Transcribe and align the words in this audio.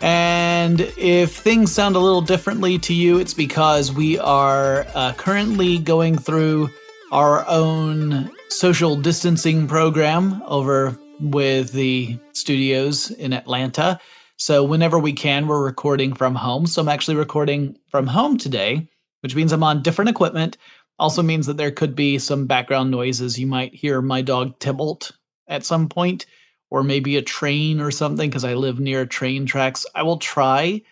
And 0.00 0.80
if 0.96 1.34
things 1.36 1.72
sound 1.72 1.96
a 1.96 2.00
little 2.00 2.20
differently 2.20 2.78
to 2.80 2.94
you, 2.94 3.18
it's 3.18 3.34
because 3.34 3.92
we 3.92 4.18
are 4.18 4.86
uh, 4.94 5.12
currently 5.14 5.78
going 5.78 6.18
through 6.18 6.70
our 7.12 7.46
own 7.48 8.30
social 8.48 8.96
distancing 8.96 9.66
program 9.66 10.42
over 10.46 10.98
with 11.20 11.72
the 11.72 12.18
studios 12.32 13.10
in 13.10 13.32
Atlanta. 13.32 14.00
So, 14.36 14.64
whenever 14.64 14.98
we 14.98 15.12
can, 15.12 15.46
we're 15.46 15.64
recording 15.64 16.12
from 16.12 16.34
home. 16.34 16.66
So, 16.66 16.82
I'm 16.82 16.88
actually 16.88 17.16
recording 17.16 17.76
from 17.88 18.06
home 18.06 18.36
today, 18.36 18.88
which 19.20 19.34
means 19.34 19.52
I'm 19.52 19.62
on 19.62 19.82
different 19.82 20.10
equipment. 20.10 20.58
Also 20.98 21.22
means 21.22 21.46
that 21.46 21.56
there 21.56 21.70
could 21.70 21.94
be 21.94 22.18
some 22.18 22.46
background 22.46 22.90
noises. 22.90 23.38
You 23.38 23.46
might 23.46 23.74
hear 23.74 24.02
my 24.02 24.22
dog 24.22 24.58
Tybalt 24.58 25.12
at 25.48 25.64
some 25.64 25.88
point 25.88 26.26
or 26.74 26.82
maybe 26.82 27.16
a 27.16 27.22
train 27.22 27.80
or 27.80 27.92
something 27.92 28.28
because 28.28 28.42
I 28.42 28.54
live 28.54 28.80
near 28.80 29.06
train 29.06 29.46
tracks. 29.46 29.86
I 29.94 30.02
will 30.02 30.16
try 30.18 30.82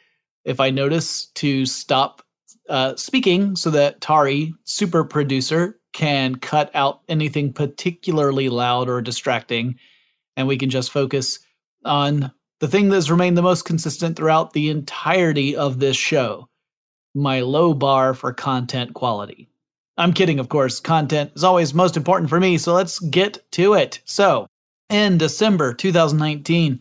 if 0.44 0.60
I 0.60 0.70
notice 0.70 1.26
to 1.34 1.66
stop 1.66 2.22
uh, 2.68 2.94
speaking 2.94 3.56
so 3.56 3.68
that 3.70 4.00
Tari, 4.00 4.54
super 4.62 5.02
producer, 5.02 5.80
can 5.92 6.36
cut 6.36 6.70
out 6.72 7.00
anything 7.08 7.52
particularly 7.52 8.48
loud 8.48 8.88
or 8.88 9.02
distracting 9.02 9.74
and 10.36 10.46
we 10.46 10.56
can 10.56 10.70
just 10.70 10.92
focus 10.92 11.40
on 11.84 12.30
the 12.60 12.68
thing 12.68 12.88
that's 12.88 13.10
remained 13.10 13.36
the 13.36 13.42
most 13.42 13.64
consistent 13.64 14.16
throughout 14.16 14.52
the 14.52 14.70
entirety 14.70 15.56
of 15.56 15.80
this 15.80 15.96
show 15.96 16.48
my 17.12 17.40
low 17.40 17.74
bar 17.74 18.14
for 18.14 18.32
content 18.32 18.94
quality. 18.94 19.48
I'm 19.98 20.12
kidding, 20.12 20.38
of 20.38 20.48
course. 20.48 20.78
Content 20.78 21.32
is 21.34 21.42
always 21.42 21.74
most 21.74 21.96
important 21.96 22.30
for 22.30 22.38
me, 22.38 22.56
so 22.56 22.72
let's 22.72 23.00
get 23.00 23.50
to 23.52 23.74
it. 23.74 24.00
So, 24.04 24.46
in 24.88 25.18
December 25.18 25.74
2019, 25.74 26.80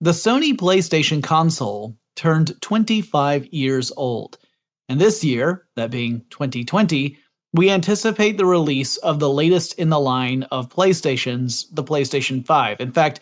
the 0.00 0.10
Sony 0.10 0.54
PlayStation 0.54 1.22
console 1.22 1.96
turned 2.16 2.60
25 2.60 3.46
years 3.46 3.92
old. 3.96 4.38
And 4.88 5.00
this 5.00 5.24
year, 5.24 5.66
that 5.76 5.90
being 5.90 6.24
2020, 6.30 7.18
we 7.52 7.70
anticipate 7.70 8.36
the 8.36 8.46
release 8.46 8.96
of 8.98 9.20
the 9.20 9.30
latest 9.30 9.78
in 9.78 9.88
the 9.88 10.00
line 10.00 10.42
of 10.44 10.68
PlayStations, 10.68 11.66
the 11.72 11.84
PlayStation 11.84 12.44
5. 12.44 12.80
In 12.80 12.90
fact, 12.90 13.20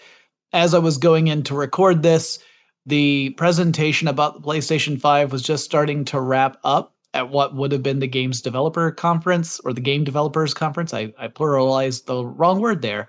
as 0.53 0.75
I 0.75 0.79
was 0.79 0.97
going 0.99 1.29
in 1.29 1.43
to 1.45 1.55
record 1.55 2.03
this, 2.03 2.39
the 2.87 3.31
presentation 3.31 4.09
about 4.09 4.35
the 4.35 4.41
PlayStation 4.41 5.01
5 5.01 5.33
was 5.33 5.43
just 5.43 5.65
starting 5.65 6.05
to 6.07 6.21
wrap 6.21 6.57
up 6.65 6.95
at 7.15 7.29
what 7.29 7.55
would 7.55 7.73
have 7.73 7.83
been 7.83 7.99
the 7.99 8.09
Games 8.09 8.41
Developer 8.41 8.91
Conference 8.91 9.61
or 9.61 9.73
the 9.73 9.81
Game 9.81 10.03
Developers 10.03 10.55
Conference. 10.55 10.95
I, 10.95 11.13
I 11.19 11.29
pluralized 11.29 12.07
the 12.07 12.25
wrong 12.25 12.61
word 12.61 12.83
there. 12.83 13.09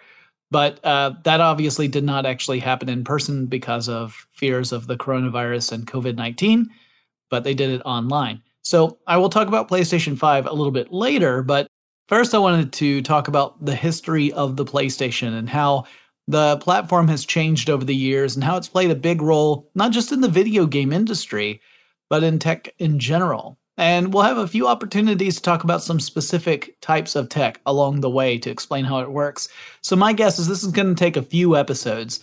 But 0.54 0.80
uh, 0.86 1.16
that 1.24 1.42
obviously 1.42 1.88
did 1.88 2.04
not 2.04 2.28
actually 2.28 2.60
happen 2.60 2.88
in 2.88 3.04
person 3.04 3.48
because 3.48 3.90
of 3.90 4.28
fears 4.34 4.72
of 4.72 4.86
the 4.86 4.96
coronavirus 4.96 5.72
and 5.72 5.88
COVID 5.88 6.16
19, 6.16 6.70
but 7.32 7.44
they 7.44 7.56
did 7.56 7.72
it 7.72 7.82
online. 7.86 8.40
So 8.62 9.00
I 9.08 9.18
will 9.18 9.32
talk 9.32 9.48
about 9.48 9.68
PlayStation 9.68 10.16
5 10.16 10.46
a 10.46 10.54
little 10.54 10.72
bit 10.72 10.94
later, 10.94 11.42
but 11.42 11.66
first 12.08 12.36
I 12.36 12.38
wanted 12.38 12.72
to 12.74 13.02
talk 13.02 13.28
about 13.28 13.66
the 13.66 13.76
history 13.76 14.32
of 14.34 14.56
the 14.56 14.64
PlayStation 14.64 15.36
and 15.36 15.50
how 15.50 15.86
the 16.28 16.58
platform 16.58 17.08
has 17.08 17.26
changed 17.26 17.68
over 17.68 17.84
the 17.84 17.96
years 17.96 18.36
and 18.36 18.44
how 18.44 18.56
it's 18.56 18.70
played 18.70 18.92
a 18.92 18.96
big 18.96 19.24
role, 19.24 19.72
not 19.74 19.92
just 19.92 20.12
in 20.12 20.22
the 20.22 20.28
video 20.28 20.68
game 20.68 20.94
industry, 20.94 21.62
but 22.12 22.22
in 22.22 22.38
tech 22.38 22.72
in 22.78 23.00
general. 23.00 23.58
And 23.78 24.14
we'll 24.14 24.24
have 24.24 24.38
a 24.38 24.48
few 24.48 24.68
opportunities 24.68 25.36
to 25.36 25.42
talk 25.42 25.64
about 25.64 25.82
some 25.82 26.00
specific 26.00 26.80
types 26.82 27.16
of 27.16 27.30
tech 27.30 27.60
along 27.66 28.02
the 28.02 28.10
way 28.10 28.38
to 28.38 28.52
explain 28.52 28.86
how 28.86 29.00
it 29.00 29.12
works. 29.12 29.50
So, 29.82 29.96
my 29.96 30.14
guess 30.14 30.38
is 30.38 30.48
this 30.48 30.64
is 30.64 30.72
going 30.72 30.94
to 30.94 31.00
take 31.00 31.18
a 31.18 31.24
few 31.24 31.56
episodes. 31.56 32.20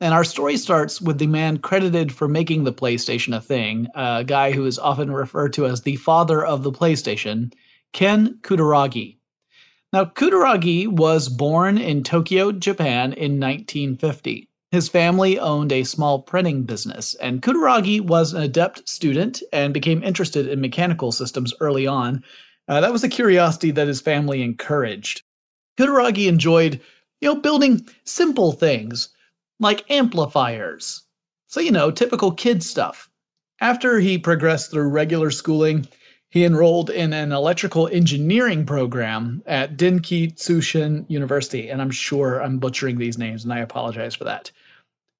And 0.00 0.14
our 0.14 0.24
story 0.24 0.56
starts 0.56 1.00
with 1.00 1.18
the 1.18 1.28
man 1.28 1.58
credited 1.58 2.12
for 2.12 2.26
making 2.26 2.64
the 2.64 2.72
PlayStation 2.72 3.36
a 3.36 3.40
thing, 3.40 3.86
a 3.94 4.24
guy 4.24 4.50
who 4.50 4.66
is 4.66 4.78
often 4.78 5.12
referred 5.12 5.52
to 5.54 5.66
as 5.66 5.82
the 5.82 5.96
father 5.96 6.44
of 6.44 6.64
the 6.64 6.72
PlayStation, 6.72 7.52
Ken 7.92 8.38
Kutaragi. 8.42 9.18
Now, 9.92 10.06
Kutaragi 10.06 10.88
was 10.88 11.28
born 11.28 11.78
in 11.78 12.02
Tokyo, 12.02 12.50
Japan 12.50 13.12
in 13.12 13.38
1950. 13.38 14.48
His 14.72 14.88
family 14.88 15.38
owned 15.38 15.70
a 15.70 15.84
small 15.84 16.22
printing 16.22 16.62
business, 16.62 17.14
and 17.16 17.42
Kutaragi 17.42 18.00
was 18.00 18.32
an 18.32 18.42
adept 18.42 18.88
student 18.88 19.42
and 19.52 19.74
became 19.74 20.02
interested 20.02 20.48
in 20.48 20.62
mechanical 20.62 21.12
systems 21.12 21.52
early 21.60 21.86
on. 21.86 22.24
Uh, 22.66 22.80
that 22.80 22.90
was 22.90 23.04
a 23.04 23.08
curiosity 23.10 23.70
that 23.70 23.86
his 23.86 24.00
family 24.00 24.40
encouraged. 24.40 25.24
Kutaragi 25.78 26.26
enjoyed, 26.26 26.80
you 27.20 27.28
know, 27.28 27.38
building 27.38 27.86
simple 28.04 28.52
things 28.52 29.10
like 29.60 29.90
amplifiers. 29.90 31.02
So, 31.48 31.60
you 31.60 31.70
know, 31.70 31.90
typical 31.90 32.32
kid 32.32 32.62
stuff. 32.62 33.10
After 33.60 34.00
he 34.00 34.16
progressed 34.16 34.70
through 34.70 34.88
regular 34.88 35.30
schooling, 35.30 35.86
he 36.30 36.46
enrolled 36.46 36.88
in 36.88 37.12
an 37.12 37.30
electrical 37.30 37.88
engineering 37.88 38.64
program 38.64 39.42
at 39.44 39.76
Denki 39.76 40.32
Tsushin 40.32 41.04
University, 41.08 41.68
and 41.68 41.82
I'm 41.82 41.90
sure 41.90 42.42
I'm 42.42 42.58
butchering 42.58 42.96
these 42.96 43.18
names, 43.18 43.44
and 43.44 43.52
I 43.52 43.58
apologize 43.58 44.14
for 44.14 44.24
that. 44.24 44.50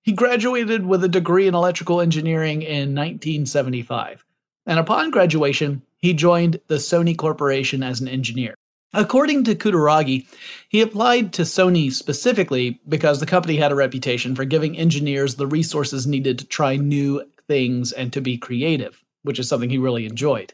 He 0.02 0.12
graduated 0.12 0.84
with 0.84 1.04
a 1.04 1.08
degree 1.08 1.46
in 1.46 1.54
electrical 1.54 2.00
engineering 2.00 2.62
in 2.62 2.94
1975, 2.94 4.25
and 4.66 4.81
upon 4.81 5.12
graduation, 5.12 5.82
he 5.96 6.12
joined 6.12 6.60
the 6.66 6.76
Sony 6.76 7.16
Corporation 7.16 7.84
as 7.84 8.00
an 8.00 8.08
engineer. 8.08 8.54
According 8.93 9.44
to 9.44 9.54
Kutaragi, 9.54 10.26
he 10.69 10.81
applied 10.81 11.32
to 11.34 11.43
Sony 11.43 11.90
specifically 11.90 12.81
because 12.88 13.20
the 13.20 13.26
company 13.26 13.56
had 13.56 13.72
a 13.72 13.76
reputation 13.76 14.34
for 14.34 14.44
giving 14.44 14.76
engineers 14.76 15.37
the 15.37 15.46
resources 15.46 16.06
needed 16.06 16.38
to 16.40 16.46
try 16.46 16.76
new 16.76 17.22
things 17.46 17.93
and 17.93 18.12
to 18.12 18.20
be 18.20 18.37
creative, 18.37 19.02
which 19.22 19.38
is 19.38 19.48
something 19.48 19.70
he 19.70 19.78
really 19.78 20.05
enjoyed. 20.05 20.52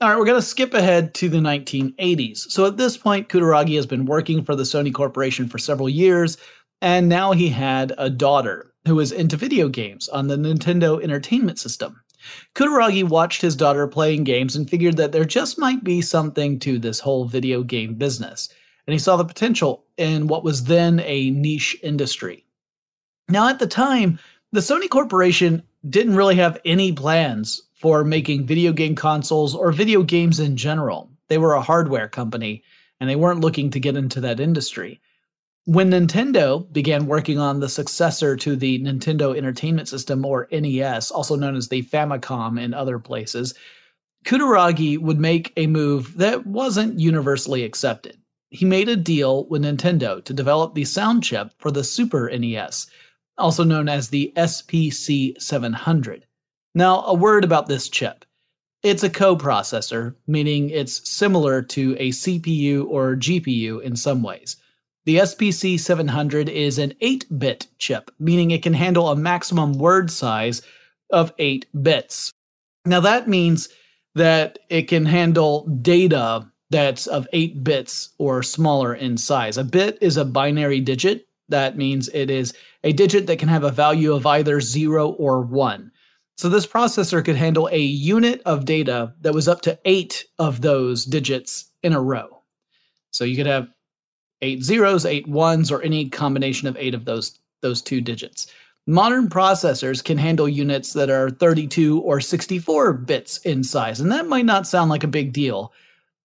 All 0.00 0.10
right, 0.10 0.18
we're 0.18 0.26
going 0.26 0.40
to 0.40 0.46
skip 0.46 0.74
ahead 0.74 1.14
to 1.14 1.28
the 1.28 1.38
1980s. 1.38 2.50
So 2.50 2.66
at 2.66 2.76
this 2.76 2.96
point, 2.96 3.28
Kutaragi 3.28 3.76
has 3.76 3.86
been 3.86 4.04
working 4.04 4.44
for 4.44 4.56
the 4.56 4.64
Sony 4.64 4.92
Corporation 4.92 5.48
for 5.48 5.58
several 5.58 5.88
years, 5.88 6.36
and 6.84 7.08
now 7.08 7.32
he 7.32 7.48
had 7.48 7.94
a 7.96 8.10
daughter 8.10 8.70
who 8.86 8.96
was 8.96 9.10
into 9.10 9.38
video 9.38 9.70
games 9.70 10.06
on 10.10 10.26
the 10.26 10.36
Nintendo 10.36 11.02
Entertainment 11.02 11.58
System. 11.58 12.02
Kutaragi 12.54 13.02
watched 13.02 13.40
his 13.40 13.56
daughter 13.56 13.88
playing 13.88 14.24
games 14.24 14.54
and 14.54 14.68
figured 14.68 14.98
that 14.98 15.10
there 15.10 15.24
just 15.24 15.58
might 15.58 15.82
be 15.82 16.02
something 16.02 16.58
to 16.58 16.78
this 16.78 17.00
whole 17.00 17.24
video 17.24 17.62
game 17.62 17.94
business, 17.94 18.50
and 18.86 18.92
he 18.92 18.98
saw 18.98 19.16
the 19.16 19.24
potential 19.24 19.86
in 19.96 20.26
what 20.26 20.44
was 20.44 20.64
then 20.64 21.00
a 21.00 21.30
niche 21.30 21.74
industry. 21.82 22.44
Now, 23.30 23.48
at 23.48 23.60
the 23.60 23.66
time, 23.66 24.18
the 24.52 24.60
Sony 24.60 24.90
Corporation 24.90 25.62
didn't 25.88 26.16
really 26.16 26.36
have 26.36 26.60
any 26.66 26.92
plans 26.92 27.62
for 27.72 28.04
making 28.04 28.44
video 28.44 28.74
game 28.74 28.94
consoles 28.94 29.54
or 29.54 29.72
video 29.72 30.02
games 30.02 30.38
in 30.38 30.54
general. 30.54 31.10
They 31.28 31.38
were 31.38 31.54
a 31.54 31.62
hardware 31.62 32.08
company 32.08 32.62
and 33.00 33.08
they 33.08 33.16
weren't 33.16 33.40
looking 33.40 33.70
to 33.70 33.80
get 33.80 33.96
into 33.96 34.20
that 34.20 34.38
industry. 34.38 35.00
When 35.66 35.92
Nintendo 35.92 36.70
began 36.70 37.06
working 37.06 37.38
on 37.38 37.60
the 37.60 37.70
successor 37.70 38.36
to 38.36 38.54
the 38.54 38.80
Nintendo 38.80 39.34
Entertainment 39.34 39.88
System 39.88 40.22
or 40.26 40.46
NES, 40.52 41.10
also 41.10 41.36
known 41.36 41.56
as 41.56 41.68
the 41.68 41.82
Famicom 41.84 42.60
in 42.60 42.74
other 42.74 42.98
places, 42.98 43.54
Kutaragi 44.26 44.98
would 44.98 45.18
make 45.18 45.54
a 45.56 45.66
move 45.66 46.18
that 46.18 46.46
wasn't 46.46 47.00
universally 47.00 47.64
accepted. 47.64 48.18
He 48.50 48.66
made 48.66 48.90
a 48.90 48.96
deal 48.96 49.46
with 49.46 49.62
Nintendo 49.62 50.22
to 50.24 50.34
develop 50.34 50.74
the 50.74 50.84
sound 50.84 51.24
chip 51.24 51.52
for 51.56 51.70
the 51.70 51.82
Super 51.82 52.28
NES, 52.28 52.86
also 53.38 53.64
known 53.64 53.88
as 53.88 54.10
the 54.10 54.34
SPC 54.36 55.40
700. 55.40 56.26
Now, 56.74 57.04
a 57.06 57.14
word 57.14 57.42
about 57.42 57.68
this 57.68 57.88
chip. 57.88 58.26
It's 58.82 59.02
a 59.02 59.08
coprocessor, 59.08 60.14
meaning 60.26 60.68
it's 60.68 61.08
similar 61.08 61.62
to 61.62 61.96
a 61.98 62.10
CPU 62.10 62.86
or 62.86 63.16
GPU 63.16 63.80
in 63.80 63.96
some 63.96 64.22
ways. 64.22 64.56
The 65.06 65.16
SPC 65.16 65.78
700 65.78 66.48
is 66.48 66.78
an 66.78 66.94
8 67.00 67.38
bit 67.38 67.66
chip, 67.78 68.10
meaning 68.18 68.50
it 68.50 68.62
can 68.62 68.72
handle 68.72 69.08
a 69.08 69.16
maximum 69.16 69.74
word 69.74 70.10
size 70.10 70.62
of 71.10 71.32
8 71.38 71.66
bits. 71.82 72.32
Now, 72.86 73.00
that 73.00 73.28
means 73.28 73.68
that 74.14 74.58
it 74.70 74.88
can 74.88 75.04
handle 75.04 75.66
data 75.66 76.50
that's 76.70 77.06
of 77.06 77.28
8 77.32 77.62
bits 77.62 78.10
or 78.18 78.42
smaller 78.42 78.94
in 78.94 79.18
size. 79.18 79.58
A 79.58 79.64
bit 79.64 79.98
is 80.00 80.16
a 80.16 80.24
binary 80.24 80.80
digit. 80.80 81.28
That 81.50 81.76
means 81.76 82.08
it 82.08 82.30
is 82.30 82.54
a 82.82 82.92
digit 82.92 83.26
that 83.26 83.38
can 83.38 83.48
have 83.48 83.64
a 83.64 83.70
value 83.70 84.14
of 84.14 84.26
either 84.26 84.60
0 84.60 85.10
or 85.10 85.42
1. 85.42 85.92
So 86.36 86.48
this 86.48 86.66
processor 86.66 87.22
could 87.22 87.36
handle 87.36 87.68
a 87.70 87.78
unit 87.78 88.40
of 88.46 88.64
data 88.64 89.14
that 89.20 89.34
was 89.34 89.48
up 89.48 89.60
to 89.62 89.78
eight 89.84 90.24
of 90.38 90.62
those 90.62 91.04
digits 91.04 91.70
in 91.82 91.92
a 91.92 92.00
row. 92.00 92.42
So 93.10 93.24
you 93.24 93.36
could 93.36 93.46
have 93.46 93.68
eight 94.42 94.62
zeros, 94.62 95.04
eight 95.04 95.26
ones, 95.26 95.70
or 95.70 95.82
any 95.82 96.08
combination 96.08 96.68
of 96.68 96.76
eight 96.76 96.94
of 96.94 97.04
those, 97.04 97.38
those 97.62 97.82
two 97.82 98.00
digits. 98.00 98.46
Modern 98.86 99.28
processors 99.28 100.04
can 100.04 100.18
handle 100.18 100.48
units 100.48 100.92
that 100.92 101.08
are 101.08 101.30
32 101.30 102.00
or 102.00 102.20
64 102.20 102.92
bits 102.92 103.38
in 103.38 103.64
size, 103.64 103.98
and 103.98 104.12
that 104.12 104.26
might 104.26 104.44
not 104.44 104.66
sound 104.66 104.90
like 104.90 105.04
a 105.04 105.08
big 105.08 105.32
deal, 105.32 105.72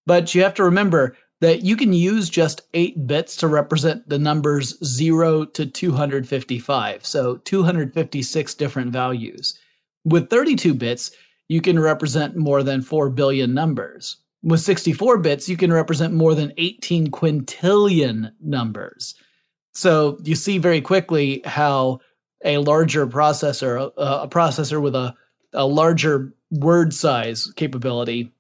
but 0.06 0.36
you 0.36 0.44
have 0.44 0.56
to 0.56 0.64
remember 0.64 1.16
that 1.42 1.62
you 1.62 1.78
can 1.78 1.94
use 1.94 2.30
just 2.30 2.62
8 2.74 3.08
bits 3.08 3.38
to 3.38 3.48
represent 3.48 4.10
the 4.10 4.20
numbers 4.20 4.78
0 4.84 5.46
to 5.46 5.66
255, 5.66 7.06
so 7.06 7.38
256 7.38 8.54
different 8.56 8.92
values. 8.92 9.58
With 10.04 10.30
32 10.30 10.74
bits, 10.74 11.12
you 11.48 11.62
can 11.62 11.80
represent 11.80 12.36
more 12.36 12.62
than 12.62 12.82
4 12.82 13.10
billion 13.10 13.54
numbers. 13.54 14.18
With 14.42 14.62
64 14.62 15.18
bits, 15.18 15.50
you 15.50 15.58
can 15.58 15.74
represent 15.74 16.14
more 16.14 16.34
than 16.34 16.54
18 16.58 17.08
quintillion 17.08 18.32
numbers. 18.42 19.16
So 19.74 20.18
you 20.24 20.36
see 20.36 20.58
very 20.58 20.82
quickly 20.82 21.42
how 21.46 22.00
a 22.44 22.58
larger 22.58 23.06
processor, 23.06 23.92
a, 23.98 24.24
a 24.24 24.28
processor 24.28 24.82
with 24.82 24.96
a, 24.96 25.14
a 25.54 25.66
larger 25.66 26.34
word 26.52 26.94
size 26.94 27.52
capability, 27.56 28.32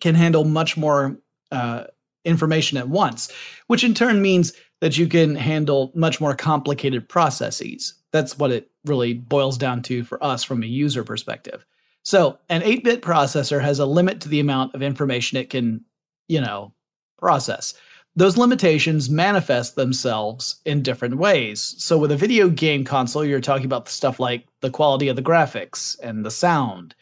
can 0.00 0.14
handle 0.14 0.44
much 0.44 0.76
more 0.76 1.18
uh, 1.52 1.84
information 2.24 2.78
at 2.78 2.88
once, 2.88 3.30
which 3.66 3.84
in 3.84 3.94
turn 3.94 4.20
means 4.20 4.52
that 4.80 4.98
you 4.98 5.06
can 5.06 5.36
handle 5.36 5.92
much 5.94 6.20
more 6.20 6.34
complicated 6.34 7.08
processes. 7.08 7.94
That's 8.12 8.38
what 8.38 8.50
it 8.50 8.70
really 8.84 9.14
boils 9.14 9.58
down 9.58 9.82
to 9.82 10.04
for 10.04 10.22
us 10.24 10.42
from 10.42 10.62
a 10.62 10.66
user 10.66 11.04
perspective. 11.04 11.64
So, 12.02 12.38
an 12.48 12.62
8 12.62 12.84
bit 12.84 13.02
processor 13.02 13.60
has 13.60 13.78
a 13.78 13.86
limit 13.86 14.20
to 14.22 14.28
the 14.28 14.40
amount 14.40 14.74
of 14.74 14.82
information 14.82 15.38
it 15.38 15.50
can, 15.50 15.84
you 16.28 16.40
know, 16.40 16.72
process. 17.18 17.74
Those 18.16 18.36
limitations 18.36 19.08
manifest 19.08 19.76
themselves 19.76 20.60
in 20.64 20.82
different 20.82 21.16
ways. 21.18 21.74
So, 21.78 21.98
with 21.98 22.10
a 22.10 22.16
video 22.16 22.48
game 22.48 22.84
console, 22.84 23.24
you're 23.24 23.40
talking 23.40 23.66
about 23.66 23.88
stuff 23.88 24.18
like 24.18 24.46
the 24.60 24.70
quality 24.70 25.08
of 25.08 25.16
the 25.16 25.22
graphics 25.22 25.98
and 26.02 26.24
the 26.24 26.30
sound. 26.30 26.94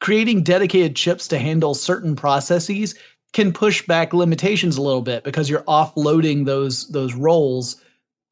Creating 0.00 0.42
dedicated 0.42 0.94
chips 0.94 1.26
to 1.28 1.38
handle 1.38 1.74
certain 1.74 2.14
processes 2.14 2.94
can 3.32 3.52
push 3.52 3.84
back 3.86 4.12
limitations 4.12 4.76
a 4.76 4.82
little 4.82 5.02
bit 5.02 5.24
because 5.24 5.50
you're 5.50 5.62
offloading 5.62 6.44
those 6.44 6.88
those 6.88 7.14
roles 7.14 7.82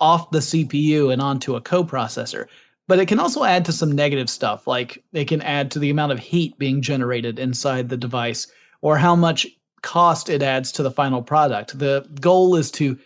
off 0.00 0.30
the 0.30 0.38
CPU 0.38 1.12
and 1.12 1.22
onto 1.22 1.56
a 1.56 1.60
coprocessor. 1.60 2.46
But 2.92 2.98
it 2.98 3.08
can 3.08 3.20
also 3.20 3.42
add 3.42 3.64
to 3.64 3.72
some 3.72 3.90
negative 3.90 4.28
stuff, 4.28 4.66
like 4.66 5.02
it 5.14 5.24
can 5.24 5.40
add 5.40 5.70
to 5.70 5.78
the 5.78 5.88
amount 5.88 6.12
of 6.12 6.18
heat 6.18 6.58
being 6.58 6.82
generated 6.82 7.38
inside 7.38 7.88
the 7.88 7.96
device 7.96 8.48
or 8.82 8.98
how 8.98 9.16
much 9.16 9.46
cost 9.80 10.28
it 10.28 10.42
adds 10.42 10.70
to 10.72 10.82
the 10.82 10.90
final 10.90 11.22
product. 11.22 11.78
The 11.78 12.06
goal 12.20 12.54
is 12.54 12.70
to 12.72 12.98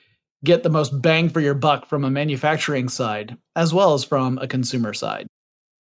get 0.43 0.65
the 0.65 0.71
most 0.71 1.01
bang 1.01 1.29
for 1.29 1.39
your 1.39 1.55
buck 1.55 1.87
from 1.87 2.03
a 2.03 2.11
manufacturing 2.11 2.89
side 2.89 3.37
as 3.55 3.73
well 3.73 3.95
as 3.95 4.03
from 4.03 4.39
a 4.39 4.49
consumer 4.49 4.93
side. 4.93 5.29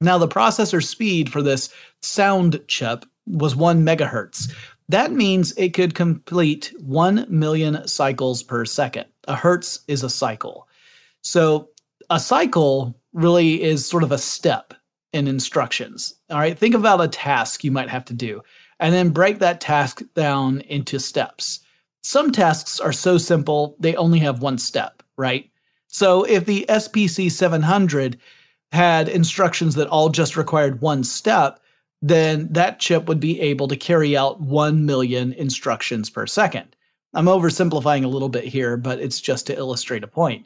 Now, 0.00 0.18
the 0.18 0.28
processor 0.28 0.80
speed 0.80 1.32
for 1.32 1.42
this 1.42 1.74
sound 2.00 2.60
chip 2.68 3.04
was 3.26 3.56
1 3.56 3.84
megahertz. 3.84 4.54
That 4.88 5.10
means 5.10 5.52
it 5.56 5.74
could 5.74 5.96
complete 5.96 6.72
1 6.78 7.26
million 7.28 7.88
cycles 7.88 8.44
per 8.44 8.66
second. 8.66 9.06
A 9.26 9.34
hertz 9.34 9.80
is 9.88 10.04
a 10.04 10.08
cycle. 10.08 10.68
So 11.22 11.70
a 12.08 12.20
cycle 12.20 12.94
really 13.16 13.62
is 13.62 13.88
sort 13.88 14.02
of 14.02 14.12
a 14.12 14.18
step 14.18 14.74
in 15.12 15.26
instructions. 15.26 16.14
All 16.30 16.38
right, 16.38 16.56
think 16.56 16.74
about 16.74 17.00
a 17.00 17.08
task 17.08 17.64
you 17.64 17.72
might 17.72 17.88
have 17.88 18.04
to 18.06 18.14
do 18.14 18.42
and 18.78 18.94
then 18.94 19.10
break 19.10 19.38
that 19.38 19.60
task 19.60 20.02
down 20.14 20.60
into 20.62 21.00
steps. 21.00 21.60
Some 22.02 22.30
tasks 22.30 22.78
are 22.78 22.92
so 22.92 23.18
simple, 23.18 23.74
they 23.80 23.96
only 23.96 24.18
have 24.20 24.42
one 24.42 24.58
step, 24.58 25.02
right? 25.16 25.50
So 25.88 26.24
if 26.24 26.44
the 26.44 26.66
SPC 26.68 27.32
700 27.32 28.18
had 28.72 29.08
instructions 29.08 29.74
that 29.76 29.88
all 29.88 30.10
just 30.10 30.36
required 30.36 30.82
one 30.82 31.02
step, 31.02 31.58
then 32.02 32.52
that 32.52 32.78
chip 32.78 33.06
would 33.06 33.20
be 33.20 33.40
able 33.40 33.68
to 33.68 33.76
carry 33.76 34.16
out 34.16 34.40
1 34.40 34.84
million 34.84 35.32
instructions 35.32 36.10
per 36.10 36.26
second. 36.26 36.76
I'm 37.14 37.24
oversimplifying 37.24 38.04
a 38.04 38.08
little 38.08 38.28
bit 38.28 38.44
here, 38.44 38.76
but 38.76 39.00
it's 39.00 39.20
just 39.20 39.46
to 39.46 39.56
illustrate 39.56 40.04
a 40.04 40.08
point. 40.08 40.44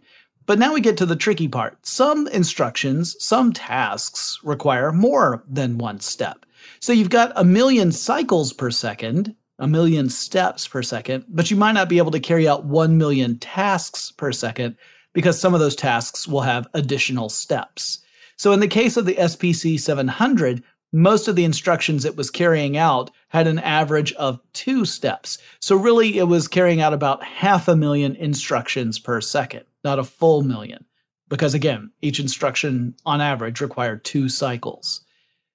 But 0.50 0.58
now 0.58 0.74
we 0.74 0.80
get 0.80 0.96
to 0.96 1.06
the 1.06 1.14
tricky 1.14 1.46
part. 1.46 1.78
Some 1.86 2.26
instructions, 2.26 3.14
some 3.20 3.52
tasks 3.52 4.40
require 4.42 4.90
more 4.90 5.44
than 5.48 5.78
one 5.78 6.00
step. 6.00 6.44
So 6.80 6.92
you've 6.92 7.08
got 7.08 7.30
a 7.36 7.44
million 7.44 7.92
cycles 7.92 8.52
per 8.52 8.72
second, 8.72 9.36
a 9.60 9.68
million 9.68 10.08
steps 10.08 10.66
per 10.66 10.82
second, 10.82 11.26
but 11.28 11.52
you 11.52 11.56
might 11.56 11.74
not 11.74 11.88
be 11.88 11.98
able 11.98 12.10
to 12.10 12.18
carry 12.18 12.48
out 12.48 12.64
1 12.64 12.98
million 12.98 13.38
tasks 13.38 14.10
per 14.10 14.32
second 14.32 14.76
because 15.12 15.40
some 15.40 15.54
of 15.54 15.60
those 15.60 15.76
tasks 15.76 16.26
will 16.26 16.40
have 16.40 16.66
additional 16.74 17.28
steps. 17.28 18.00
So 18.36 18.50
in 18.50 18.58
the 18.58 18.66
case 18.66 18.96
of 18.96 19.06
the 19.06 19.14
SPC 19.14 19.78
700, 19.78 20.64
most 20.92 21.28
of 21.28 21.36
the 21.36 21.44
instructions 21.44 22.04
it 22.04 22.16
was 22.16 22.28
carrying 22.28 22.76
out 22.76 23.12
had 23.28 23.46
an 23.46 23.60
average 23.60 24.12
of 24.14 24.40
two 24.52 24.84
steps. 24.84 25.38
So 25.60 25.76
really 25.76 26.18
it 26.18 26.24
was 26.24 26.48
carrying 26.48 26.80
out 26.80 26.92
about 26.92 27.22
half 27.22 27.68
a 27.68 27.76
million 27.76 28.16
instructions 28.16 28.98
per 28.98 29.20
second, 29.20 29.64
not 29.84 29.98
a 29.98 30.04
full 30.04 30.42
million. 30.42 30.84
Because 31.28 31.54
again, 31.54 31.92
each 32.02 32.18
instruction 32.18 32.94
on 33.06 33.20
average 33.20 33.60
required 33.60 34.04
two 34.04 34.28
cycles. 34.28 35.02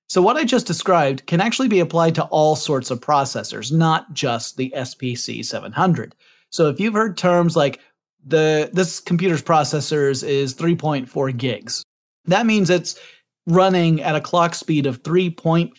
So 0.07 0.21
what 0.21 0.37
I 0.37 0.45
just 0.45 0.67
described 0.67 1.25
can 1.25 1.41
actually 1.41 1.67
be 1.67 1.79
applied 1.79 2.15
to 2.15 2.25
all 2.25 2.55
sorts 2.55 2.91
of 2.91 3.01
processors, 3.01 3.71
not 3.71 4.13
just 4.13 4.55
the 4.55 4.73
SPC 4.75 5.43
700. 5.43 6.15
So 6.49 6.69
if 6.69 6.79
you've 6.79 6.93
heard 6.93 7.17
terms 7.17 7.55
like 7.55 7.81
the 8.25 8.69
this 8.71 8.99
computer's 8.99 9.43
processors 9.43 10.27
is 10.27 10.55
3.4 10.55 11.35
gigs, 11.35 11.83
that 12.25 12.45
means 12.45 12.69
it's 12.69 12.99
running 13.47 14.01
at 14.01 14.15
a 14.15 14.21
clock 14.21 14.55
speed 14.55 14.85
of 14.85 15.03
3.4 15.03 15.73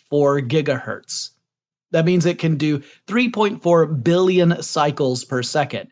gigahertz. 0.47 1.31
That 1.91 2.05
means 2.05 2.25
it 2.25 2.39
can 2.39 2.57
do 2.57 2.79
3.4 3.07 4.03
billion 4.03 4.61
cycles 4.61 5.23
per 5.23 5.41
second. 5.41 5.89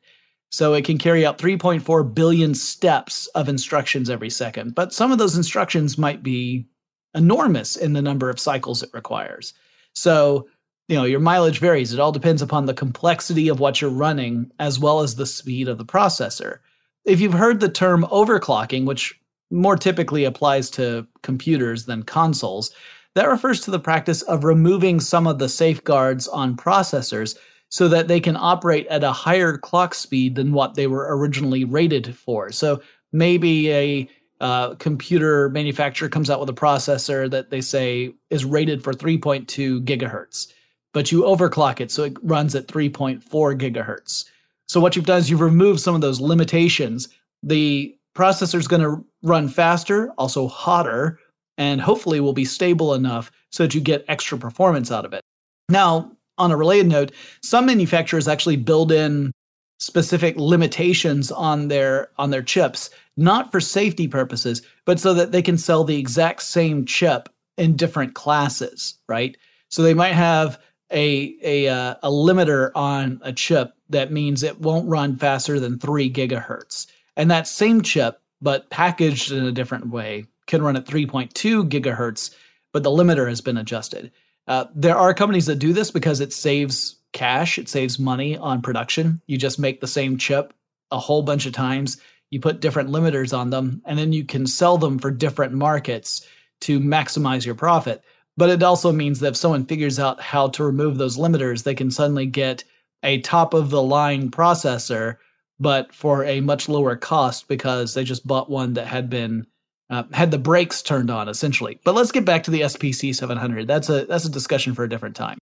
So 0.55 0.73
it 0.73 0.85
can 0.85 0.97
carry 0.97 1.25
out 1.25 1.37
3.4 1.37 2.15
billion 2.15 2.55
steps 2.55 3.27
of 3.35 3.49
instructions 3.49 4.09
every 4.09 4.29
second. 4.29 4.73
But 4.73 4.93
some 4.93 5.11
of 5.11 5.17
those 5.17 5.35
instructions 5.35 5.97
might 5.97 6.23
be 6.23 6.65
enormous 7.13 7.75
in 7.75 7.91
the 7.91 8.01
number 8.01 8.29
of 8.29 8.39
cycles 8.39 8.81
it 8.81 8.89
requires. 8.93 9.53
So, 9.91 10.47
you 10.87 10.95
know, 10.95 11.03
your 11.03 11.19
mileage 11.19 11.59
varies. 11.59 11.91
It 11.91 11.99
all 11.99 12.13
depends 12.13 12.41
upon 12.41 12.67
the 12.67 12.73
complexity 12.73 13.49
of 13.49 13.59
what 13.59 13.81
you're 13.81 13.89
running 13.89 14.49
as 14.57 14.79
well 14.79 15.01
as 15.01 15.15
the 15.15 15.25
speed 15.25 15.67
of 15.67 15.77
the 15.77 15.83
processor. 15.83 16.59
If 17.03 17.19
you've 17.19 17.33
heard 17.33 17.59
the 17.59 17.67
term 17.67 18.03
overclocking, 18.03 18.85
which 18.85 19.19
more 19.51 19.75
typically 19.75 20.23
applies 20.23 20.69
to 20.69 21.05
computers 21.21 21.83
than 21.83 22.03
consoles, 22.03 22.71
that 23.15 23.27
refers 23.27 23.59
to 23.59 23.71
the 23.71 23.79
practice 23.79 24.21
of 24.21 24.45
removing 24.45 25.01
some 25.01 25.27
of 25.27 25.37
the 25.37 25.49
safeguards 25.49 26.29
on 26.29 26.55
processors 26.55 27.37
so 27.69 27.87
that 27.87 28.07
they 28.07 28.19
can 28.19 28.37
operate 28.37 28.87
at 28.87 29.03
a 29.03 29.11
higher 29.11 29.57
clock 29.57 29.93
speed 29.93 30.35
than 30.35 30.53
what 30.53 30.75
they 30.75 30.87
were 30.87 31.17
originally 31.17 31.63
rated 31.63 32.15
for. 32.15 32.51
So 32.51 32.81
maybe 33.11 33.71
a 33.71 34.09
uh, 34.41 34.75
computer 34.75 35.49
manufacturer 35.49 36.09
comes 36.09 36.29
out 36.29 36.39
with 36.39 36.49
a 36.49 36.53
processor 36.53 37.29
that 37.31 37.49
they 37.49 37.61
say 37.61 38.13
is 38.29 38.45
rated 38.45 38.83
for 38.83 38.93
3.2 38.93 39.83
gigahertz, 39.85 40.51
but 40.93 41.11
you 41.11 41.21
overclock 41.21 41.79
it 41.79 41.91
so 41.91 42.03
it 42.03 42.17
runs 42.21 42.53
at 42.55 42.67
3.4 42.67 43.23
gigahertz. 43.23 44.25
So 44.67 44.79
what 44.79 44.95
you've 44.95 45.05
done 45.05 45.19
is 45.19 45.29
you've 45.29 45.41
removed 45.41 45.79
some 45.79 45.95
of 45.95 46.01
those 46.01 46.19
limitations. 46.19 47.07
The 47.43 47.95
processor 48.15 48.55
is 48.55 48.67
going 48.67 48.81
to 48.81 49.05
run 49.23 49.47
faster, 49.47 50.11
also 50.17 50.47
hotter, 50.47 51.19
and 51.57 51.79
hopefully 51.79 52.19
will 52.19 52.33
be 52.33 52.45
stable 52.45 52.93
enough 52.93 53.31
so 53.51 53.63
that 53.63 53.75
you 53.75 53.81
get 53.81 54.05
extra 54.07 54.37
performance 54.37 54.91
out 54.91 55.05
of 55.05 55.13
it. 55.13 55.21
Now, 55.69 56.14
on 56.37 56.51
a 56.51 56.57
related 56.57 56.87
note, 56.87 57.11
some 57.41 57.65
manufacturers 57.65 58.27
actually 58.27 58.57
build 58.57 58.91
in 58.91 59.31
specific 59.79 60.35
limitations 60.37 61.31
on 61.31 61.67
their 61.67 62.09
on 62.17 62.29
their 62.29 62.41
chips 62.41 62.89
not 63.17 63.51
for 63.51 63.59
safety 63.59 64.07
purposes, 64.07 64.61
but 64.83 64.99
so 64.99 65.13
that 65.13 65.31
they 65.31 65.41
can 65.41 65.57
sell 65.57 65.83
the 65.83 65.97
exact 65.97 66.41
same 66.41 66.85
chip 66.85 67.29
in 67.57 67.75
different 67.75 68.13
classes, 68.13 68.95
right? 69.07 69.37
So 69.69 69.81
they 69.81 69.93
might 69.93 70.13
have 70.13 70.59
a 70.91 71.35
a 71.41 71.67
uh, 71.67 71.95
a 72.03 72.09
limiter 72.09 72.71
on 72.75 73.19
a 73.23 73.33
chip 73.33 73.73
that 73.89 74.11
means 74.11 74.43
it 74.43 74.59
won't 74.59 74.89
run 74.89 75.15
faster 75.15 75.59
than 75.59 75.79
3 75.79 76.11
gigahertz. 76.11 76.87
And 77.15 77.31
that 77.31 77.47
same 77.47 77.81
chip 77.81 78.19
but 78.41 78.69
packaged 78.69 79.31
in 79.31 79.45
a 79.45 79.51
different 79.51 79.89
way 79.89 80.25
can 80.47 80.61
run 80.61 80.75
at 80.75 80.85
3.2 80.85 81.69
gigahertz, 81.69 82.35
but 82.71 82.83
the 82.83 82.89
limiter 82.89 83.27
has 83.29 83.41
been 83.41 83.57
adjusted. 83.57 84.11
Uh, 84.47 84.65
there 84.75 84.97
are 84.97 85.13
companies 85.13 85.47
that 85.47 85.59
do 85.59 85.73
this 85.73 85.91
because 85.91 86.19
it 86.19 86.33
saves 86.33 86.97
cash, 87.13 87.57
it 87.57 87.69
saves 87.69 87.97
money 87.97 88.37
on 88.37 88.61
production. 88.61 89.21
You 89.27 89.37
just 89.37 89.59
make 89.59 89.81
the 89.81 89.87
same 89.87 90.17
chip 90.17 90.53
a 90.91 90.99
whole 90.99 91.23
bunch 91.23 91.45
of 91.45 91.53
times 91.53 91.97
you 92.35 92.39
put 92.39 92.59
different 92.59 92.89
limiters 92.89 93.37
on 93.37 93.49
them, 93.49 93.81
and 93.85 93.97
then 93.97 94.11
you 94.11 94.25
can 94.25 94.47
sell 94.47 94.77
them 94.77 94.99
for 94.99 95.11
different 95.11 95.53
markets 95.53 96.27
to 96.61 96.79
maximize 96.79 97.45
your 97.45 97.55
profit. 97.55 98.03
But 98.37 98.49
it 98.49 98.63
also 98.63 98.91
means 98.91 99.19
that 99.19 99.29
if 99.29 99.37
someone 99.37 99.65
figures 99.65 99.99
out 99.99 100.19
how 100.19 100.49
to 100.49 100.63
remove 100.63 100.97
those 100.97 101.17
limiters, 101.17 101.63
they 101.63 101.75
can 101.75 101.91
suddenly 101.91 102.25
get 102.25 102.63
a 103.03 103.21
top 103.21 103.53
of 103.53 103.69
the 103.69 103.81
line 103.81 104.31
processor, 104.31 105.17
but 105.59 105.93
for 105.93 106.25
a 106.25 106.41
much 106.41 106.67
lower 106.67 106.95
cost 106.95 107.47
because 107.47 107.93
they 107.93 108.03
just 108.03 108.27
bought 108.27 108.49
one 108.49 108.73
that 108.73 108.87
had 108.87 109.09
been 109.09 109.47
uh, 109.89 110.03
had 110.13 110.31
the 110.31 110.37
brakes 110.37 110.81
turned 110.81 111.09
on 111.09 111.29
essentially. 111.29 111.79
But 111.83 111.95
let's 111.95 112.11
get 112.11 112.25
back 112.25 112.43
to 112.43 112.51
the 112.51 112.61
SPC 112.61 113.15
700. 113.15 113.67
That's 113.67 113.89
a 113.89 114.05
that's 114.05 114.25
a 114.25 114.31
discussion 114.31 114.73
for 114.73 114.83
a 114.83 114.89
different 114.89 115.15
time. 115.15 115.37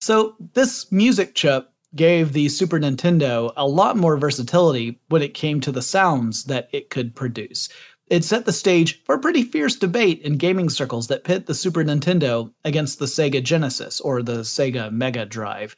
So 0.00 0.36
this 0.54 0.90
music 0.90 1.34
chip 1.34 1.68
gave 1.94 2.32
the 2.32 2.48
Super 2.48 2.78
Nintendo 2.78 3.52
a 3.56 3.66
lot 3.66 3.96
more 3.96 4.16
versatility 4.16 4.98
when 5.08 5.22
it 5.22 5.34
came 5.34 5.60
to 5.60 5.72
the 5.72 5.82
sounds 5.82 6.44
that 6.44 6.68
it 6.72 6.90
could 6.90 7.14
produce. 7.14 7.68
It 8.08 8.24
set 8.24 8.44
the 8.44 8.52
stage 8.52 9.02
for 9.04 9.14
a 9.14 9.18
pretty 9.18 9.42
fierce 9.42 9.76
debate 9.76 10.20
in 10.22 10.36
gaming 10.36 10.68
circles 10.70 11.08
that 11.08 11.24
pit 11.24 11.46
the 11.46 11.54
Super 11.54 11.84
Nintendo 11.84 12.52
against 12.64 12.98
the 12.98 13.06
Sega 13.06 13.42
Genesis 13.42 14.00
or 14.00 14.22
the 14.22 14.40
Sega 14.40 14.90
Mega 14.90 15.24
Drive. 15.24 15.76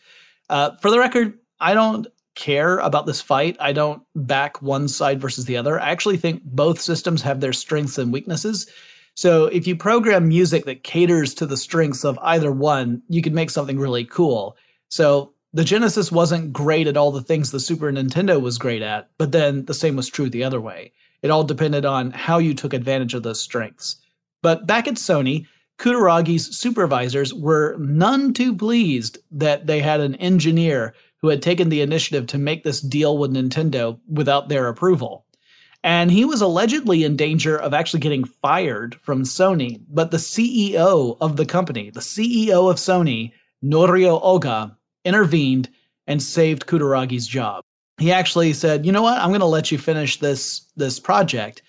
Uh, 0.48 0.76
for 0.80 0.90
the 0.90 0.98
record, 0.98 1.38
I 1.60 1.74
don't 1.74 2.06
care 2.34 2.78
about 2.78 3.06
this 3.06 3.20
fight. 3.20 3.56
I 3.60 3.72
don't 3.72 4.02
back 4.14 4.60
one 4.60 4.88
side 4.88 5.20
versus 5.20 5.44
the 5.44 5.56
other. 5.56 5.80
I 5.80 5.90
actually 5.90 6.16
think 6.16 6.42
both 6.44 6.80
systems 6.80 7.22
have 7.22 7.40
their 7.40 7.52
strengths 7.52 7.98
and 7.98 8.12
weaknesses. 8.12 8.66
So 9.14 9.46
if 9.46 9.66
you 9.66 9.76
program 9.76 10.28
music 10.28 10.64
that 10.64 10.82
caters 10.82 11.34
to 11.34 11.46
the 11.46 11.56
strengths 11.56 12.04
of 12.04 12.18
either 12.22 12.50
one, 12.50 13.02
you 13.08 13.22
can 13.22 13.34
make 13.34 13.50
something 13.50 13.78
really 13.78 14.04
cool. 14.04 14.56
So 14.88 15.32
the 15.52 15.64
Genesis 15.64 16.10
wasn't 16.10 16.52
great 16.52 16.88
at 16.88 16.96
all 16.96 17.12
the 17.12 17.22
things 17.22 17.50
the 17.50 17.60
Super 17.60 17.92
Nintendo 17.92 18.40
was 18.40 18.58
great 18.58 18.82
at, 18.82 19.08
but 19.18 19.30
then 19.30 19.64
the 19.66 19.74
same 19.74 19.94
was 19.94 20.08
true 20.08 20.28
the 20.28 20.42
other 20.42 20.60
way. 20.60 20.92
It 21.22 21.30
all 21.30 21.44
depended 21.44 21.84
on 21.84 22.10
how 22.10 22.38
you 22.38 22.54
took 22.54 22.74
advantage 22.74 23.14
of 23.14 23.22
those 23.22 23.40
strengths. 23.40 23.96
But 24.42 24.66
back 24.66 24.88
at 24.88 24.94
Sony, 24.94 25.46
Kutaragi's 25.78 26.56
supervisors 26.56 27.32
were 27.32 27.76
none 27.78 28.34
too 28.34 28.54
pleased 28.54 29.18
that 29.30 29.66
they 29.66 29.80
had 29.80 30.00
an 30.00 30.16
engineer 30.16 30.94
who 31.24 31.30
had 31.30 31.40
taken 31.40 31.70
the 31.70 31.80
initiative 31.80 32.26
to 32.26 32.36
make 32.36 32.64
this 32.64 32.82
deal 32.82 33.16
with 33.16 33.32
Nintendo 33.32 33.98
without 34.06 34.50
their 34.50 34.68
approval. 34.68 35.24
And 35.82 36.10
he 36.10 36.26
was 36.26 36.42
allegedly 36.42 37.02
in 37.02 37.16
danger 37.16 37.56
of 37.56 37.72
actually 37.72 38.00
getting 38.00 38.26
fired 38.26 38.96
from 38.96 39.22
Sony. 39.22 39.80
But 39.88 40.10
the 40.10 40.18
CEO 40.18 41.16
of 41.22 41.38
the 41.38 41.46
company, 41.46 41.88
the 41.88 42.00
CEO 42.00 42.70
of 42.70 42.76
Sony, 42.76 43.32
Norio 43.64 44.22
Ohga, 44.22 44.76
intervened 45.02 45.70
and 46.06 46.22
saved 46.22 46.66
Kutaragi's 46.66 47.26
job. 47.26 47.64
He 47.96 48.12
actually 48.12 48.52
said, 48.52 48.84
"You 48.84 48.92
know 48.92 49.00
what? 49.00 49.16
I'm 49.16 49.30
going 49.30 49.40
to 49.40 49.46
let 49.46 49.72
you 49.72 49.78
finish 49.78 50.18
this 50.18 50.66
this 50.76 51.00
project." 51.00 51.62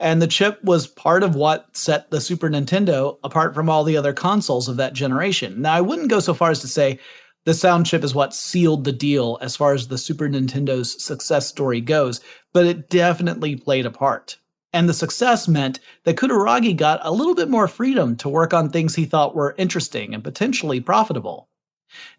And 0.00 0.22
the 0.22 0.26
chip 0.26 0.64
was 0.64 0.86
part 0.86 1.22
of 1.22 1.34
what 1.34 1.76
set 1.76 2.10
the 2.10 2.22
Super 2.22 2.48
Nintendo 2.48 3.18
apart 3.22 3.54
from 3.54 3.68
all 3.68 3.84
the 3.84 3.98
other 3.98 4.14
consoles 4.14 4.68
of 4.68 4.78
that 4.78 4.94
generation. 4.94 5.60
Now, 5.60 5.74
I 5.74 5.82
wouldn't 5.82 6.08
go 6.08 6.18
so 6.18 6.32
far 6.32 6.50
as 6.50 6.60
to 6.60 6.66
say 6.66 6.98
the 7.44 7.54
sound 7.54 7.86
chip 7.86 8.04
is 8.04 8.14
what 8.14 8.34
sealed 8.34 8.84
the 8.84 8.92
deal 8.92 9.38
as 9.40 9.56
far 9.56 9.74
as 9.74 9.88
the 9.88 9.98
Super 9.98 10.28
Nintendo's 10.28 11.02
success 11.02 11.48
story 11.48 11.80
goes, 11.80 12.20
but 12.52 12.66
it 12.66 12.88
definitely 12.88 13.56
played 13.56 13.86
a 13.86 13.90
part. 13.90 14.38
And 14.72 14.88
the 14.88 14.94
success 14.94 15.48
meant 15.48 15.80
that 16.04 16.16
Kutaragi 16.16 16.76
got 16.76 17.00
a 17.02 17.12
little 17.12 17.34
bit 17.34 17.50
more 17.50 17.68
freedom 17.68 18.16
to 18.16 18.28
work 18.28 18.54
on 18.54 18.70
things 18.70 18.94
he 18.94 19.04
thought 19.04 19.34
were 19.34 19.54
interesting 19.58 20.14
and 20.14 20.24
potentially 20.24 20.80
profitable. 20.80 21.48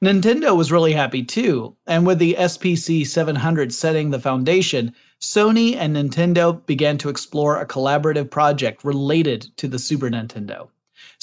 Nintendo 0.04 0.56
was 0.56 0.72
really 0.72 0.94
happy 0.94 1.24
too, 1.24 1.76
and 1.88 2.06
with 2.06 2.20
the 2.20 2.36
SPC 2.38 3.08
700 3.08 3.74
setting 3.74 4.12
the 4.12 4.20
foundation, 4.20 4.94
Sony 5.20 5.76
and 5.76 5.96
Nintendo 5.96 6.64
began 6.66 6.98
to 7.00 7.10
explore 7.10 7.60
a 7.60 7.66
collaborative 7.66 8.30
project 8.30 8.84
related 8.84 9.48
to 9.58 9.68
the 9.68 9.80
Super 9.80 10.10
Nintendo. 10.10 10.70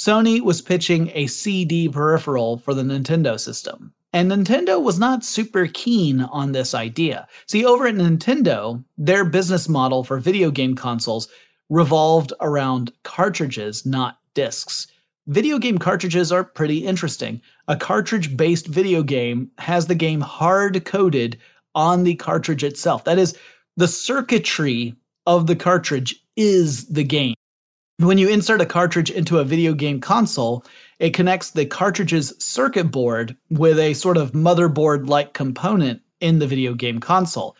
Sony 0.00 0.40
was 0.40 0.62
pitching 0.62 1.10
a 1.12 1.26
CD 1.26 1.86
peripheral 1.86 2.56
for 2.56 2.72
the 2.72 2.82
Nintendo 2.82 3.38
system. 3.38 3.92
And 4.14 4.30
Nintendo 4.30 4.82
was 4.82 4.98
not 4.98 5.26
super 5.26 5.66
keen 5.66 6.22
on 6.22 6.52
this 6.52 6.72
idea. 6.72 7.28
See, 7.44 7.66
over 7.66 7.86
at 7.86 7.96
Nintendo, 7.96 8.82
their 8.96 9.26
business 9.26 9.68
model 9.68 10.02
for 10.02 10.18
video 10.18 10.50
game 10.50 10.74
consoles 10.74 11.28
revolved 11.68 12.32
around 12.40 12.94
cartridges, 13.02 13.84
not 13.84 14.18
discs. 14.32 14.86
Video 15.26 15.58
game 15.58 15.76
cartridges 15.76 16.32
are 16.32 16.44
pretty 16.44 16.78
interesting. 16.78 17.42
A 17.68 17.76
cartridge 17.76 18.38
based 18.38 18.68
video 18.68 19.02
game 19.02 19.50
has 19.58 19.86
the 19.86 19.94
game 19.94 20.22
hard 20.22 20.82
coded 20.86 21.36
on 21.74 22.04
the 22.04 22.14
cartridge 22.14 22.64
itself. 22.64 23.04
That 23.04 23.18
is, 23.18 23.36
the 23.76 23.86
circuitry 23.86 24.94
of 25.26 25.46
the 25.46 25.56
cartridge 25.56 26.24
is 26.36 26.86
the 26.86 27.04
game. 27.04 27.34
When 28.00 28.16
you 28.16 28.30
insert 28.30 28.62
a 28.62 28.66
cartridge 28.66 29.10
into 29.10 29.40
a 29.40 29.44
video 29.44 29.74
game 29.74 30.00
console, 30.00 30.64
it 30.98 31.10
connects 31.10 31.50
the 31.50 31.66
cartridge's 31.66 32.32
circuit 32.42 32.84
board 32.84 33.36
with 33.50 33.78
a 33.78 33.92
sort 33.92 34.16
of 34.16 34.32
motherboard 34.32 35.06
like 35.06 35.34
component 35.34 36.00
in 36.18 36.38
the 36.38 36.46
video 36.46 36.72
game 36.72 36.98
console. 36.98 37.56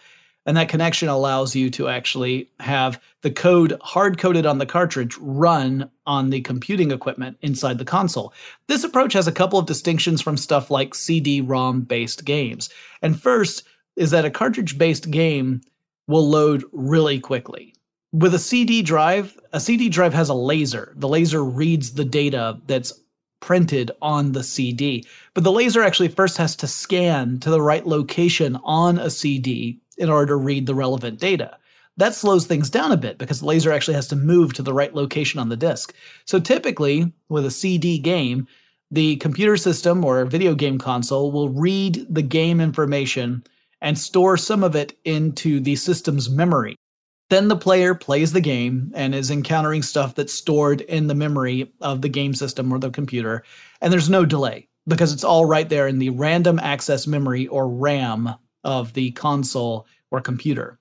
And 0.47 0.57
that 0.57 0.71
connection 0.71 1.11
allows 1.11 1.55
you 1.55 1.69
to 1.73 1.89
actually 1.89 2.49
have 2.59 2.99
the 3.21 3.31
code 3.31 3.77
hard 3.83 4.17
coded 4.17 4.47
on 4.47 4.57
the 4.57 4.65
cartridge 4.65 5.15
run 5.19 5.91
on 6.07 6.31
the 6.31 6.41
computing 6.41 6.91
equipment 6.91 7.37
inside 7.43 7.77
the 7.77 7.85
console. 7.85 8.33
This 8.67 8.83
approach 8.83 9.13
has 9.13 9.27
a 9.27 9.33
couple 9.33 9.59
of 9.59 9.67
distinctions 9.67 10.23
from 10.23 10.39
stuff 10.39 10.71
like 10.71 10.95
CD 10.95 11.43
ROM 11.43 11.83
based 11.83 12.25
games. 12.25 12.71
And 13.03 13.21
first 13.21 13.65
is 13.95 14.11
that 14.13 14.25
a 14.25 14.31
cartridge 14.31 14.79
based 14.79 15.11
game 15.11 15.61
will 16.07 16.27
load 16.27 16.65
really 16.73 17.21
quickly. 17.21 17.75
With 18.13 18.35
a 18.35 18.41
CD 18.41 18.83
drive, 18.83 19.39
a 19.53 19.61
CD 19.61 19.89
drive 19.89 20.15
has 20.15 20.29
a 20.29 20.35
laser. 20.35 20.93
The 20.97 21.09
laser 21.09 21.45
reads 21.45 21.93
the 21.93 22.05
data 22.05 22.61
that's 22.67 22.93
printed 23.39 23.93
on 24.03 24.33
the 24.33 24.43
CD. 24.43 25.07
But 25.33 25.45
the 25.45 25.53
laser 25.53 25.83
actually 25.83 26.09
first 26.09 26.37
has 26.37 26.57
to 26.57 26.67
scan 26.67 27.39
to 27.39 27.51
the 27.51 27.63
right 27.63 27.87
location 27.87 28.59
on 28.65 28.99
a 28.99 29.11
CD 29.11 29.81
in 29.97 30.11
order 30.11 30.27
to 30.27 30.37
read 30.37 30.67
the 30.67 30.75
relevant 30.75 31.21
data. 31.21 31.57
That 31.97 32.15
slows 32.15 32.47
things 32.47 32.69
down 32.69 32.91
a 32.91 32.97
bit 32.97 33.17
because 33.17 33.41
the 33.41 33.47
laser 33.47 33.71
actually 33.71 33.95
has 33.95 34.09
to 34.09 34.17
move 34.17 34.55
to 34.55 34.63
the 34.63 34.75
right 34.75 34.95
location 34.95 35.39
on 35.39 35.49
the 35.49 35.57
disk. 35.57 35.95
So 36.25 36.41
typically, 36.41 37.13
with 37.29 37.47
a 37.47 37.51
CD 37.51 37.99
game, 37.99 38.49
the 38.91 39.17
computer 39.17 39.57
system 39.57 40.05
or 40.05 40.25
video 40.25 40.55
game 40.55 40.79
console 40.79 41.31
will 41.31 41.49
read 41.49 42.07
the 42.11 42.23
game 42.23 42.61
information 42.61 43.45
and 43.81 43.97
store 43.97 44.37
some 44.37 44.65
of 44.65 44.75
it 44.75 44.99
into 45.05 45.61
the 45.61 45.77
system's 45.77 46.29
memory. 46.29 46.77
Then 47.31 47.47
the 47.47 47.57
player 47.57 47.95
plays 47.95 48.33
the 48.33 48.41
game 48.41 48.91
and 48.95 49.15
is 49.15 49.31
encountering 49.31 49.83
stuff 49.83 50.17
that's 50.17 50.35
stored 50.35 50.81
in 50.83 51.07
the 51.07 51.15
memory 51.15 51.73
of 51.81 52.03
the 52.03 52.09
game 52.09 52.35
system 52.35 52.73
or 52.73 52.79
the 52.79 52.91
computer, 52.91 53.45
and 53.81 53.93
there's 53.93 54.11
no 54.11 54.27
delay 54.27 54.69
because 54.89 55.13
it's 55.13 55.25
all 55.25 55.45
right 55.45 55.69
there 55.69 55.87
in 55.87 56.01
the 56.01 56.11
random 56.11 56.59
access 56.59 57.07
memory 57.07 57.47
or 57.47 57.69
RAM 57.69 58.35
of 58.65 58.95
the 58.95 59.13
console 59.13 59.87
or 60.11 60.21
computer. 60.21 60.81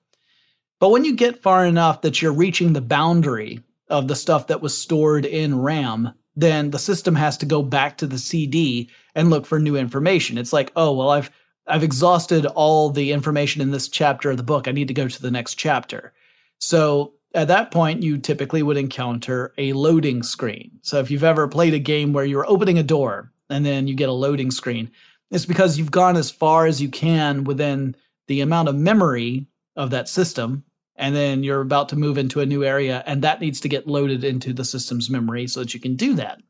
But 0.80 0.90
when 0.90 1.04
you 1.04 1.14
get 1.14 1.40
far 1.40 1.64
enough 1.64 2.00
that 2.02 2.20
you're 2.20 2.32
reaching 2.32 2.72
the 2.72 2.80
boundary 2.80 3.60
of 3.88 4.08
the 4.08 4.16
stuff 4.16 4.48
that 4.48 4.60
was 4.60 4.76
stored 4.76 5.24
in 5.24 5.60
RAM, 5.60 6.12
then 6.34 6.70
the 6.70 6.78
system 6.78 7.14
has 7.14 7.36
to 7.38 7.46
go 7.46 7.62
back 7.62 7.98
to 7.98 8.06
the 8.06 8.18
CD 8.18 8.90
and 9.14 9.30
look 9.30 9.46
for 9.46 9.60
new 9.60 9.76
information. 9.76 10.36
It's 10.36 10.52
like, 10.52 10.72
oh, 10.74 10.92
well, 10.94 11.10
I've 11.10 11.30
I've 11.68 11.84
exhausted 11.84 12.46
all 12.46 12.90
the 12.90 13.12
information 13.12 13.62
in 13.62 13.70
this 13.70 13.88
chapter 13.88 14.32
of 14.32 14.36
the 14.36 14.42
book. 14.42 14.66
I 14.66 14.72
need 14.72 14.88
to 14.88 14.94
go 14.94 15.06
to 15.06 15.22
the 15.22 15.30
next 15.30 15.54
chapter. 15.54 16.12
So 16.60 17.14
at 17.34 17.48
that 17.48 17.70
point, 17.70 18.02
you 18.02 18.18
typically 18.18 18.62
would 18.62 18.76
encounter 18.76 19.52
a 19.58 19.72
loading 19.72 20.22
screen. 20.22 20.78
So 20.82 20.98
if 20.98 21.10
you've 21.10 21.24
ever 21.24 21.48
played 21.48 21.74
a 21.74 21.78
game 21.78 22.12
where 22.12 22.24
you're 22.24 22.48
opening 22.48 22.78
a 22.78 22.82
door 22.82 23.32
and 23.48 23.64
then 23.64 23.86
you 23.86 23.94
get 23.94 24.08
a 24.08 24.12
loading 24.12 24.50
screen, 24.50 24.90
it's 25.30 25.46
because 25.46 25.78
you've 25.78 25.90
gone 25.90 26.16
as 26.16 26.30
far 26.30 26.66
as 26.66 26.82
you 26.82 26.88
can 26.88 27.44
within 27.44 27.96
the 28.26 28.40
amount 28.40 28.68
of 28.68 28.76
memory 28.76 29.46
of 29.76 29.90
that 29.90 30.08
system. 30.08 30.64
And 30.96 31.16
then 31.16 31.42
you're 31.42 31.62
about 31.62 31.88
to 31.90 31.96
move 31.96 32.18
into 32.18 32.40
a 32.40 32.46
new 32.46 32.62
area, 32.62 33.02
and 33.06 33.22
that 33.22 33.40
needs 33.40 33.60
to 33.60 33.70
get 33.70 33.86
loaded 33.86 34.22
into 34.22 34.52
the 34.52 34.66
system's 34.66 35.08
memory 35.08 35.46
so 35.46 35.60
that 35.60 35.72
you 35.72 35.80
can 35.80 35.96
do 35.96 36.12
that. 36.14 36.42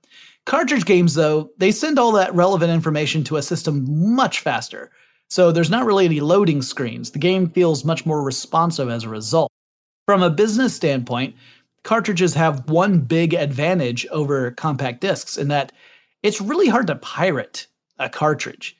Cartridge 0.45 0.87
games, 0.87 1.15
though, 1.15 1.51
they 1.59 1.71
send 1.71 2.01
all 2.01 2.11
that 2.13 2.35
relevant 2.35 2.73
information 2.73 3.23
to 3.25 3.37
a 3.37 3.43
system 3.43 3.87
much 4.15 4.41
faster. 4.41 4.91
So 5.29 5.53
there's 5.53 5.71
not 5.71 5.87
really 5.87 6.07
any 6.07 6.19
loading 6.19 6.63
screens. 6.63 7.13
The 7.13 7.21
game 7.21 7.49
feels 7.49 7.85
much 7.85 8.05
more 8.05 8.25
responsive 8.25 8.89
as 8.89 9.05
a 9.05 9.09
result. 9.09 9.53
From 10.11 10.25
a 10.25 10.29
business 10.29 10.75
standpoint, 10.75 11.37
cartridges 11.85 12.35
have 12.35 12.69
one 12.69 12.99
big 12.99 13.33
advantage 13.33 14.05
over 14.09 14.51
compact 14.51 15.01
discs 15.01 15.39
in 15.39 15.47
that 15.47 15.71
it's 16.25 16.41
really 16.41 16.67
hard 16.67 16.89
to 16.89 16.97
pirate 16.97 17.69
a 17.97 18.09
cartridge. 18.09 18.77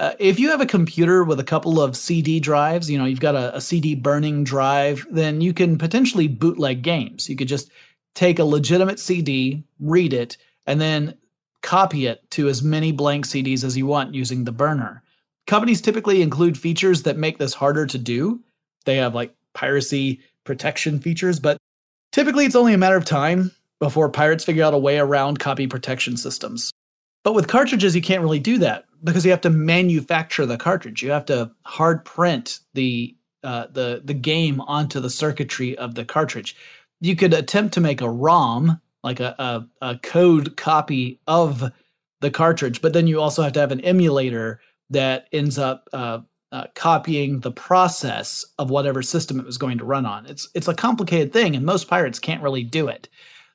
Uh, 0.00 0.14
if 0.18 0.40
you 0.40 0.50
have 0.50 0.60
a 0.60 0.66
computer 0.66 1.22
with 1.22 1.38
a 1.38 1.44
couple 1.44 1.80
of 1.80 1.96
CD 1.96 2.40
drives, 2.40 2.90
you 2.90 2.98
know, 2.98 3.04
you've 3.04 3.20
got 3.20 3.36
a, 3.36 3.54
a 3.54 3.60
CD 3.60 3.94
burning 3.94 4.42
drive, 4.42 5.06
then 5.12 5.40
you 5.40 5.54
can 5.54 5.78
potentially 5.78 6.26
bootleg 6.26 6.82
games. 6.82 7.28
You 7.28 7.36
could 7.36 7.46
just 7.46 7.70
take 8.16 8.40
a 8.40 8.44
legitimate 8.44 8.98
CD, 8.98 9.62
read 9.78 10.12
it, 10.12 10.36
and 10.66 10.80
then 10.80 11.14
copy 11.62 12.06
it 12.06 12.28
to 12.32 12.48
as 12.48 12.64
many 12.64 12.90
blank 12.90 13.28
CDs 13.28 13.62
as 13.62 13.76
you 13.76 13.86
want 13.86 14.12
using 14.12 14.42
the 14.42 14.50
burner. 14.50 15.04
Companies 15.46 15.80
typically 15.80 16.20
include 16.20 16.58
features 16.58 17.04
that 17.04 17.16
make 17.16 17.38
this 17.38 17.54
harder 17.54 17.86
to 17.86 17.96
do. 17.96 18.40
They 18.86 18.96
have 18.96 19.14
like 19.14 19.36
piracy 19.52 20.20
protection 20.44 21.00
features, 21.00 21.40
but 21.40 21.58
typically 22.12 22.44
it's 22.44 22.54
only 22.54 22.74
a 22.74 22.78
matter 22.78 22.96
of 22.96 23.04
time 23.04 23.50
before 23.80 24.08
pirates 24.08 24.44
figure 24.44 24.64
out 24.64 24.74
a 24.74 24.78
way 24.78 24.98
around 24.98 25.38
copy 25.38 25.66
protection 25.66 26.16
systems. 26.16 26.70
But 27.24 27.34
with 27.34 27.48
cartridges, 27.48 27.96
you 27.96 28.02
can't 28.02 28.22
really 28.22 28.38
do 28.38 28.58
that 28.58 28.84
because 29.02 29.24
you 29.24 29.30
have 29.30 29.40
to 29.42 29.50
manufacture 29.50 30.46
the 30.46 30.56
cartridge. 30.56 31.02
You 31.02 31.10
have 31.10 31.24
to 31.26 31.50
hard 31.64 32.04
print 32.04 32.60
the 32.74 33.16
uh, 33.42 33.66
the 33.70 34.00
the 34.04 34.14
game 34.14 34.60
onto 34.62 35.00
the 35.00 35.10
circuitry 35.10 35.76
of 35.76 35.94
the 35.94 36.04
cartridge. 36.04 36.56
You 37.00 37.16
could 37.16 37.34
attempt 37.34 37.74
to 37.74 37.80
make 37.80 38.00
a 38.00 38.08
ROM, 38.08 38.80
like 39.02 39.20
a, 39.20 39.34
a, 39.38 39.90
a 39.90 39.98
code 39.98 40.56
copy 40.56 41.20
of 41.26 41.72
the 42.20 42.30
cartridge, 42.30 42.80
but 42.80 42.94
then 42.94 43.06
you 43.06 43.20
also 43.20 43.42
have 43.42 43.52
to 43.52 43.60
have 43.60 43.72
an 43.72 43.80
emulator 43.80 44.60
that 44.90 45.28
ends 45.32 45.58
up 45.58 45.88
uh, 45.92 46.20
uh, 46.54 46.68
copying 46.76 47.40
the 47.40 47.50
process 47.50 48.44
of 48.60 48.70
whatever 48.70 49.02
system 49.02 49.40
it 49.40 49.44
was 49.44 49.58
going 49.58 49.76
to 49.76 49.84
run 49.84 50.06
on. 50.06 50.24
It's 50.26 50.48
it's 50.54 50.68
a 50.68 50.74
complicated 50.74 51.32
thing, 51.32 51.56
and 51.56 51.66
most 51.66 51.88
pirates 51.88 52.20
can't 52.20 52.44
really 52.44 52.62
do 52.62 52.86
it. 52.86 53.08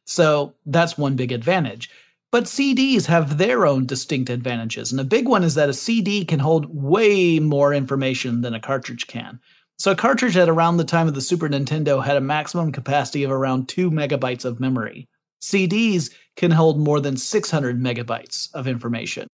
So 0.03 0.53
that's 0.65 0.97
one 0.97 1.15
big 1.15 1.31
advantage. 1.31 1.89
But 2.29 2.43
CDs 2.43 3.05
have 3.05 3.37
their 3.37 3.65
own 3.65 3.85
distinct 3.85 4.29
advantages, 4.29 4.91
and 4.91 4.99
a 4.99 5.05
big 5.05 5.29
one 5.29 5.45
is 5.45 5.55
that 5.55 5.69
a 5.69 5.73
CD 5.73 6.25
can 6.25 6.39
hold 6.39 6.75
way 6.75 7.39
more 7.39 7.73
information 7.73 8.41
than 8.41 8.53
a 8.53 8.59
cartridge 8.59 9.07
can. 9.07 9.39
So 9.77 9.91
a 9.91 9.95
cartridge 9.95 10.35
at 10.35 10.49
around 10.49 10.75
the 10.75 10.83
time 10.83 11.07
of 11.07 11.15
the 11.15 11.21
Super 11.21 11.47
Nintendo 11.47 12.03
had 12.03 12.17
a 12.17 12.21
maximum 12.21 12.73
capacity 12.73 13.23
of 13.23 13.31
around 13.31 13.69
2 13.69 13.89
megabytes 13.89 14.43
of 14.43 14.59
memory. 14.59 15.07
CDs 15.41 16.13
can 16.35 16.51
hold 16.51 16.77
more 16.77 16.99
than 16.99 17.15
600 17.15 17.81
megabytes 17.81 18.53
of 18.53 18.67
information. 18.67 19.29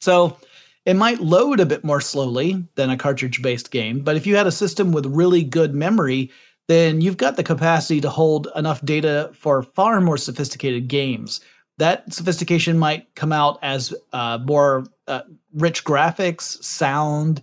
So 0.00 0.38
it 0.86 0.94
might 0.94 1.20
load 1.20 1.60
a 1.60 1.66
bit 1.66 1.84
more 1.84 2.00
slowly 2.00 2.66
than 2.74 2.90
a 2.90 2.96
cartridge 2.96 3.42
based 3.42 3.70
game, 3.70 4.00
but 4.00 4.16
if 4.16 4.26
you 4.26 4.36
had 4.36 4.46
a 4.46 4.52
system 4.52 4.92
with 4.92 5.06
really 5.06 5.42
good 5.42 5.74
memory, 5.74 6.30
then 6.68 7.00
you've 7.00 7.16
got 7.16 7.36
the 7.36 7.42
capacity 7.42 8.00
to 8.00 8.08
hold 8.08 8.48
enough 8.54 8.84
data 8.84 9.30
for 9.34 9.62
far 9.62 10.00
more 10.00 10.16
sophisticated 10.16 10.88
games. 10.88 11.40
That 11.78 12.12
sophistication 12.12 12.78
might 12.78 13.14
come 13.14 13.32
out 13.32 13.58
as 13.62 13.92
uh, 14.12 14.38
more 14.44 14.84
uh, 15.08 15.22
rich 15.52 15.84
graphics, 15.84 16.62
sound, 16.62 17.42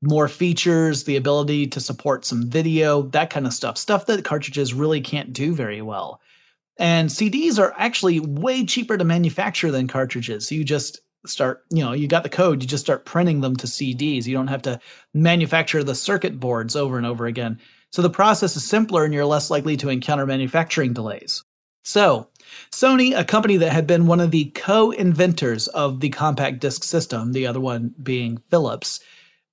more 0.00 0.28
features, 0.28 1.04
the 1.04 1.16
ability 1.16 1.66
to 1.68 1.80
support 1.80 2.24
some 2.24 2.48
video, 2.48 3.02
that 3.02 3.30
kind 3.30 3.46
of 3.46 3.52
stuff. 3.52 3.76
Stuff 3.76 4.06
that 4.06 4.24
cartridges 4.24 4.72
really 4.72 5.00
can't 5.00 5.32
do 5.32 5.54
very 5.54 5.82
well. 5.82 6.20
And 6.78 7.08
CDs 7.08 7.58
are 7.58 7.74
actually 7.76 8.20
way 8.20 8.64
cheaper 8.64 8.96
to 8.96 9.04
manufacture 9.04 9.72
than 9.72 9.88
cartridges. 9.88 10.48
So 10.48 10.54
You 10.54 10.62
just 10.62 11.00
start, 11.26 11.64
you 11.70 11.84
know, 11.84 11.92
you 11.92 12.08
got 12.08 12.22
the 12.22 12.28
code, 12.28 12.62
you 12.62 12.68
just 12.68 12.84
start 12.84 13.04
printing 13.04 13.40
them 13.40 13.56
to 13.56 13.66
CDs. 13.66 14.26
You 14.26 14.34
don't 14.34 14.48
have 14.48 14.62
to 14.62 14.80
manufacture 15.14 15.82
the 15.82 15.94
circuit 15.94 16.38
boards 16.38 16.76
over 16.76 16.96
and 16.96 17.06
over 17.06 17.26
again. 17.26 17.60
So 17.90 18.02
the 18.02 18.10
process 18.10 18.56
is 18.56 18.68
simpler 18.68 19.04
and 19.04 19.14
you're 19.14 19.24
less 19.24 19.50
likely 19.50 19.76
to 19.78 19.88
encounter 19.88 20.26
manufacturing 20.26 20.92
delays. 20.92 21.42
So, 21.84 22.28
Sony, 22.70 23.18
a 23.18 23.24
company 23.24 23.56
that 23.56 23.72
had 23.72 23.86
been 23.86 24.06
one 24.06 24.20
of 24.20 24.30
the 24.30 24.46
co 24.54 24.90
inventors 24.90 25.68
of 25.68 26.00
the 26.00 26.10
compact 26.10 26.60
disc 26.60 26.84
system, 26.84 27.32
the 27.32 27.46
other 27.46 27.60
one 27.60 27.94
being 28.02 28.38
Philips, 28.50 29.00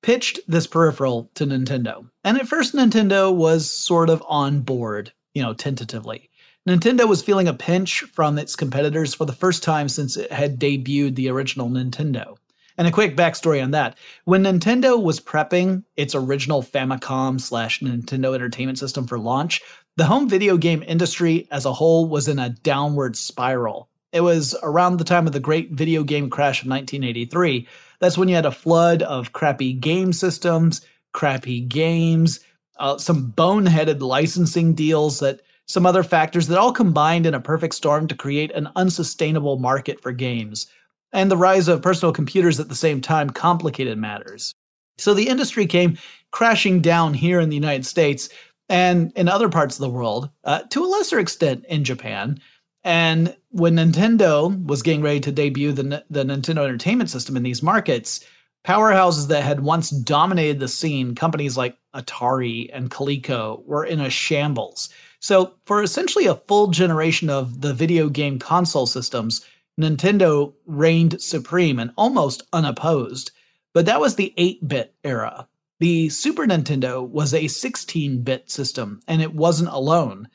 pitched 0.02 0.40
this 0.48 0.68
peripheral 0.68 1.32
to 1.36 1.46
Nintendo. 1.46 2.10
And 2.24 2.38
at 2.38 2.48
first, 2.48 2.76
Nintendo 2.76 3.34
was 3.34 3.72
sort 3.72 4.10
of 4.10 4.22
on 4.28 4.62
board, 4.62 5.14
you 5.34 5.42
know, 5.42 5.54
tentatively. 5.54 6.30
Nintendo 6.68 7.08
was 7.08 7.22
feeling 7.22 7.48
a 7.48 7.54
pinch 7.54 8.02
from 8.14 8.40
its 8.40 8.56
competitors 8.56 9.14
for 9.14 9.26
the 9.26 9.34
first 9.34 9.62
time 9.62 9.88
since 9.88 10.18
it 10.18 10.32
had 10.32 10.60
debuted 10.60 11.14
the 11.14 11.30
original 11.30 11.70
Nintendo. 11.70 12.38
And 12.76 12.88
a 12.88 12.92
quick 12.92 13.16
backstory 13.16 13.64
on 13.64 13.72
that. 13.72 13.98
When 14.24 14.44
Nintendo 14.44 15.02
was 15.02 15.20
prepping 15.20 15.84
its 15.96 16.16
original 16.16 16.64
Famicom 16.64 17.40
slash 17.40 17.82
Nintendo 17.82 18.34
Entertainment 18.34 18.80
System 18.80 19.06
for 19.06 19.20
launch, 19.20 19.62
the 19.96 20.06
home 20.06 20.28
video 20.28 20.58
game 20.58 20.84
industry 20.88 21.48
as 21.52 21.66
a 21.66 21.74
whole 21.74 22.08
was 22.08 22.28
in 22.28 22.40
a 22.40 22.50
downward 22.50 23.16
spiral. 23.16 23.88
It 24.12 24.22
was 24.22 24.56
around 24.64 24.98
the 24.98 25.04
time 25.04 25.28
of 25.28 25.34
the 25.34 25.40
great 25.40 25.72
video 25.72 26.04
game 26.04 26.32
crash 26.32 26.64
of 26.64 26.68
1983. 26.68 27.68
That's 28.00 28.18
when 28.18 28.28
you 28.28 28.36
had 28.36 28.46
a 28.48 28.52
flood 28.52 29.04
of 29.04 29.34
crappy 29.34 29.74
game 29.74 30.14
systems, 30.14 30.82
crappy 31.14 31.62
games, 31.62 32.40
uh, 32.80 32.98
some 32.98 33.32
boneheaded 33.32 34.02
licensing 34.02 34.74
deals 34.74 35.20
that 35.20 35.42
some 35.68 35.86
other 35.86 36.04
factors 36.04 36.48
that 36.48 36.58
all 36.58 36.72
combined 36.72 37.26
in 37.26 37.34
a 37.34 37.42
perfect 37.42 37.76
storm 37.76 38.08
to 38.08 38.16
create 38.16 38.52
an 38.52 38.70
unsustainable 38.76 39.58
market 39.58 40.02
for 40.02 40.12
games. 40.12 40.68
And 41.12 41.32
the 41.32 41.38
rise 41.38 41.68
of 41.68 41.82
personal 41.82 42.14
computers 42.14 42.60
at 42.60 42.70
the 42.70 42.76
same 42.76 43.02
time 43.02 43.30
complicated 43.30 43.98
matters. 43.98 44.54
So 44.98 45.14
the 45.14 45.28
industry 45.28 45.66
came 45.66 45.98
crashing 46.32 46.82
down 46.82 47.14
here 47.14 47.40
in 47.40 47.50
the 47.50 47.56
United 47.56 47.86
States 47.86 48.30
and 48.70 49.12
in 49.16 49.30
other 49.30 49.50
parts 49.50 49.76
of 49.76 49.82
the 49.82 49.90
world, 49.90 50.30
uh, 50.44 50.62
to 50.72 50.84
a 50.84 50.88
lesser 50.88 51.20
extent 51.20 51.66
in 51.70 51.84
Japan. 51.84 52.40
And 52.84 53.36
when 53.50 53.76
Nintendo 53.76 54.66
was 54.66 54.84
getting 54.84 55.02
ready 55.02 55.20
to 55.22 55.32
debut 55.32 55.72
the, 55.72 56.04
the 56.10 56.24
Nintendo 56.24 56.64
Entertainment 56.64 57.10
System 57.10 57.38
in 57.38 57.44
these 57.44 57.64
markets, 57.64 58.26
powerhouses 58.66 59.28
that 59.28 59.44
had 59.44 59.60
once 59.60 59.92
dominated 59.92 60.60
the 60.60 60.68
scene, 60.68 61.16
companies 61.16 61.56
like 61.56 61.78
Atari 61.96 62.70
and 62.74 62.90
Coleco, 62.90 63.64
were 63.66 63.86
in 63.86 64.02
a 64.02 64.10
shambles. 64.10 64.90
So, 65.26 65.56
for 65.66 65.82
essentially 65.82 66.28
a 66.28 66.36
full 66.36 66.68
generation 66.68 67.32
of 67.32 67.62
the 67.62 67.74
video 67.74 68.10
game 68.10 68.38
console 68.38 68.86
systems, 68.86 69.44
Nintendo 69.82 70.54
reigned 70.68 71.20
supreme 71.20 71.80
and 71.80 71.90
almost 71.98 72.44
unopposed. 72.54 73.32
But 73.74 73.88
that 73.88 74.00
was 74.00 74.18
the 74.18 74.36
8 74.38 74.68
bit 74.68 74.94
era. 75.04 75.48
The 75.80 76.10
Super 76.10 76.46
Nintendo 76.46 77.04
was 77.04 77.34
a 77.34 77.48
16 77.48 78.22
bit 78.22 78.52
system, 78.52 79.02
and 79.08 79.20
it 79.20 79.34
wasn't 79.34 79.70
alone. 79.70 80.28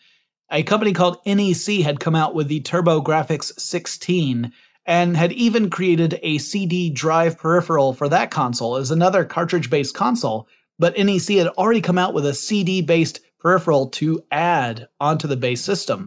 A 0.50 0.64
company 0.64 0.92
called 0.92 1.18
NEC 1.24 1.85
had 1.85 2.00
come 2.00 2.16
out 2.16 2.35
with 2.35 2.48
the 2.48 2.61
TurboGrafx 2.61 3.61
16 3.61 4.50
and 4.87 5.16
had 5.16 5.31
even 5.31 5.70
created 5.70 6.18
a 6.20 6.38
CD 6.38 6.90
drive 6.90 7.38
peripheral 7.38 7.92
for 7.92 8.09
that 8.09 8.33
console 8.33 8.74
as 8.74 8.90
another 8.90 9.24
cartridge 9.24 9.70
based 9.70 9.94
console, 9.94 10.48
but 10.81 10.98
NEC 10.98 11.37
had 11.37 11.46
already 11.46 11.81
come 11.81 11.96
out 11.96 12.12
with 12.12 12.26
a 12.26 12.35
CD 12.35 12.83
based 12.83 13.20
peripheral 13.40 13.88
to 13.88 14.22
add 14.31 14.88
onto 15.00 15.26
the 15.26 15.37
base 15.37 15.62
system. 15.62 16.07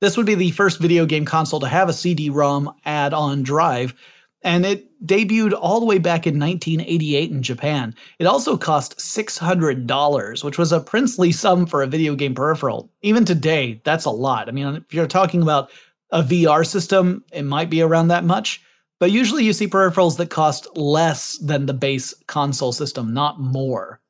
This 0.00 0.16
would 0.16 0.26
be 0.26 0.34
the 0.34 0.50
first 0.50 0.80
video 0.80 1.06
game 1.06 1.24
console 1.24 1.60
to 1.60 1.68
have 1.68 1.88
a 1.88 1.94
CD 1.94 2.28
ROM 2.30 2.74
add 2.84 3.14
on 3.14 3.42
drive, 3.42 3.94
and 4.42 4.66
it 4.66 4.90
debuted 5.06 5.58
all 5.58 5.80
the 5.80 5.86
way 5.86 5.98
back 5.98 6.26
in 6.26 6.38
1988 6.38 7.30
in 7.30 7.42
Japan. 7.42 7.94
It 8.18 8.26
also 8.26 8.56
cost 8.56 8.98
$600, 8.98 10.44
which 10.44 10.58
was 10.58 10.72
a 10.72 10.80
princely 10.80 11.32
sum 11.32 11.66
for 11.66 11.82
a 11.82 11.86
video 11.86 12.14
game 12.14 12.34
peripheral. 12.34 12.90
Even 13.00 13.24
today, 13.24 13.80
that's 13.84 14.04
a 14.04 14.10
lot. 14.10 14.48
I 14.48 14.52
mean, 14.52 14.76
if 14.76 14.92
you're 14.92 15.06
talking 15.06 15.40
about 15.42 15.70
a 16.10 16.22
VR 16.22 16.66
system, 16.66 17.24
it 17.32 17.42
might 17.42 17.70
be 17.70 17.80
around 17.80 18.08
that 18.08 18.24
much, 18.24 18.60
but 19.00 19.10
usually 19.10 19.44
you 19.44 19.52
see 19.52 19.66
peripherals 19.66 20.18
that 20.18 20.30
cost 20.30 20.68
less 20.76 21.38
than 21.38 21.66
the 21.66 21.74
base 21.74 22.14
console 22.26 22.72
system, 22.72 23.14
not 23.14 23.40
more. 23.40 24.00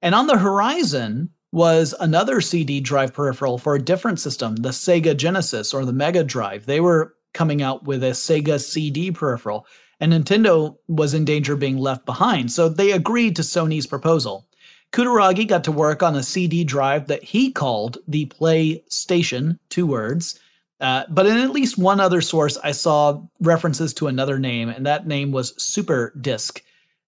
And 0.00 0.14
on 0.14 0.28
the 0.28 0.38
horizon 0.38 1.30
was 1.52 1.94
another 2.00 2.40
CD 2.40 2.80
drive 2.80 3.14
peripheral 3.14 3.58
for 3.58 3.74
a 3.74 3.82
different 3.82 4.20
system, 4.20 4.56
the 4.56 4.70
Sega 4.70 5.16
Genesis 5.16 5.72
or 5.72 5.84
the 5.84 5.92
Mega 5.92 6.22
Drive. 6.22 6.66
They 6.66 6.80
were 6.80 7.14
coming 7.32 7.62
out 7.62 7.84
with 7.84 8.02
a 8.02 8.10
Sega 8.10 8.60
CD 8.60 9.10
peripheral, 9.10 9.66
and 10.00 10.12
Nintendo 10.12 10.76
was 10.88 11.14
in 11.14 11.24
danger 11.24 11.54
of 11.54 11.60
being 11.60 11.78
left 11.78 12.06
behind, 12.06 12.52
so 12.52 12.68
they 12.68 12.92
agreed 12.92 13.36
to 13.36 13.42
Sony's 13.42 13.86
proposal. 13.86 14.46
Kutaragi 14.92 15.46
got 15.46 15.64
to 15.64 15.72
work 15.72 16.02
on 16.02 16.16
a 16.16 16.22
CD 16.22 16.64
drive 16.64 17.08
that 17.08 17.22
he 17.22 17.52
called 17.52 17.98
the 18.06 18.26
PlayStation, 18.26 19.58
two 19.68 19.86
words. 19.86 20.40
Uh, 20.80 21.04
but 21.08 21.26
in 21.26 21.36
at 21.36 21.50
least 21.50 21.76
one 21.76 22.00
other 22.00 22.20
source, 22.20 22.56
I 22.58 22.70
saw 22.72 23.22
references 23.40 23.92
to 23.94 24.06
another 24.06 24.38
name, 24.38 24.68
and 24.68 24.86
that 24.86 25.06
name 25.06 25.32
was 25.32 25.60
Super 25.62 26.14
Disc. 26.20 26.62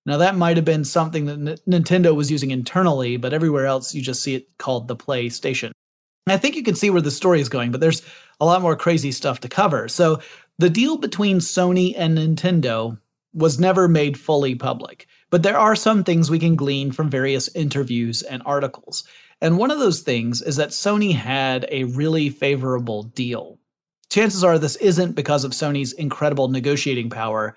Now, 0.06 0.16
that 0.16 0.36
might 0.36 0.56
have 0.56 0.64
been 0.64 0.84
something 0.84 1.26
that 1.26 1.60
N- 1.68 1.82
Nintendo 1.82 2.14
was 2.14 2.30
using 2.30 2.50
internally, 2.50 3.16
but 3.16 3.32
everywhere 3.32 3.66
else 3.66 3.94
you 3.94 4.02
just 4.02 4.22
see 4.22 4.34
it 4.34 4.48
called 4.58 4.88
the 4.88 4.96
PlayStation. 4.96 5.72
I 6.26 6.36
think 6.36 6.56
you 6.56 6.62
can 6.62 6.74
see 6.74 6.90
where 6.90 7.02
the 7.02 7.10
story 7.10 7.40
is 7.40 7.48
going, 7.48 7.70
but 7.70 7.80
there's 7.80 8.02
a 8.40 8.46
lot 8.46 8.62
more 8.62 8.76
crazy 8.76 9.12
stuff 9.12 9.40
to 9.40 9.48
cover. 9.48 9.88
So, 9.88 10.20
the 10.58 10.70
deal 10.70 10.98
between 10.98 11.38
Sony 11.38 11.94
and 11.96 12.18
Nintendo 12.18 12.98
was 13.32 13.58
never 13.58 13.88
made 13.88 14.18
fully 14.18 14.54
public, 14.54 15.06
but 15.30 15.42
there 15.42 15.58
are 15.58 15.76
some 15.76 16.04
things 16.04 16.30
we 16.30 16.38
can 16.38 16.56
glean 16.56 16.92
from 16.92 17.08
various 17.08 17.48
interviews 17.54 18.22
and 18.22 18.42
articles. 18.44 19.04
And 19.40 19.56
one 19.56 19.70
of 19.70 19.78
those 19.78 20.02
things 20.02 20.42
is 20.42 20.56
that 20.56 20.70
Sony 20.70 21.14
had 21.14 21.66
a 21.70 21.84
really 21.84 22.28
favorable 22.28 23.04
deal. 23.04 23.58
Chances 24.10 24.44
are 24.44 24.58
this 24.58 24.76
isn't 24.76 25.12
because 25.12 25.44
of 25.44 25.52
Sony's 25.52 25.92
incredible 25.92 26.48
negotiating 26.48 27.10
power, 27.10 27.56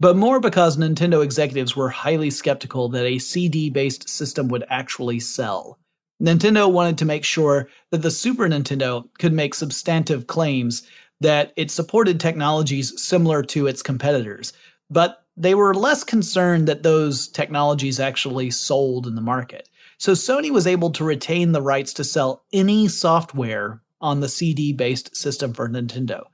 but 0.00 0.16
more 0.16 0.40
because 0.40 0.76
Nintendo 0.76 1.22
executives 1.22 1.76
were 1.76 1.88
highly 1.88 2.30
skeptical 2.30 2.88
that 2.90 3.06
a 3.06 3.18
CD 3.18 3.70
based 3.70 4.08
system 4.08 4.48
would 4.48 4.64
actually 4.68 5.20
sell. 5.20 5.78
Nintendo 6.22 6.70
wanted 6.70 6.98
to 6.98 7.04
make 7.04 7.24
sure 7.24 7.68
that 7.90 8.02
the 8.02 8.10
Super 8.10 8.48
Nintendo 8.48 9.08
could 9.18 9.32
make 9.32 9.54
substantive 9.54 10.26
claims 10.26 10.86
that 11.20 11.52
it 11.56 11.70
supported 11.70 12.20
technologies 12.20 13.00
similar 13.00 13.42
to 13.42 13.66
its 13.66 13.82
competitors, 13.82 14.52
but 14.90 15.24
they 15.36 15.54
were 15.54 15.74
less 15.74 16.04
concerned 16.04 16.68
that 16.68 16.82
those 16.82 17.28
technologies 17.28 17.98
actually 17.98 18.50
sold 18.50 19.06
in 19.06 19.14
the 19.14 19.20
market. 19.20 19.68
So 19.98 20.12
Sony 20.12 20.50
was 20.50 20.66
able 20.66 20.90
to 20.90 21.04
retain 21.04 21.52
the 21.52 21.62
rights 21.62 21.92
to 21.94 22.04
sell 22.04 22.44
any 22.52 22.88
software 22.88 23.82
on 24.00 24.20
the 24.20 24.28
CD 24.28 24.72
based 24.72 25.16
system 25.16 25.52
for 25.52 25.68
Nintendo. 25.68 26.24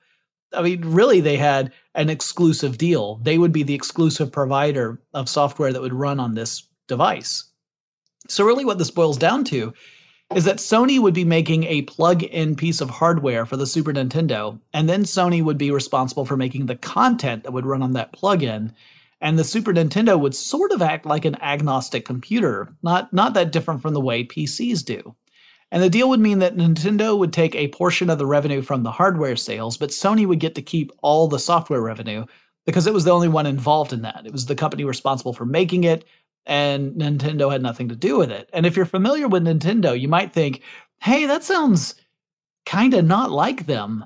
I 0.53 0.63
mean, 0.63 0.83
really, 0.85 1.21
they 1.21 1.37
had 1.37 1.73
an 1.95 2.11
exclusive 2.11 2.79
deal. 2.79 3.17
They 3.23 3.39
would 3.39 3.53
be 3.53 3.63
the 3.63 3.75
exclusive 3.75 4.33
provider 4.33 5.01
of 5.15 5.29
software 5.29 5.73
that 5.73 5.83
would 5.83 5.93
run 5.93 6.19
on 6.21 6.35
this 6.35 6.65
device. 6.89 7.45
So, 8.29 8.45
really, 8.45 8.65
what 8.65 8.79
this 8.79 8.91
boils 8.91 9.17
down 9.17 9.45
to 9.45 9.73
is 10.35 10.45
that 10.45 10.59
Sony 10.59 11.01
would 11.01 11.15
be 11.15 11.25
making 11.25 11.65
a 11.65 11.83
plug 11.83 12.23
in 12.23 12.55
piece 12.55 12.81
of 12.81 12.89
hardware 12.91 13.45
for 13.45 13.57
the 13.57 13.67
Super 13.67 13.93
Nintendo, 13.93 14.61
and 14.73 14.89
then 14.89 15.03
Sony 15.03 15.43
would 15.43 15.59
be 15.59 15.71
responsible 15.71 16.25
for 16.25 16.37
making 16.37 16.67
the 16.67 16.77
content 16.77 17.43
that 17.43 17.53
would 17.53 17.67
run 17.67 17.83
on 17.83 17.95
that 17.95 18.13
plug 18.13 18.43
in. 18.43 18.73
And 19.21 19.39
the 19.39 19.45
Super 19.45 19.73
Nintendo 19.73 20.19
would 20.19 20.35
sort 20.35 20.73
of 20.73 20.81
act 20.81 21.05
like 21.05 21.25
an 21.25 21.41
agnostic 21.43 22.05
computer, 22.05 22.69
not, 22.83 23.13
not 23.13 23.35
that 23.35 23.53
different 23.53 23.83
from 23.83 23.93
the 23.93 24.01
way 24.01 24.25
PCs 24.25 24.85
do. 24.85 25.15
And 25.73 25.83
the 25.83 25.91
deal 25.91 26.09
would 26.09 26.21
mean 26.21 26.41
that 26.41 26.57
Nintendo 26.57 27.17
would 27.17 27.33
take 27.33 27.55
a 27.55 27.69
portion 27.69 28.11
of 28.11 28.19
the 28.19 28.27
revenue 28.27 28.61
from 28.63 28.83
the 28.83 28.91
hardware 28.91 29.37
sales, 29.37 29.77
but 29.77 29.91
Sony 29.91 30.27
would 30.27 30.41
get 30.41 30.55
to 30.57 30.63
keep 30.63 30.91
all 31.03 31.29
the 31.29 31.39
software 31.39 31.81
revenue 31.81 32.27
because 32.67 32.87
it 32.87 32.95
was 32.95 33.05
the 33.05 33.13
only 33.13 33.29
one 33.29 33.47
involved 33.47 33.93
in 33.93 34.03
that. 34.03 34.27
It 34.27 34.33
was 34.33 34.47
the 34.47 34.57
company 34.57 34.85
responsible 34.85 35.33
for 35.33 35.47
making 35.47 35.85
it, 35.85 36.05
and 36.45 36.95
Nintendo 36.95 37.53
had 37.53 37.63
nothing 37.63 37.89
to 37.89 37.97
do 37.97 38.19
with 38.19 38.31
it. 38.31 38.51
And 38.53 38.67
if 38.67 38.77
you're 38.77 38.87
familiar 38.87 39.29
with 39.29 39.45
Nintendo, 39.45 39.99
you 39.99 40.09
might 40.09 40.33
think, 40.33 40.63
hey, 41.01 41.27
that 41.27 41.45
sounds 41.45 41.95
kind 42.67 42.95
of 42.95 43.05
not 43.05 43.31
like 43.31 43.67
them. 43.67 44.05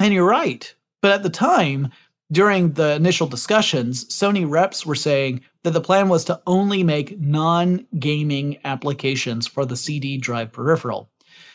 And 0.00 0.14
you're 0.14 0.26
right. 0.26 0.72
But 1.02 1.12
at 1.12 1.22
the 1.22 1.30
time, 1.30 1.90
during 2.32 2.72
the 2.72 2.94
initial 2.94 3.26
discussions, 3.26 4.04
Sony 4.06 4.48
reps 4.48 4.86
were 4.86 4.94
saying 4.94 5.42
that 5.62 5.72
the 5.72 5.80
plan 5.80 6.08
was 6.08 6.24
to 6.24 6.40
only 6.46 6.82
make 6.82 7.18
non 7.20 7.86
gaming 7.98 8.58
applications 8.64 9.46
for 9.46 9.64
the 9.64 9.76
CD 9.76 10.16
drive 10.16 10.52
peripheral. 10.52 11.10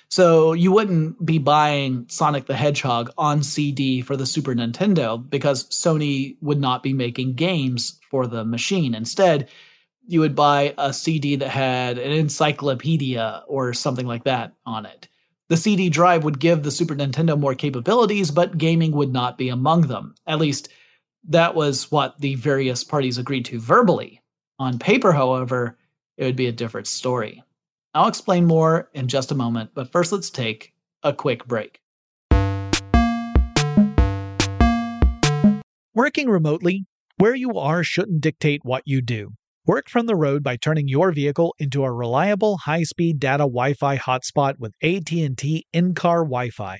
So 0.10 0.54
you 0.54 0.72
wouldn't 0.72 1.26
be 1.26 1.40
buying 1.40 2.06
Sonic 2.10 2.46
the 2.46 2.56
Hedgehog 2.56 3.12
on 3.18 3.42
CD 3.42 4.02
for 4.02 4.16
the 4.16 4.26
Super 4.26 4.54
Nintendo 4.54 5.18
because 5.30 5.68
Sony 5.70 6.38
would 6.42 6.60
not 6.60 6.84
be 6.84 6.94
making 6.94 7.34
games 7.34 8.00
for 8.10 8.28
the 8.28 8.46
machine. 8.46 8.94
Instead, 8.94 9.50
you 10.08 10.20
would 10.20 10.36
buy 10.36 10.76
a 10.78 10.94
CD 10.94 11.36
that 11.38 11.50
had 11.50 11.98
an 11.98 12.12
encyclopedia 12.12 13.44
or 13.48 13.74
something 13.74 14.06
like 14.06 14.26
that 14.26 14.54
on 14.66 14.86
it. 14.86 15.08
The 15.48 15.58
CD 15.58 15.90
drive 15.90 16.24
would 16.24 16.40
give 16.40 16.64
the 16.64 16.72
Super 16.72 16.96
Nintendo 16.96 17.38
more 17.38 17.56
capabilities, 17.56 18.32
but 18.32 18.58
gaming 18.58 18.92
would 18.92 19.12
not 19.12 19.38
be 19.38 19.50
among 19.50 19.82
them. 19.82 20.16
At 20.26 20.40
least, 20.40 20.70
that 21.30 21.56
was 21.56 21.92
what 21.92 22.20
the 22.20 22.36
various 22.36 22.84
parties 22.84 23.18
agreed 23.18 23.46
to 23.46 23.60
verbally. 23.60 24.22
On 24.60 24.80
paper, 24.80 25.12
however, 25.12 25.78
it 26.18 26.26
would 26.26 26.36
be 26.36 26.48
a 26.48 26.52
different 26.52 26.88
story. 26.88 27.44
I'll 27.94 28.08
explain 28.08 28.46
more 28.46 28.90
in 28.94 29.08
just 29.08 29.32
a 29.32 29.36
moment, 29.36 29.72
but 29.74 29.92
first 29.92 30.12
let's 30.12 30.30
take 30.30 30.74
a 31.04 31.14
quick 31.14 31.46
break. 31.46 31.80
Working 35.94 36.30
remotely, 36.30 36.86
where 37.18 37.36
you 37.36 37.58
are 37.58 37.84
shouldn't 37.84 38.22
dictate 38.22 38.62
what 38.64 38.84
you 38.86 39.02
do. 39.02 39.32
Work 39.66 39.90
from 39.90 40.06
the 40.06 40.16
road 40.16 40.44
by 40.44 40.58
turning 40.58 40.88
your 40.88 41.12
vehicle 41.12 41.56
into 41.58 41.84
a 41.84 41.92
reliable 41.92 42.58
high-speed 42.58 43.20
data 43.20 43.44
Wi-Fi 43.44 43.98
hotspot 43.98 44.56
with 44.60 44.74
AT&T 44.84 45.66
in-car 45.74 46.24
Wi-Fi. 46.24 46.80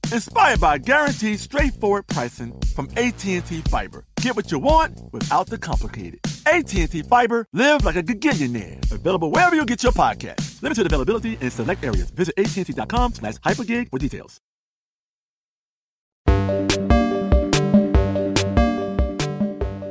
inspired 0.11 0.59
by 0.59 0.77
guaranteed 0.77 1.39
straightforward 1.39 2.07
pricing 2.07 2.53
from 2.75 2.89
AT&T 2.97 3.61
Fiber. 3.69 4.05
Get 4.21 4.35
what 4.35 4.51
you 4.51 4.59
want 4.59 4.99
without 5.11 5.47
the 5.47 5.57
complicated. 5.57 6.19
AT&T 6.45 7.03
Fiber, 7.03 7.45
live 7.53 7.85
like 7.85 7.95
a 7.95 8.03
gigillionaire. 8.03 8.91
Available 8.91 9.31
wherever 9.31 9.55
you 9.55 9.65
get 9.65 9.83
your 9.83 9.91
podcast. 9.91 10.61
Limited 10.61 10.85
availability 10.85 11.37
in 11.41 11.49
select 11.49 11.83
areas. 11.83 12.09
Visit 12.11 12.33
AT&T.com 12.37 13.13
slash 13.13 13.35
hypergig 13.35 13.89
for 13.89 13.99
details. 13.99 14.39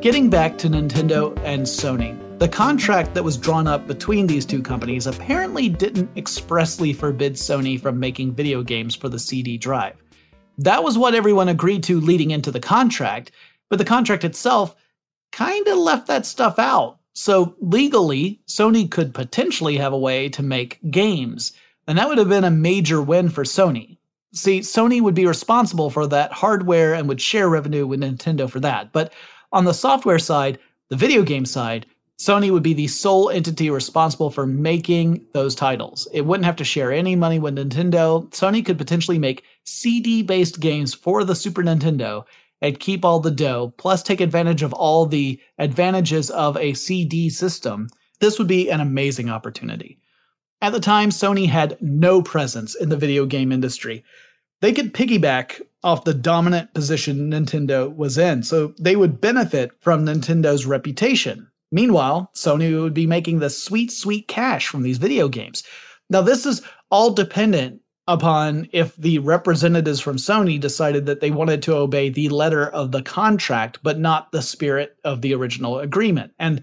Getting 0.01 0.31
back 0.31 0.57
to 0.57 0.69
Nintendo 0.69 1.39
and 1.45 1.63
Sony, 1.63 2.19
the 2.39 2.49
contract 2.49 3.13
that 3.13 3.23
was 3.23 3.37
drawn 3.37 3.67
up 3.67 3.87
between 3.87 4.27
these 4.27 4.47
two 4.47 4.63
companies 4.63 5.07
apparently 5.07 5.69
didn't 5.69 6.09
expressly 6.17 6.95
forbid 6.95 7.35
Sony 7.35 7.79
from 7.79 8.01
making 8.01 8.33
video 8.33 8.63
games 8.63 8.95
for 8.97 9.11
the 9.11 9.19
CD 9.19 9.59
drive. 9.59 10.03
That 10.61 10.85
was 10.85 10.99
what 10.99 11.15
everyone 11.15 11.49
agreed 11.49 11.83
to 11.85 12.01
leading 12.01 12.33
into 12.33 12.51
the 12.51 12.61
contract, 12.61 13.33
but 13.71 13.79
the 13.79 13.85
contract 13.85 14.25
itself 14.25 14.77
kind 15.33 15.67
of 15.67 15.79
left 15.79 16.07
that 16.09 16.27
stuff 16.27 16.59
out. 16.59 16.99
So 17.15 17.57
legally, 17.61 18.43
Sony 18.47 18.91
could 18.91 19.15
potentially 19.15 19.79
have 19.79 19.95
a 19.95 19.99
way 19.99 20.29
to 20.29 20.43
make 20.43 20.79
games, 20.91 21.53
and 21.87 21.97
that 21.97 22.09
would 22.09 22.19
have 22.19 22.29
been 22.29 22.45
a 22.45 22.51
major 22.51 23.01
win 23.01 23.31
for 23.31 23.45
Sony. 23.45 23.97
See, 24.35 24.61
Sony 24.61 25.01
would 25.01 25.15
be 25.15 25.27
responsible 25.27 25.89
for 25.89 26.07
that 26.09 26.31
hardware 26.31 26.93
and 26.93 27.09
would 27.09 27.23
share 27.23 27.49
revenue 27.49 27.87
with 27.87 28.01
Nintendo 28.01 28.49
for 28.49 28.61
that. 28.61 28.93
But 28.93 29.15
on 29.53 29.65
the 29.65 29.73
software 29.73 30.19
side, 30.19 30.59
the 30.91 30.97
video 30.97 31.23
game 31.23 31.47
side, 31.47 31.87
Sony 32.21 32.51
would 32.51 32.63
be 32.63 32.75
the 32.75 32.87
sole 32.87 33.31
entity 33.31 33.71
responsible 33.71 34.31
for 34.31 34.47
making 34.47 35.25
those 35.33 35.55
titles. 35.55 36.07
It 36.13 36.27
wouldn't 36.27 36.45
have 36.45 36.57
to 36.57 36.65
share 36.65 36.93
any 36.93 37.17
money 37.17 37.39
with 37.39 37.57
Nintendo. 37.57 38.29
Sony 38.29 38.63
could 38.63 38.77
potentially 38.77 39.19
make 39.19 39.43
CD 39.65 40.21
based 40.21 40.61
games 40.61 40.93
for 40.93 41.25
the 41.25 41.35
Super 41.35 41.63
Nintendo 41.63 42.25
and 42.61 42.79
keep 42.79 43.07
all 43.07 43.21
the 43.21 43.31
dough, 43.31 43.73
plus 43.79 44.03
take 44.03 44.21
advantage 44.21 44.63
of 44.63 44.75
all 44.75 45.07
the 45.07 45.41
advantages 45.57 46.29
of 46.29 46.59
a 46.59 46.75
CD 46.75 47.31
system. 47.31 47.89
This 48.21 48.39
would 48.39 48.49
be 48.49 48.71
an 48.71 48.83
amazing 48.83 49.31
opportunity. 49.31 49.99
At 50.61 50.75
the 50.75 50.81
time, 50.81 51.09
Sony 51.09 51.49
had 51.49 51.79
no 51.81 52.21
presence 52.21 52.75
in 52.75 52.91
the 52.91 52.99
video 52.99 53.25
game 53.25 53.51
industry. 53.51 54.05
They 54.61 54.75
could 54.75 54.93
piggyback 54.93 55.63
off 55.83 56.05
the 56.05 56.13
dominant 56.13 56.75
position 56.75 57.31
Nintendo 57.31 57.91
was 57.97 58.19
in, 58.19 58.43
so 58.43 58.75
they 58.79 58.95
would 58.95 59.23
benefit 59.23 59.71
from 59.81 60.05
Nintendo's 60.05 60.67
reputation. 60.67 61.50
Meanwhile, 61.73 62.31
Sony 62.35 62.81
would 62.81 62.95
be 62.95 63.07
making 63.07 63.39
the 63.39 63.51
sweet, 63.51 63.93
sweet 63.93 64.29
cash 64.29 64.67
from 64.67 64.83
these 64.83 64.99
video 64.99 65.29
games. 65.29 65.63
Now, 66.09 66.23
this 66.23 66.45
is 66.47 66.63
all 66.91 67.13
dependent 67.13 67.81
upon 68.09 68.69
if 68.73 68.97
the 68.97 69.21
representatives 69.21 70.01
from 70.01 70.17
Sony 70.17 70.59
decided 70.59 71.07
that 71.07 71.21
they 71.21 71.31
wanted 71.31 71.63
to 71.63 71.77
obey 71.77 72.09
the 72.09 72.29
letter 72.29 72.69
of 72.69 72.91
the 72.91 73.03
contract, 73.03 73.79
but 73.83 74.01
not 74.01 74.33
the 74.33 74.43
spirit 74.43 74.97
of 75.05 75.23
the 75.23 75.33
original 75.33 75.79
agreement. 75.79 76.33
And 76.39 76.63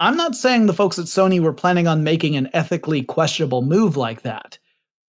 I'm 0.00 0.16
not 0.16 0.34
saying 0.34 0.64
the 0.64 0.72
folks 0.72 0.98
at 0.98 1.04
Sony 1.04 1.40
were 1.40 1.52
planning 1.52 1.86
on 1.86 2.02
making 2.02 2.34
an 2.34 2.48
ethically 2.54 3.02
questionable 3.02 3.60
move 3.60 3.98
like 3.98 4.22
that. 4.22 4.58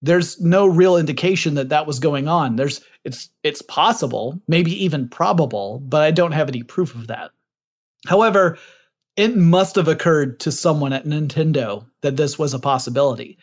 There's 0.02 0.42
no 0.42 0.66
real 0.66 0.98
indication 0.98 1.54
that 1.54 1.70
that 1.70 1.88
was 1.88 2.00
going 2.00 2.28
on. 2.28 2.58
There's 2.58 2.82
it's 3.06 3.30
it's 3.44 3.62
possible, 3.62 4.42
maybe 4.48 4.72
even 4.84 5.08
probable, 5.08 5.80
but 5.80 6.02
I 6.02 6.12
don't 6.12 6.34
have 6.34 6.50
any 6.50 6.64
proof 6.64 6.94
of 6.96 7.08
that. 7.08 7.32
However, 8.08 8.58
it 9.16 9.36
must 9.36 9.76
have 9.76 9.88
occurred 9.88 10.40
to 10.42 10.52
someone 10.52 10.94
at 10.94 11.06
Nintendo 11.06 11.86
that 12.02 12.18
this 12.18 12.40
was 12.40 12.54
a 12.54 12.60
possibility. 12.60 13.38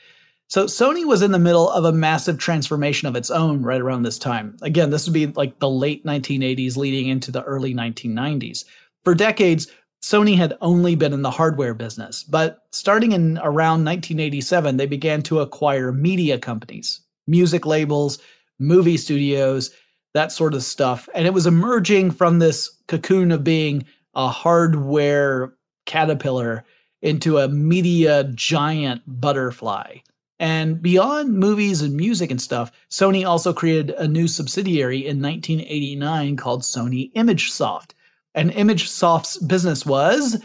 So 0.49 0.65
Sony 0.65 1.05
was 1.05 1.21
in 1.21 1.31
the 1.31 1.39
middle 1.39 1.69
of 1.69 1.85
a 1.85 1.93
massive 1.93 2.39
transformation 2.39 3.07
of 3.07 3.17
its 3.17 3.31
own 3.31 3.63
right 3.63 3.81
around 3.81 4.03
this 4.03 4.19
time. 4.19 4.57
Again, 4.63 4.89
this 4.89 5.07
would 5.07 5.13
be 5.13 5.27
like 5.27 5.59
the 5.59 5.69
late 5.69 6.07
1980s 6.07 6.77
leading 6.77 7.09
into 7.09 7.31
the 7.31 7.43
early 7.43 7.75
1990s. 7.75 8.65
For 9.05 9.15
decades, 9.15 9.69
Sony 10.03 10.37
had 10.37 10.57
only 10.63 10.95
been 10.95 11.13
in 11.13 11.23
the 11.23 11.31
hardware 11.31 11.75
business, 11.75 12.23
but 12.23 12.61
starting 12.71 13.13
in 13.13 13.37
around 13.39 13.85
1987, 13.85 14.79
they 14.79 14.87
began 14.87 15.23
to 15.25 15.41
acquire 15.41 15.93
media 15.93 16.39
companies, 16.39 17.01
music 17.27 17.67
labels, 17.67 18.19
movie 18.59 18.97
studios, 18.97 19.71
that 20.15 20.33
sort 20.33 20.55
of 20.55 20.63
stuff. 20.63 21.09
And 21.15 21.27
it 21.27 21.35
was 21.35 21.47
emerging 21.47 22.13
from 22.13 22.39
this 22.39 22.71
cocoon 22.87 23.33
of 23.33 23.45
being 23.45 23.85
a 24.15 24.29
hardware 24.29 25.53
caterpillar 25.89 26.65
into 27.03 27.39
a 27.39 27.49
media 27.49 28.25
giant 28.35 29.03
butterfly. 29.07 29.97
And 30.39 30.81
beyond 30.81 31.37
movies 31.37 31.83
and 31.83 31.97
music 31.97 32.31
and 32.31 32.41
stuff, 32.41 32.71
Sony 32.89 33.27
also 33.27 33.53
created 33.53 33.91
a 33.91 34.07
new 34.07 34.29
subsidiary 34.29 34.99
in 34.99 35.21
1989 35.21 36.37
called 36.37 36.63
Sony 36.63 37.13
ImageSoft. 37.15 37.91
And 38.37 38.53
ImageSoft's 38.53 39.39
business 39.39 39.85
was, 39.85 40.41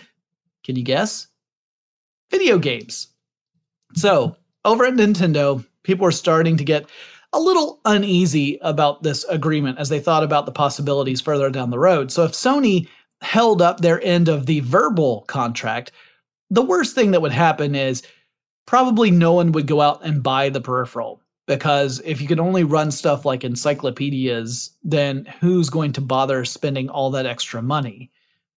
can 0.64 0.76
you 0.76 0.84
guess? 0.84 1.28
Video 2.32 2.58
games. 2.58 3.10
So, 3.94 4.38
over 4.66 4.86
at 4.86 4.96
Nintendo, 4.96 5.64
people 5.84 6.06
were 6.06 6.12
starting 6.12 6.58
to 6.58 6.64
get 6.64 6.90
a 7.34 7.40
little 7.40 7.80
uneasy 7.86 8.60
about 8.62 9.04
this 9.04 9.24
agreement 9.26 9.80
as 9.80 9.90
they 9.90 10.00
thought 10.00 10.24
about 10.24 10.46
the 10.46 10.52
possibilities 10.52 11.22
further 11.22 11.50
down 11.50 11.72
the 11.72 11.80
road. 11.80 12.12
So 12.12 12.24
if 12.24 12.32
Sony 12.32 12.88
held 13.24 13.62
up 13.62 13.80
their 13.80 14.02
end 14.04 14.28
of 14.28 14.46
the 14.46 14.60
verbal 14.62 15.22
contract, 15.28 15.92
the 16.50 16.62
worst 16.62 16.94
thing 16.94 17.12
that 17.12 17.22
would 17.22 17.32
happen 17.32 17.74
is 17.74 18.04
probably 18.66 19.10
no 19.10 19.34
one 19.34 19.52
would 19.52 19.68
go 19.68 19.82
out 19.82 20.06
and 20.06 20.22
buy 20.22 20.50
the 20.50 20.62
peripheral 20.62 21.22
because 21.48 22.02
if 22.06 22.22
you 22.22 22.28
can 22.28 22.40
only 22.40 22.64
run 22.64 22.92
stuff 22.92 23.26
like 23.26 23.44
encyclopedias, 23.44 24.72
then 24.84 25.26
who's 25.40 25.70
going 25.70 25.94
to 25.94 26.02
bother 26.02 26.46
spending 26.46 26.90
all 26.90 27.12
that 27.12 27.26
extra 27.26 27.62
money? 27.62 28.12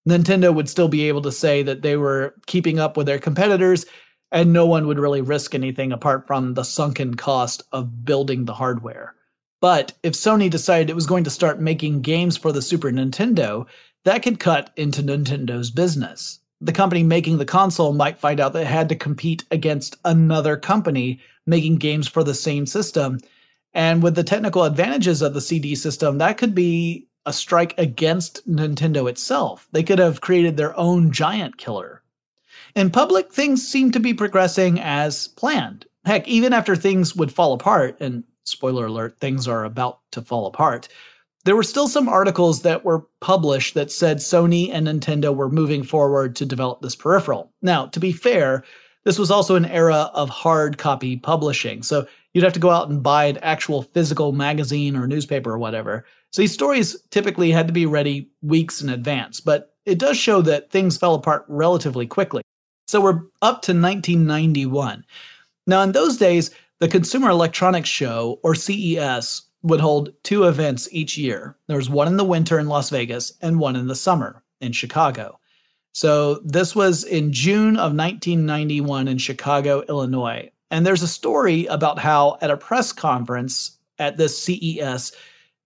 Nintendo 0.09 0.55
would 0.55 0.69
still 0.69 0.89
be 0.89 1.09
able 1.09 1.23
to 1.23 1.33
say 1.33 1.63
that 1.65 1.83
they 1.83 1.97
were 1.97 2.35
keeping 2.47 2.79
up 2.79 2.97
with 2.97 3.07
their 3.07 3.19
competitors, 3.19 3.87
and 4.31 4.53
no 4.53 4.67
one 4.67 4.87
would 4.87 4.99
really 4.99 5.21
risk 5.21 5.55
anything 5.55 5.91
apart 5.91 6.27
from 6.27 6.55
the 6.55 6.63
sunken 6.63 7.15
cost 7.15 7.65
of 7.73 8.05
building 8.05 8.45
the 8.45 8.55
hardware. 8.55 9.15
But 9.61 9.95
if 10.03 10.13
Sony 10.13 10.49
decided 10.49 10.91
it 10.91 10.95
was 10.95 11.07
going 11.07 11.25
to 11.25 11.31
start 11.31 11.61
making 11.61 12.03
games 12.03 12.37
for 12.37 12.53
the 12.53 12.63
Super 12.63 12.91
Nintendo, 12.93 13.67
that 14.07 14.23
could 14.23 14.39
cut 14.39 14.71
into 14.77 15.03
Nintendo's 15.03 15.73
business. 15.73 16.39
The 16.61 16.73
company 16.73 17.03
making 17.03 17.39
the 17.39 17.45
console 17.45 17.93
might 17.93 18.21
find 18.21 18.39
out 18.39 18.53
that 18.53 18.63
it 18.63 18.69
had 18.69 18.89
to 18.91 18.95
compete 18.95 19.45
against 19.51 19.97
another 20.05 20.57
company 20.57 21.19
making 21.45 21.79
games 21.79 22.07
for 22.07 22.23
the 22.23 22.33
same 22.33 22.67
system. 22.67 23.19
And 23.75 24.05
with 24.05 24.15
the 24.15 24.23
technical 24.23 24.63
advantages 24.63 25.23
of 25.23 25.35
the 25.35 25.41
CD 25.41 25.75
system, 25.75 26.19
that 26.19 26.39
could 26.39 26.55
be 26.55 27.09
a 27.27 27.33
strike 27.33 27.75
against 27.79 28.49
Nintendo 28.49 29.11
itself. 29.11 29.67
They 29.73 29.83
could 29.83 29.99
have 29.99 30.21
created 30.21 30.57
their 30.57 30.79
own 30.79 31.11
giant 31.11 31.59
killer. 31.59 32.01
In 32.77 32.91
public, 32.91 33.33
things 33.33 33.67
seem 33.67 33.91
to 33.91 33.99
be 33.99 34.15
progressing 34.15 34.79
as 34.79 35.27
planned. 35.27 35.85
Heck, 36.05 36.29
even 36.29 36.53
after 36.53 36.77
things 36.77 37.17
would 37.17 37.33
fall 37.33 37.55
apart, 37.55 37.97
and 38.01 38.23
spoiler 38.45 38.87
alert, 38.87 39.19
things 39.19 39.49
are 39.49 39.65
about 39.65 39.99
to 40.13 40.23
fall 40.23 40.47
apart, 40.47 40.87
there 41.47 41.57
were 41.57 41.63
still 41.63 41.87
some 41.87 42.09
articles 42.09 42.63
that 42.63 42.85
were 42.85 43.07
published 43.21 43.75
that 43.75 43.93
said 43.93 44.19
Sony 44.19 44.69
and 44.73 44.89
Nintendo 44.89 45.35
were 45.35 45.49
moving 45.49 45.85
forward 45.85 46.35
to 46.37 46.45
develop 46.45 46.83
this 46.83 46.97
peripheral. 46.97 47.53
Now, 47.63 47.87
to 47.87 48.01
be 48.01 48.13
fair, 48.13 48.65
this 49.05 49.19
was 49.19 49.31
also 49.31 49.55
an 49.55 49.67
era 49.67 50.11
of 50.13 50.29
hard 50.29 50.77
copy 50.77 51.17
publishing, 51.17 51.85
so 51.85 52.09
you'd 52.35 52.43
have 52.43 52.53
to 52.55 52.61
go 52.61 52.71
out 52.71 52.91
and 52.91 53.01
buy 53.01 53.27
an 53.27 53.39
actual 53.39 53.83
physical 53.83 54.33
magazine 54.33 54.97
or 54.97 55.07
newspaper 55.07 55.53
or 55.53 55.59
whatever. 55.59 56.05
So 56.33 56.43
these 56.43 56.53
stories 56.53 57.01
typically 57.11 57.53
had 57.53 57.69
to 57.69 57.73
be 57.73 57.87
ready 57.87 58.29
weeks 58.43 58.83
in 58.83 58.89
advance, 58.89 59.41
but 59.41 59.75
it 59.85 60.01
does 60.01 60.19
show 60.19 60.43
that 60.43 60.73
things 60.73 60.99
fell 60.99 61.15
apart 61.15 61.45
relatively 61.47 62.09
quickly. 62.09 62.43
So 62.89 63.01
we're 63.01 63.23
up 63.41 63.63
to 63.63 63.73
1991. 63.73 65.05
Now, 65.69 65.83
in 65.83 65.93
those 65.93 66.17
days, 66.17 66.51
the 66.81 66.89
Consumer 66.89 67.31
Electronics 67.31 67.89
Show, 67.89 68.41
or 68.43 68.55
CES, 68.55 69.43
would 69.63 69.81
hold 69.81 70.13
two 70.23 70.45
events 70.45 70.89
each 70.93 71.19
year. 71.19 71.57
There 71.67 71.77
was 71.77 71.91
one 71.91 72.09
in 72.09 72.17
the 72.17 72.25
winter 72.25 72.59
in 72.59 72.69
Las 72.69 72.91
Vegas 72.91 73.33
and 73.41 73.59
one 73.59 73.77
in 73.77 73.89
the 73.89 73.95
summer 73.95 74.43
in 74.61 74.73
Chicago. 74.73 75.39
So 75.93 76.41
this 76.45 76.77
was 76.77 77.05
in 77.05 77.33
June 77.33 77.77
of 77.77 77.95
1991 77.95 79.09
in 79.09 79.19
Chicago, 79.19 79.83
Illinois. 79.89 80.51
And 80.71 80.85
there's 80.85 81.03
a 81.03 81.09
story 81.09 81.67
about 81.67 81.99
how 81.99 82.39
at 82.41 82.51
a 82.51 82.57
press 82.57 82.93
conference 82.93 83.79
at 83.99 84.17
this 84.17 84.41
CES, 84.43 85.13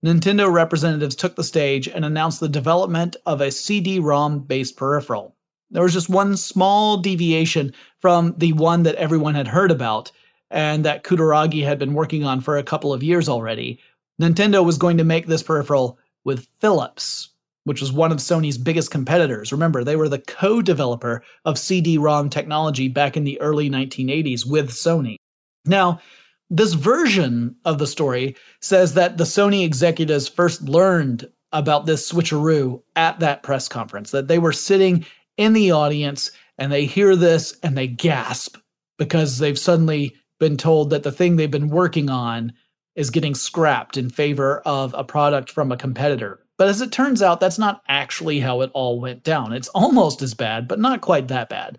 Nintendo 0.05 0.51
representatives 0.51 1.17
took 1.17 1.37
the 1.37 1.45
stage 1.45 1.89
and 1.89 2.05
announced 2.05 2.41
the 2.41 2.49
development 2.49 3.17
of 3.27 3.41
a 3.41 3.51
CD 3.51 3.99
ROM 3.99 4.41
based 4.41 4.77
peripheral. 4.77 5.37
There 5.71 5.83
was 5.83 5.93
just 5.93 6.09
one 6.09 6.37
small 6.37 6.97
deviation 6.97 7.73
from 8.01 8.35
the 8.39 8.53
one 8.53 8.83
that 8.85 8.97
everyone 8.97 9.35
had 9.35 9.49
heard 9.49 9.71
about 9.71 10.11
and 10.51 10.85
that 10.85 11.05
Kutaragi 11.05 11.65
had 11.65 11.79
been 11.79 11.95
working 11.95 12.25
on 12.25 12.41
for 12.41 12.57
a 12.57 12.63
couple 12.63 12.93
of 12.93 13.03
years 13.03 13.29
already. 13.29 13.79
Nintendo 14.21 14.65
was 14.65 14.79
going 14.79 14.99
to 14.99 15.05
make 15.05 15.27
this 15.27 15.43
peripheral 15.43 15.99
with 16.25 16.47
Philips, 16.61 17.31
which 17.65 17.81
was 17.81 17.93
one 17.93 18.13
of 18.13 18.19
Sony's 18.19 18.59
biggest 18.59 18.91
competitors. 18.91 19.53
Remember, 19.53 19.85
they 19.85 19.97
were 19.97 20.09
the 20.09 20.19
co 20.19 20.61
developer 20.61 21.23
of 21.45 21.59
CD 21.59 21.99
ROM 21.99 22.29
technology 22.29 22.89
back 22.89 23.17
in 23.17 23.25
the 23.25 23.41
early 23.41 23.71
1980s 23.71 24.45
with 24.47 24.71
Sony. 24.71 25.17
Now, 25.65 26.01
this 26.51 26.75
version 26.75 27.57
of 27.65 27.79
the 27.79 27.87
story 27.87 28.37
says 28.61 28.95
that 28.95 29.17
the 29.17 29.25
Sony 29.25 29.65
executives 29.65 30.29
first 30.29 30.63
learned 30.63 31.31
about 31.53 31.87
this 31.87 32.11
switcheroo 32.11 32.83
at 32.97 33.21
that 33.21 33.43
press 33.43 33.69
conference, 33.69 34.11
that 34.11 34.29
they 34.29 34.39
were 34.39 34.53
sitting 34.53 35.07
in 35.37 35.53
the 35.53 35.71
audience 35.71 36.31
and 36.59 36.71
they 36.71 36.85
hear 36.85 37.17
this 37.17 37.57
and 37.63 37.77
they 37.77 37.87
gasp 37.87 38.57
because 38.99 39.39
they've 39.39 39.59
suddenly 39.59 40.15
been 40.41 40.57
told 40.57 40.91
that 40.91 41.05
the 41.05 41.13
thing 41.13 41.37
they've 41.37 41.51
been 41.51 41.69
working 41.69 42.11
on 42.11 42.53
is 42.97 43.11
getting 43.11 43.35
scrapped 43.35 43.97
in 43.97 44.11
favor 44.11 44.61
of 44.67 44.93
a 44.99 45.05
product 45.05 45.51
from 45.51 45.71
a 45.71 45.77
competitor. 45.77 46.41
But 46.59 46.69
as 46.69 46.81
it 46.81 46.91
turns 46.93 47.23
out, 47.23 47.41
that's 47.41 47.59
not 47.59 47.83
actually 47.89 48.41
how 48.41 48.61
it 48.63 48.71
all 48.75 49.01
went 49.01 49.23
down. 49.23 49.53
It's 49.53 49.69
almost 49.75 50.21
as 50.23 50.35
bad, 50.35 50.67
but 50.67 50.81
not 50.81 51.01
quite 51.01 51.29
that 51.29 51.49
bad. 51.49 51.79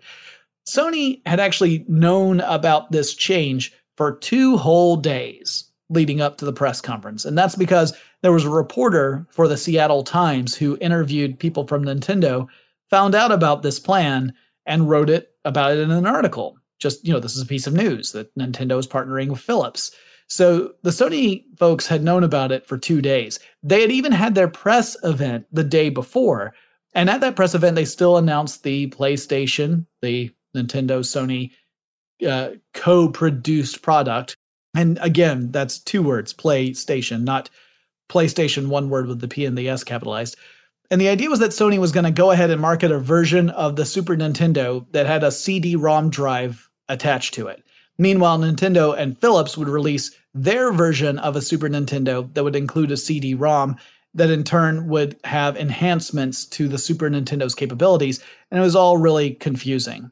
Sony 0.66 1.20
had 1.26 1.40
actually 1.40 1.84
known 1.88 2.40
about 2.40 2.92
this 2.92 3.14
change 3.14 3.72
for 3.96 4.16
two 4.16 4.56
whole 4.56 4.96
days 4.96 5.64
leading 5.90 6.20
up 6.20 6.38
to 6.38 6.44
the 6.44 6.52
press 6.52 6.80
conference. 6.80 7.24
And 7.24 7.36
that's 7.36 7.56
because 7.56 7.92
there 8.22 8.32
was 8.32 8.44
a 8.44 8.50
reporter 8.50 9.26
for 9.30 9.46
the 9.46 9.56
Seattle 9.56 10.02
Times 10.02 10.56
who 10.56 10.78
interviewed 10.80 11.38
people 11.38 11.66
from 11.66 11.84
Nintendo, 11.84 12.46
found 12.88 13.14
out 13.14 13.32
about 13.32 13.62
this 13.62 13.78
plan, 13.78 14.32
and 14.64 14.88
wrote 14.88 15.10
it 15.10 15.34
about 15.44 15.72
it 15.72 15.80
in 15.80 15.90
an 15.90 16.06
article. 16.06 16.56
Just, 16.82 17.06
you 17.06 17.12
know, 17.12 17.20
this 17.20 17.36
is 17.36 17.42
a 17.42 17.46
piece 17.46 17.66
of 17.66 17.74
news 17.74 18.12
that 18.12 18.36
Nintendo 18.36 18.78
is 18.78 18.88
partnering 18.88 19.28
with 19.28 19.40
Philips. 19.40 19.92
So 20.26 20.72
the 20.82 20.90
Sony 20.90 21.44
folks 21.58 21.86
had 21.86 22.02
known 22.02 22.24
about 22.24 22.52
it 22.52 22.66
for 22.66 22.76
two 22.76 23.00
days. 23.00 23.38
They 23.62 23.82
had 23.82 23.92
even 23.92 24.12
had 24.12 24.34
their 24.34 24.48
press 24.48 24.96
event 25.04 25.46
the 25.52 25.62
day 25.62 25.90
before. 25.90 26.54
And 26.94 27.08
at 27.08 27.20
that 27.20 27.36
press 27.36 27.54
event, 27.54 27.76
they 27.76 27.84
still 27.84 28.16
announced 28.16 28.62
the 28.62 28.88
PlayStation, 28.88 29.86
the 30.00 30.30
Nintendo 30.56 31.00
Sony 31.00 31.52
uh, 32.26 32.56
co 32.74 33.08
produced 33.08 33.82
product. 33.82 34.36
And 34.74 34.98
again, 35.02 35.50
that's 35.50 35.78
two 35.78 36.02
words 36.02 36.34
PlayStation, 36.34 37.22
not 37.22 37.50
PlayStation, 38.10 38.68
one 38.68 38.90
word 38.90 39.06
with 39.06 39.20
the 39.20 39.28
P 39.28 39.44
and 39.44 39.56
the 39.56 39.68
S 39.68 39.84
capitalized. 39.84 40.36
And 40.90 41.00
the 41.00 41.08
idea 41.08 41.30
was 41.30 41.38
that 41.38 41.52
Sony 41.52 41.78
was 41.78 41.92
going 41.92 42.04
to 42.04 42.10
go 42.10 42.30
ahead 42.30 42.50
and 42.50 42.60
market 42.60 42.90
a 42.90 42.98
version 42.98 43.48
of 43.48 43.76
the 43.76 43.86
Super 43.86 44.14
Nintendo 44.14 44.84
that 44.92 45.06
had 45.06 45.24
a 45.24 45.30
CD 45.30 45.74
ROM 45.74 46.10
drive 46.10 46.68
attached 46.92 47.34
to 47.34 47.48
it. 47.48 47.64
Meanwhile, 47.98 48.38
Nintendo 48.38 48.96
and 48.96 49.18
Philips 49.18 49.56
would 49.56 49.68
release 49.68 50.16
their 50.34 50.72
version 50.72 51.18
of 51.18 51.36
a 51.36 51.42
Super 51.42 51.68
Nintendo 51.68 52.32
that 52.34 52.44
would 52.44 52.56
include 52.56 52.90
a 52.90 52.96
CD 52.96 53.34
ROM 53.34 53.76
that 54.14 54.30
in 54.30 54.44
turn 54.44 54.88
would 54.88 55.18
have 55.24 55.56
enhancements 55.56 56.44
to 56.44 56.68
the 56.68 56.78
Super 56.78 57.08
Nintendo's 57.08 57.54
capabilities, 57.54 58.22
and 58.50 58.60
it 58.60 58.62
was 58.62 58.76
all 58.76 58.98
really 58.98 59.32
confusing. 59.34 60.10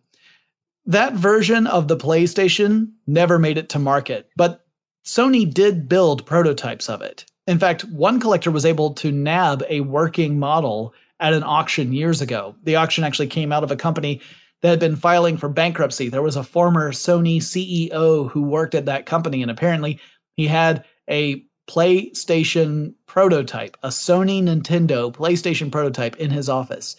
That 0.86 1.12
version 1.12 1.66
of 1.66 1.88
the 1.88 1.96
PlayStation 1.96 2.92
never 3.06 3.38
made 3.38 3.58
it 3.58 3.68
to 3.70 3.78
market, 3.78 4.30
but 4.36 4.64
Sony 5.04 5.52
did 5.52 5.88
build 5.88 6.26
prototypes 6.26 6.88
of 6.88 7.02
it. 7.02 7.26
In 7.46 7.58
fact, 7.58 7.84
one 7.84 8.20
collector 8.20 8.50
was 8.50 8.64
able 8.64 8.94
to 8.94 9.12
nab 9.12 9.64
a 9.68 9.80
working 9.80 10.38
model 10.38 10.94
at 11.18 11.32
an 11.34 11.42
auction 11.42 11.92
years 11.92 12.20
ago. 12.22 12.54
The 12.62 12.76
auction 12.76 13.04
actually 13.04 13.26
came 13.26 13.52
out 13.52 13.64
of 13.64 13.70
a 13.70 13.76
company 13.76 14.20
that 14.62 14.68
had 14.68 14.80
been 14.80 14.96
filing 14.96 15.36
for 15.36 15.48
bankruptcy. 15.48 16.08
There 16.08 16.22
was 16.22 16.36
a 16.36 16.44
former 16.44 16.92
Sony 16.92 17.38
CEO 17.38 18.30
who 18.30 18.42
worked 18.42 18.74
at 18.74 18.86
that 18.86 19.06
company, 19.06 19.42
and 19.42 19.50
apparently 19.50 19.98
he 20.36 20.46
had 20.46 20.84
a 21.08 21.44
PlayStation 21.68 22.94
prototype, 23.06 23.76
a 23.82 23.88
Sony 23.88 24.42
Nintendo 24.42 25.12
PlayStation 25.12 25.70
prototype 25.70 26.16
in 26.16 26.30
his 26.30 26.48
office. 26.48 26.96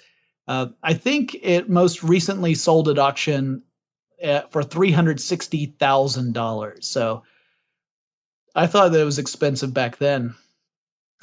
Uh, 0.48 0.68
I 0.82 0.94
think 0.94 1.36
it 1.42 1.70
most 1.70 2.04
recently 2.04 2.56
sold 2.56 2.88
at 2.90 2.98
auction 2.98 3.64
at, 4.22 4.46
uh, 4.46 4.48
for 4.48 4.64
$360,000. 4.64 6.84
So 6.84 7.24
I 8.56 8.68
thought 8.68 8.92
that 8.92 9.02
it 9.02 9.06
was 9.06 9.20
expensive 9.20 9.74
back 9.74 9.98
then. 9.98 10.36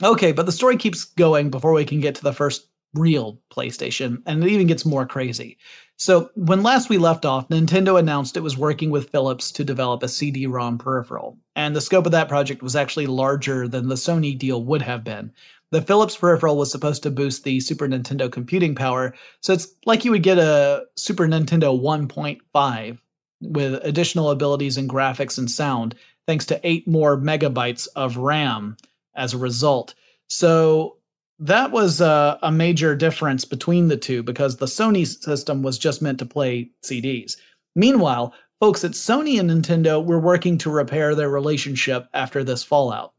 Okay, 0.02 0.32
but 0.32 0.46
the 0.46 0.52
story 0.52 0.76
keeps 0.76 1.04
going 1.04 1.50
before 1.50 1.72
we 1.72 1.84
can 1.84 2.00
get 2.00 2.14
to 2.16 2.22
the 2.22 2.32
first 2.32 2.67
real 2.94 3.40
PlayStation, 3.52 4.22
and 4.26 4.42
it 4.42 4.50
even 4.50 4.66
gets 4.66 4.84
more 4.84 5.06
crazy. 5.06 5.58
So, 5.96 6.30
when 6.36 6.62
last 6.62 6.88
we 6.88 6.96
left 6.96 7.24
off, 7.24 7.48
Nintendo 7.48 7.98
announced 7.98 8.36
it 8.36 8.42
was 8.42 8.56
working 8.56 8.90
with 8.90 9.10
Philips 9.10 9.50
to 9.52 9.64
develop 9.64 10.02
a 10.02 10.08
CD 10.08 10.46
ROM 10.46 10.78
peripheral, 10.78 11.38
and 11.56 11.74
the 11.74 11.80
scope 11.80 12.06
of 12.06 12.12
that 12.12 12.28
project 12.28 12.62
was 12.62 12.76
actually 12.76 13.06
larger 13.06 13.66
than 13.66 13.88
the 13.88 13.96
Sony 13.96 14.38
deal 14.38 14.62
would 14.64 14.82
have 14.82 15.02
been. 15.02 15.32
The 15.70 15.82
Philips 15.82 16.16
peripheral 16.16 16.56
was 16.56 16.70
supposed 16.70 17.02
to 17.02 17.10
boost 17.10 17.44
the 17.44 17.60
Super 17.60 17.88
Nintendo 17.88 18.30
computing 18.30 18.74
power, 18.74 19.14
so 19.40 19.52
it's 19.52 19.68
like 19.86 20.04
you 20.04 20.12
would 20.12 20.22
get 20.22 20.38
a 20.38 20.84
Super 20.96 21.26
Nintendo 21.26 21.78
1.5 21.78 22.98
with 23.40 23.84
additional 23.84 24.30
abilities 24.30 24.78
in 24.78 24.88
graphics 24.88 25.36
and 25.36 25.50
sound, 25.50 25.94
thanks 26.26 26.46
to 26.46 26.60
8 26.66 26.86
more 26.86 27.16
megabytes 27.16 27.88
of 27.96 28.16
RAM 28.16 28.76
as 29.14 29.34
a 29.34 29.38
result. 29.38 29.94
So, 30.28 30.97
that 31.38 31.70
was 31.70 32.00
a, 32.00 32.38
a, 32.42 32.50
major 32.50 32.96
difference 32.96 33.44
between 33.44 33.88
the 33.88 33.96
two 33.96 34.22
because 34.22 34.56
the 34.56 34.66
Sony 34.66 35.06
system 35.06 35.62
was 35.62 35.78
just 35.78 36.02
meant 36.02 36.18
to 36.18 36.26
play 36.26 36.70
CDs. 36.82 37.36
Meanwhile, 37.76 38.34
folks 38.58 38.82
at 38.84 38.92
Sony 38.92 39.38
and 39.38 39.48
Nintendo 39.48 40.04
were 40.04 40.18
working 40.18 40.58
to 40.58 40.70
repair 40.70 41.14
their 41.14 41.30
relationship 41.30 42.08
after 42.12 42.42
this 42.42 42.64
fallout. 42.64 43.12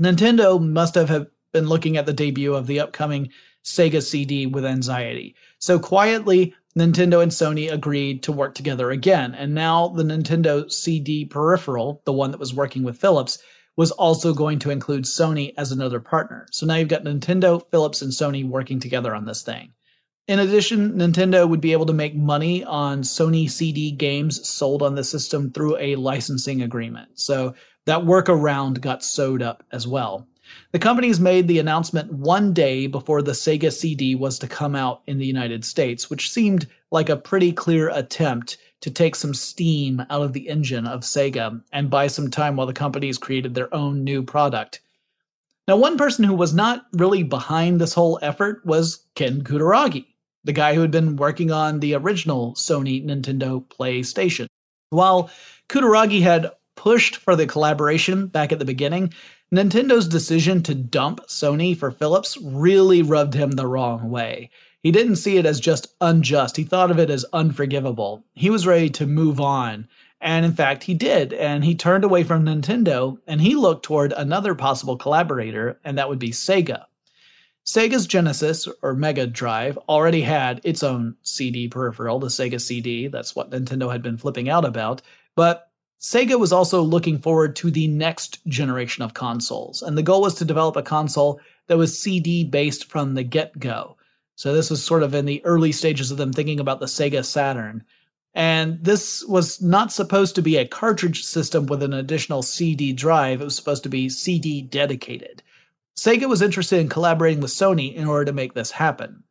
Nintendo 0.00 0.60
must 0.60 0.94
have 0.96 1.28
been 1.52 1.68
looking 1.68 1.96
at 1.96 2.06
the 2.06 2.12
debut 2.12 2.54
of 2.54 2.66
the 2.66 2.80
upcoming 2.80 3.30
Sega 3.64 4.02
CD 4.02 4.46
with 4.46 4.64
anxiety. 4.64 5.34
So 5.58 5.78
quietly, 5.78 6.54
Nintendo 6.76 7.22
and 7.22 7.32
Sony 7.32 7.72
agreed 7.72 8.22
to 8.22 8.32
work 8.32 8.54
together 8.54 8.90
again, 8.90 9.34
and 9.34 9.54
now 9.54 9.88
the 9.88 10.04
Nintendo 10.04 10.70
CD 10.70 11.24
peripheral, 11.24 12.02
the 12.04 12.12
one 12.12 12.30
that 12.30 12.40
was 12.40 12.54
working 12.54 12.84
with 12.84 12.98
Philips, 12.98 13.38
was 13.78 13.92
also 13.92 14.34
going 14.34 14.58
to 14.58 14.70
include 14.70 15.04
Sony 15.04 15.54
as 15.56 15.70
another 15.70 16.00
partner. 16.00 16.48
So 16.50 16.66
now 16.66 16.74
you've 16.74 16.88
got 16.88 17.04
Nintendo, 17.04 17.62
Philips, 17.70 18.02
and 18.02 18.10
Sony 18.10 18.44
working 18.44 18.80
together 18.80 19.14
on 19.14 19.24
this 19.24 19.42
thing. 19.42 19.72
In 20.26 20.40
addition, 20.40 20.94
Nintendo 20.94 21.48
would 21.48 21.60
be 21.60 21.72
able 21.72 21.86
to 21.86 21.92
make 21.92 22.16
money 22.16 22.64
on 22.64 23.02
Sony 23.02 23.48
CD 23.48 23.92
games 23.92 24.46
sold 24.46 24.82
on 24.82 24.96
the 24.96 25.04
system 25.04 25.52
through 25.52 25.76
a 25.78 25.94
licensing 25.94 26.60
agreement. 26.60 27.20
So 27.20 27.54
that 27.86 28.00
workaround 28.00 28.80
got 28.80 29.04
sewed 29.04 29.42
up 29.42 29.62
as 29.70 29.86
well. 29.86 30.26
The 30.72 30.78
companies 30.78 31.20
made 31.20 31.48
the 31.48 31.58
announcement 31.58 32.12
one 32.12 32.52
day 32.52 32.86
before 32.86 33.22
the 33.22 33.32
Sega 33.32 33.72
CD 33.72 34.14
was 34.14 34.38
to 34.38 34.48
come 34.48 34.74
out 34.74 35.02
in 35.06 35.18
the 35.18 35.26
United 35.26 35.64
States, 35.64 36.08
which 36.08 36.30
seemed 36.30 36.66
like 36.90 37.08
a 37.08 37.16
pretty 37.16 37.52
clear 37.52 37.90
attempt 37.90 38.58
to 38.80 38.90
take 38.90 39.16
some 39.16 39.34
steam 39.34 40.04
out 40.10 40.22
of 40.22 40.32
the 40.32 40.48
engine 40.48 40.86
of 40.86 41.00
Sega 41.00 41.62
and 41.72 41.90
buy 41.90 42.06
some 42.06 42.30
time 42.30 42.56
while 42.56 42.66
the 42.66 42.72
companies 42.72 43.18
created 43.18 43.54
their 43.54 43.72
own 43.74 44.04
new 44.04 44.22
product. 44.22 44.80
Now, 45.66 45.76
one 45.76 45.98
person 45.98 46.24
who 46.24 46.34
was 46.34 46.54
not 46.54 46.86
really 46.92 47.22
behind 47.22 47.80
this 47.80 47.92
whole 47.92 48.18
effort 48.22 48.64
was 48.64 49.04
Ken 49.14 49.42
Kutaragi 49.42 50.06
the 50.44 50.52
guy 50.52 50.74
who 50.74 50.80
had 50.80 50.90
been 50.90 51.16
working 51.16 51.50
on 51.50 51.80
the 51.80 51.94
original 51.94 52.54
Sony 52.54 53.04
Nintendo 53.04 53.62
PlayStation. 53.66 54.46
While 54.90 55.30
Kutaragi 55.68 56.22
had 56.22 56.50
pushed 56.74 57.16
for 57.16 57.36
the 57.36 57.46
collaboration 57.46 58.28
back 58.28 58.50
at 58.50 58.58
the 58.58 58.64
beginning, 58.64 59.12
Nintendo's 59.50 60.06
decision 60.06 60.62
to 60.64 60.74
dump 60.74 61.20
Sony 61.26 61.74
for 61.74 61.90
Philips 61.90 62.36
really 62.42 63.00
rubbed 63.00 63.32
him 63.32 63.52
the 63.52 63.66
wrong 63.66 64.10
way. 64.10 64.50
He 64.82 64.92
didn't 64.92 65.16
see 65.16 65.38
it 65.38 65.46
as 65.46 65.58
just 65.58 65.94
unjust, 66.02 66.58
he 66.58 66.64
thought 66.64 66.90
of 66.90 66.98
it 66.98 67.08
as 67.08 67.24
unforgivable. 67.32 68.24
He 68.34 68.50
was 68.50 68.66
ready 68.66 68.90
to 68.90 69.06
move 69.06 69.40
on. 69.40 69.88
And 70.20 70.44
in 70.44 70.52
fact, 70.52 70.84
he 70.84 70.94
did, 70.94 71.32
and 71.32 71.64
he 71.64 71.74
turned 71.74 72.04
away 72.04 72.24
from 72.24 72.44
Nintendo 72.44 73.18
and 73.26 73.40
he 73.40 73.54
looked 73.54 73.84
toward 73.84 74.12
another 74.12 74.54
possible 74.54 74.96
collaborator, 74.96 75.80
and 75.82 75.96
that 75.96 76.08
would 76.10 76.18
be 76.18 76.30
Sega. 76.30 76.84
Sega's 77.64 78.06
Genesis 78.06 78.68
or 78.82 78.94
Mega 78.94 79.26
Drive 79.26 79.78
already 79.88 80.22
had 80.22 80.60
its 80.64 80.82
own 80.82 81.16
CD 81.22 81.68
peripheral, 81.68 82.18
the 82.18 82.28
Sega 82.28 82.60
CD. 82.60 83.08
That's 83.08 83.34
what 83.36 83.50
Nintendo 83.50 83.90
had 83.92 84.02
been 84.02 84.18
flipping 84.18 84.48
out 84.48 84.64
about. 84.64 85.02
But 85.34 85.67
Sega 86.00 86.38
was 86.38 86.52
also 86.52 86.80
looking 86.80 87.18
forward 87.18 87.56
to 87.56 87.70
the 87.70 87.88
next 87.88 88.44
generation 88.46 89.02
of 89.02 89.14
consoles, 89.14 89.82
and 89.82 89.98
the 89.98 90.02
goal 90.02 90.22
was 90.22 90.34
to 90.34 90.44
develop 90.44 90.76
a 90.76 90.82
console 90.82 91.40
that 91.66 91.76
was 91.76 91.98
CD 91.98 92.44
based 92.44 92.88
from 92.88 93.14
the 93.14 93.24
get 93.24 93.58
go. 93.58 93.96
So 94.36 94.54
this 94.54 94.70
was 94.70 94.84
sort 94.84 95.02
of 95.02 95.14
in 95.14 95.26
the 95.26 95.44
early 95.44 95.72
stages 95.72 96.12
of 96.12 96.16
them 96.16 96.32
thinking 96.32 96.60
about 96.60 96.78
the 96.78 96.86
Sega 96.86 97.24
Saturn. 97.24 97.82
And 98.32 98.78
this 98.84 99.24
was 99.24 99.60
not 99.60 99.90
supposed 99.90 100.36
to 100.36 100.42
be 100.42 100.56
a 100.56 100.68
cartridge 100.68 101.24
system 101.24 101.66
with 101.66 101.82
an 101.82 101.92
additional 101.92 102.42
CD 102.42 102.92
drive, 102.92 103.40
it 103.40 103.44
was 103.44 103.56
supposed 103.56 103.82
to 103.82 103.88
be 103.88 104.08
CD 104.08 104.62
dedicated. 104.62 105.42
Sega 105.96 106.28
was 106.28 106.42
interested 106.42 106.78
in 106.78 106.88
collaborating 106.88 107.40
with 107.40 107.50
Sony 107.50 107.92
in 107.92 108.06
order 108.06 108.26
to 108.26 108.32
make 108.32 108.54
this 108.54 108.70
happen. 108.70 109.24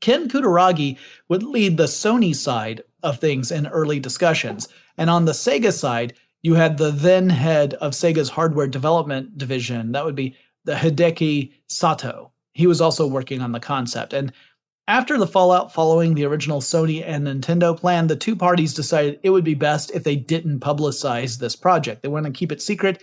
Ken 0.00 0.28
Kutaragi 0.28 0.96
would 1.28 1.42
lead 1.42 1.76
the 1.76 1.84
Sony 1.84 2.34
side 2.34 2.84
of 3.02 3.18
things 3.18 3.50
in 3.50 3.66
early 3.66 3.98
discussions, 3.98 4.68
and 5.00 5.10
on 5.10 5.24
the 5.24 5.32
Sega 5.32 5.72
side, 5.72 6.14
you 6.42 6.54
had 6.54 6.78
the 6.78 6.92
then 6.92 7.28
head 7.28 7.74
of 7.74 7.92
Sega's 7.92 8.28
hardware 8.28 8.68
development 8.68 9.36
division, 9.36 9.92
that 9.92 10.04
would 10.04 10.14
be 10.14 10.36
the 10.64 10.74
Hideki 10.74 11.52
Sato. 11.66 12.30
He 12.52 12.68
was 12.68 12.80
also 12.80 13.06
working 13.06 13.40
on 13.40 13.50
the 13.52 13.60
concept, 13.60 14.12
and 14.12 14.32
after 14.86 15.16
the 15.16 15.26
fallout 15.26 15.72
following 15.72 16.14
the 16.14 16.24
original 16.24 16.60
Sony 16.60 17.02
and 17.06 17.26
Nintendo 17.26 17.76
plan, 17.76 18.08
the 18.08 18.16
two 18.16 18.34
parties 18.34 18.74
decided 18.74 19.20
it 19.22 19.30
would 19.30 19.44
be 19.44 19.54
best 19.54 19.90
if 19.92 20.02
they 20.02 20.16
didn't 20.16 20.60
publicize 20.60 21.38
this 21.38 21.54
project. 21.54 22.02
They 22.02 22.08
wanted 22.08 22.34
to 22.34 22.38
keep 22.38 22.50
it 22.50 22.60
secret 22.60 23.00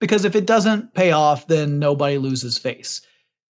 because 0.00 0.26
if 0.26 0.36
it 0.36 0.46
doesn't 0.46 0.92
pay 0.92 1.12
off, 1.12 1.46
then 1.46 1.78
nobody 1.78 2.18
loses 2.18 2.58
face. 2.58 3.00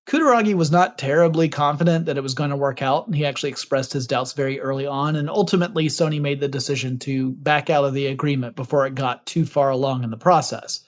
Kutaragi 0.06 0.54
was 0.54 0.72
not 0.72 0.98
terribly 0.98 1.48
confident 1.48 2.06
that 2.06 2.16
it 2.16 2.22
was 2.22 2.34
going 2.34 2.50
to 2.50 2.56
work 2.56 2.82
out, 2.82 3.06
and 3.06 3.14
he 3.14 3.24
actually 3.24 3.50
expressed 3.50 3.92
his 3.92 4.06
doubts 4.06 4.32
very 4.32 4.60
early 4.60 4.86
on, 4.86 5.14
and 5.14 5.30
ultimately 5.30 5.86
Sony 5.86 6.20
made 6.20 6.40
the 6.40 6.48
decision 6.48 6.98
to 7.00 7.32
back 7.32 7.70
out 7.70 7.84
of 7.84 7.94
the 7.94 8.06
agreement 8.06 8.56
before 8.56 8.86
it 8.86 8.94
got 8.94 9.24
too 9.26 9.46
far 9.46 9.70
along 9.70 10.02
in 10.02 10.10
the 10.10 10.16
process. 10.16 10.80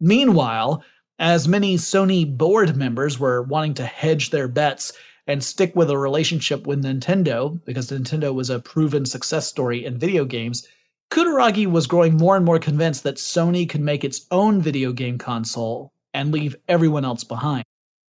Meanwhile, 0.00 0.84
as 1.18 1.48
many 1.48 1.76
Sony 1.76 2.36
board 2.36 2.76
members 2.76 3.18
were 3.18 3.42
wanting 3.42 3.74
to 3.74 3.86
hedge 3.86 4.30
their 4.30 4.48
bets 4.48 4.92
and 5.26 5.42
stick 5.42 5.74
with 5.74 5.90
a 5.90 5.98
relationship 5.98 6.66
with 6.66 6.84
Nintendo, 6.84 7.64
because 7.64 7.90
Nintendo 7.90 8.34
was 8.34 8.50
a 8.50 8.60
proven 8.60 9.06
success 9.06 9.46
story 9.46 9.84
in 9.84 9.98
video 9.98 10.24
games, 10.24 10.66
Kutaragi 11.10 11.66
was 11.66 11.86
growing 11.86 12.16
more 12.18 12.36
and 12.36 12.44
more 12.44 12.58
convinced 12.58 13.02
that 13.04 13.16
Sony 13.16 13.68
could 13.68 13.80
make 13.80 14.04
its 14.04 14.26
own 14.30 14.60
video 14.60 14.92
game 14.92 15.16
console 15.16 15.92
and 16.12 16.32
leave 16.32 16.54
everyone 16.68 17.04
else 17.04 17.24
behind. 17.24 17.64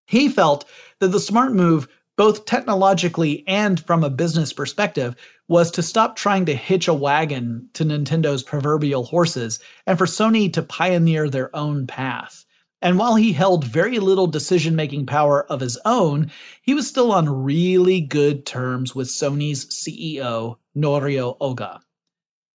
He 0.09 0.27
felt 0.27 0.65
that 0.97 1.09
the 1.09 1.19
smart 1.19 1.53
move, 1.53 1.87
both 2.17 2.45
technologically 2.45 3.43
and 3.47 3.79
from 3.79 4.03
a 4.03 4.09
business 4.09 4.51
perspective, 4.51 5.15
was 5.47 5.69
to 5.69 5.83
stop 5.83 6.15
trying 6.15 6.47
to 6.47 6.55
hitch 6.55 6.87
a 6.87 6.95
wagon 6.95 7.69
to 7.73 7.85
Nintendo's 7.85 8.41
proverbial 8.41 9.03
horses 9.03 9.59
and 9.85 9.99
for 9.99 10.07
Sony 10.07 10.51
to 10.53 10.63
pioneer 10.63 11.29
their 11.29 11.55
own 11.55 11.85
path. 11.85 12.43
And 12.81 12.97
while 12.97 13.17
he 13.17 13.33
held 13.33 13.65
very 13.65 13.99
little 13.99 14.25
decision 14.25 14.75
making 14.75 15.05
power 15.05 15.45
of 15.45 15.59
his 15.59 15.77
own, 15.85 16.31
he 16.63 16.73
was 16.73 16.87
still 16.87 17.11
on 17.11 17.43
really 17.43 18.01
good 18.01 18.47
terms 18.47 18.95
with 18.95 19.09
Sony's 19.09 19.67
CEO, 19.67 20.57
Norio 20.75 21.37
Ohga. 21.37 21.81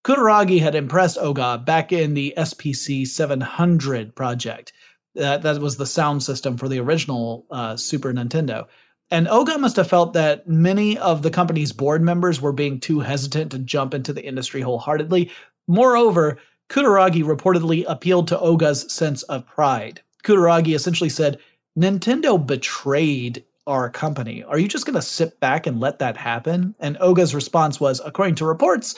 Kutaragi 0.04 0.60
had 0.60 0.74
impressed 0.74 1.18
Ohga 1.18 1.64
back 1.64 1.92
in 1.92 2.14
the 2.14 2.34
SPC 2.36 3.06
700 3.06 4.16
project. 4.16 4.72
That, 5.14 5.42
that 5.42 5.60
was 5.60 5.76
the 5.76 5.86
sound 5.86 6.22
system 6.22 6.56
for 6.56 6.68
the 6.68 6.80
original 6.80 7.46
uh, 7.50 7.76
Super 7.76 8.12
Nintendo. 8.12 8.66
And 9.10 9.26
Ohga 9.26 9.60
must 9.60 9.76
have 9.76 9.88
felt 9.88 10.12
that 10.14 10.48
many 10.48 10.98
of 10.98 11.22
the 11.22 11.30
company's 11.30 11.72
board 11.72 12.02
members 12.02 12.40
were 12.40 12.52
being 12.52 12.80
too 12.80 13.00
hesitant 13.00 13.52
to 13.52 13.58
jump 13.58 13.94
into 13.94 14.12
the 14.12 14.24
industry 14.24 14.60
wholeheartedly. 14.60 15.30
Moreover, 15.68 16.38
Kutaragi 16.68 17.22
reportedly 17.22 17.84
appealed 17.86 18.28
to 18.28 18.36
Ohga's 18.38 18.92
sense 18.92 19.22
of 19.24 19.46
pride. 19.46 20.00
Kutaragi 20.24 20.74
essentially 20.74 21.10
said, 21.10 21.38
Nintendo 21.78 22.44
betrayed 22.44 23.44
our 23.66 23.90
company. 23.90 24.42
Are 24.42 24.58
you 24.58 24.68
just 24.68 24.86
going 24.86 24.94
to 24.94 25.02
sit 25.02 25.38
back 25.40 25.66
and 25.66 25.80
let 25.80 25.98
that 25.98 26.16
happen? 26.16 26.74
And 26.80 26.96
Ohga's 26.98 27.34
response 27.34 27.80
was, 27.80 28.00
according 28.04 28.36
to 28.36 28.46
reports, 28.46 28.94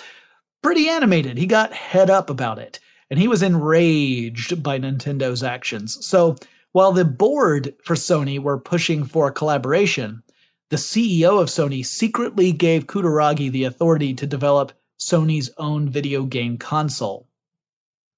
pretty 0.62 0.88
animated. 0.88 1.36
He 1.38 1.46
got 1.46 1.72
head 1.72 2.10
up 2.10 2.30
about 2.30 2.58
it, 2.58 2.80
and 3.10 3.18
he 3.18 3.28
was 3.28 3.42
enraged 3.42 4.62
by 4.62 4.78
Nintendo's 4.78 5.42
actions. 5.42 6.04
So 6.04 6.36
while 6.72 6.92
the 6.92 7.04
board 7.04 7.74
for 7.82 7.94
Sony 7.94 8.38
were 8.38 8.58
pushing 8.58 9.04
for 9.04 9.30
collaboration, 9.30 10.22
the 10.70 10.76
CEO 10.76 11.40
of 11.40 11.48
Sony 11.48 11.84
secretly 11.86 12.52
gave 12.52 12.86
Kutaragi 12.86 13.50
the 13.50 13.64
authority 13.64 14.12
to 14.14 14.26
develop 14.26 14.72
Sony's 15.00 15.50
own 15.58 15.88
video 15.88 16.24
game 16.24 16.58
console. 16.58 17.28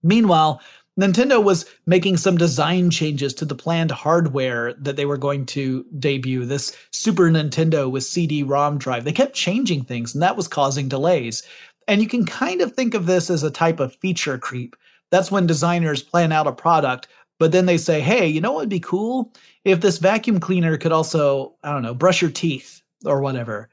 Meanwhile, 0.02 0.60
Nintendo 0.98 1.42
was 1.42 1.64
making 1.86 2.16
some 2.16 2.36
design 2.36 2.90
changes 2.90 3.32
to 3.34 3.44
the 3.44 3.54
planned 3.54 3.92
hardware 3.92 4.72
that 4.74 4.96
they 4.96 5.06
were 5.06 5.16
going 5.16 5.46
to 5.46 5.84
debut, 5.96 6.44
this 6.44 6.76
Super 6.90 7.30
Nintendo 7.30 7.88
with 7.88 8.02
CD 8.02 8.42
ROM 8.42 8.78
drive. 8.78 9.04
They 9.04 9.12
kept 9.12 9.34
changing 9.34 9.84
things, 9.84 10.14
and 10.14 10.22
that 10.22 10.36
was 10.36 10.48
causing 10.48 10.88
delays. 10.88 11.44
And 11.88 12.02
you 12.02 12.06
can 12.06 12.26
kind 12.26 12.60
of 12.60 12.74
think 12.74 12.94
of 12.94 13.06
this 13.06 13.30
as 13.30 13.42
a 13.42 13.50
type 13.50 13.80
of 13.80 13.96
feature 13.96 14.38
creep. 14.38 14.76
That's 15.10 15.30
when 15.30 15.46
designers 15.46 16.02
plan 16.02 16.32
out 16.32 16.46
a 16.46 16.52
product, 16.52 17.08
but 17.38 17.50
then 17.50 17.66
they 17.66 17.78
say, 17.78 18.00
hey, 18.00 18.26
you 18.26 18.40
know 18.42 18.52
what 18.52 18.60
would 18.60 18.68
be 18.68 18.78
cool? 18.78 19.32
If 19.64 19.80
this 19.80 19.98
vacuum 19.98 20.38
cleaner 20.38 20.76
could 20.76 20.92
also, 20.92 21.54
I 21.64 21.72
don't 21.72 21.82
know, 21.82 21.94
brush 21.94 22.20
your 22.20 22.30
teeth 22.30 22.82
or 23.06 23.22
whatever. 23.22 23.70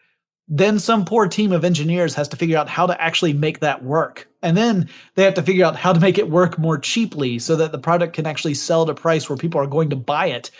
Then 0.47 0.79
some 0.79 1.05
poor 1.05 1.27
team 1.27 1.51
of 1.51 1.65
engineers 1.65 2.13
has 2.15 2.27
to 2.29 2.37
figure 2.37 2.57
out 2.57 2.69
how 2.69 2.85
to 2.85 3.01
actually 3.01 3.33
make 3.33 3.59
that 3.59 3.83
work. 3.83 4.29
And 4.43 4.55
then 4.55 4.87
they 5.15 5.23
have 5.23 5.33
to 5.33 5.43
figure 5.43 5.65
out 5.65 5.75
how 5.75 5.91
to 5.91 5.99
make 5.99 6.17
it 6.17 6.29
work 6.29 6.57
more 6.59 6.77
cheaply 6.77 7.39
so 7.39 7.55
that 7.55 7.71
the 7.71 7.79
product 7.79 8.13
can 8.13 8.27
actually 8.27 8.53
sell 8.53 8.83
at 8.83 8.89
a 8.89 8.93
price 8.93 9.27
where 9.27 9.37
people 9.37 9.59
are 9.59 9.67
going 9.67 9.89
to 9.89 9.95
buy 9.95 10.27
it. 10.27 10.51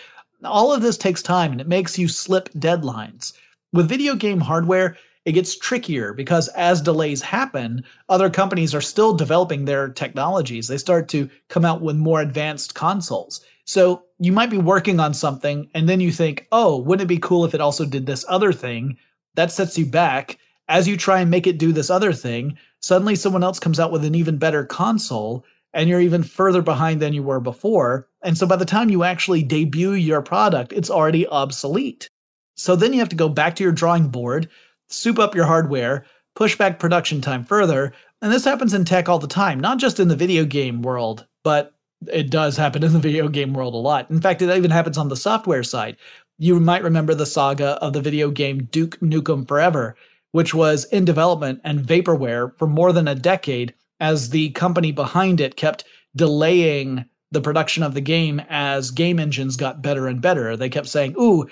All 0.44 0.72
of 0.72 0.82
this 0.82 0.98
takes 0.98 1.22
time 1.22 1.52
and 1.52 1.60
it 1.60 1.68
makes 1.68 1.98
you 1.98 2.08
slip 2.08 2.50
deadlines. 2.50 3.32
With 3.72 3.88
video 3.88 4.16
game 4.16 4.40
hardware, 4.40 4.96
it 5.26 5.32
gets 5.32 5.58
trickier 5.58 6.14
because 6.14 6.46
as 6.48 6.80
delays 6.80 7.20
happen, 7.20 7.84
other 8.08 8.30
companies 8.30 8.74
are 8.74 8.80
still 8.80 9.12
developing 9.12 9.64
their 9.64 9.88
technologies. 9.88 10.68
They 10.68 10.78
start 10.78 11.08
to 11.10 11.28
come 11.48 11.64
out 11.64 11.82
with 11.82 11.96
more 11.96 12.20
advanced 12.20 12.76
consoles. 12.76 13.40
So 13.64 14.04
you 14.20 14.30
might 14.30 14.50
be 14.50 14.58
working 14.58 15.00
on 15.00 15.12
something 15.12 15.68
and 15.74 15.88
then 15.88 16.00
you 16.00 16.12
think, 16.12 16.46
oh, 16.52 16.78
wouldn't 16.78 17.06
it 17.06 17.08
be 17.08 17.18
cool 17.18 17.44
if 17.44 17.54
it 17.54 17.60
also 17.60 17.84
did 17.84 18.06
this 18.06 18.24
other 18.28 18.52
thing? 18.52 18.98
That 19.34 19.50
sets 19.50 19.76
you 19.76 19.84
back. 19.84 20.38
As 20.68 20.86
you 20.86 20.96
try 20.96 21.20
and 21.20 21.30
make 21.30 21.48
it 21.48 21.58
do 21.58 21.72
this 21.72 21.90
other 21.90 22.12
thing, 22.12 22.56
suddenly 22.78 23.16
someone 23.16 23.42
else 23.42 23.58
comes 23.58 23.80
out 23.80 23.90
with 23.90 24.04
an 24.04 24.14
even 24.14 24.38
better 24.38 24.64
console 24.64 25.44
and 25.74 25.88
you're 25.88 26.00
even 26.00 26.22
further 26.22 26.62
behind 26.62 27.02
than 27.02 27.12
you 27.12 27.24
were 27.24 27.40
before. 27.40 28.08
And 28.22 28.38
so 28.38 28.46
by 28.46 28.56
the 28.56 28.64
time 28.64 28.90
you 28.90 29.02
actually 29.02 29.42
debut 29.42 29.92
your 29.92 30.22
product, 30.22 30.72
it's 30.72 30.90
already 30.90 31.26
obsolete. 31.26 32.10
So 32.54 32.74
then 32.74 32.92
you 32.92 33.00
have 33.00 33.10
to 33.10 33.16
go 33.16 33.28
back 33.28 33.56
to 33.56 33.62
your 33.62 33.72
drawing 33.72 34.08
board, 34.08 34.48
soup 34.88 35.18
up 35.18 35.34
your 35.34 35.46
hardware, 35.46 36.04
push 36.34 36.56
back 36.56 36.78
production 36.78 37.20
time 37.20 37.44
further. 37.44 37.92
And 38.22 38.32
this 38.32 38.44
happens 38.44 38.74
in 38.74 38.84
tech 38.84 39.08
all 39.08 39.18
the 39.18 39.26
time, 39.26 39.60
not 39.60 39.78
just 39.78 40.00
in 40.00 40.08
the 40.08 40.16
video 40.16 40.44
game 40.44 40.82
world, 40.82 41.26
but 41.44 41.74
it 42.12 42.30
does 42.30 42.56
happen 42.56 42.82
in 42.82 42.92
the 42.92 42.98
video 42.98 43.28
game 43.28 43.52
world 43.52 43.74
a 43.74 43.78
lot. 43.78 44.10
In 44.10 44.20
fact, 44.20 44.42
it 44.42 44.54
even 44.54 44.70
happens 44.70 44.98
on 44.98 45.08
the 45.08 45.16
software 45.16 45.62
side. 45.62 45.96
You 46.38 46.60
might 46.60 46.82
remember 46.82 47.14
the 47.14 47.26
saga 47.26 47.82
of 47.82 47.92
the 47.92 48.02
video 48.02 48.30
game 48.30 48.68
Duke 48.70 48.98
Nukem 49.00 49.48
Forever, 49.48 49.96
which 50.32 50.54
was 50.54 50.84
in 50.86 51.04
development 51.04 51.60
and 51.64 51.80
vaporware 51.80 52.56
for 52.58 52.66
more 52.66 52.92
than 52.92 53.08
a 53.08 53.14
decade 53.14 53.74
as 54.00 54.30
the 54.30 54.50
company 54.50 54.92
behind 54.92 55.40
it 55.40 55.56
kept 55.56 55.84
delaying 56.14 57.06
the 57.32 57.40
production 57.40 57.82
of 57.82 57.94
the 57.94 58.00
game 58.00 58.40
as 58.48 58.90
game 58.90 59.18
engines 59.18 59.56
got 59.56 59.82
better 59.82 60.06
and 60.06 60.20
better. 60.20 60.56
They 60.56 60.68
kept 60.68 60.88
saying, 60.88 61.14
ooh, 61.18 61.46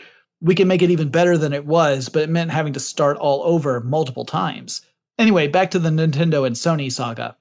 we 0.44 0.54
can 0.54 0.68
make 0.68 0.82
it 0.82 0.90
even 0.90 1.08
better 1.08 1.38
than 1.38 1.54
it 1.54 1.64
was, 1.64 2.10
but 2.10 2.22
it 2.22 2.28
meant 2.28 2.50
having 2.50 2.74
to 2.74 2.80
start 2.80 3.16
all 3.16 3.42
over 3.44 3.80
multiple 3.80 4.26
times. 4.26 4.82
Anyway, 5.18 5.48
back 5.48 5.70
to 5.70 5.78
the 5.78 5.88
Nintendo 5.88 6.46
and 6.46 6.54
Sony 6.54 6.92
saga. 6.92 7.34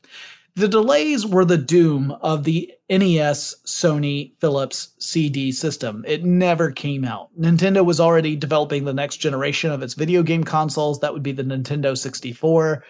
The 0.56 0.70
delays 0.70 1.26
were 1.26 1.44
the 1.44 1.58
doom 1.58 2.12
of 2.22 2.46
the 2.46 2.72
NES 2.90 3.56
Sony 3.66 4.38
Philips 4.38 4.94
CD 5.00 5.52
system. 5.52 6.06
It 6.08 6.24
never 6.24 6.72
came 6.72 7.04
out. 7.04 7.30
Nintendo 7.38 7.84
was 7.84 8.00
already 8.00 8.38
developing 8.38 8.86
the 8.86 8.94
next 8.94 9.18
generation 9.18 9.72
of 9.72 9.84
its 9.84 9.96
video 9.96 10.24
game 10.24 10.46
consoles. 10.46 11.02
That 11.02 11.12
would 11.12 11.24
be 11.24 11.34
the 11.34 11.44
Nintendo 11.44 11.98
64. 11.98 12.86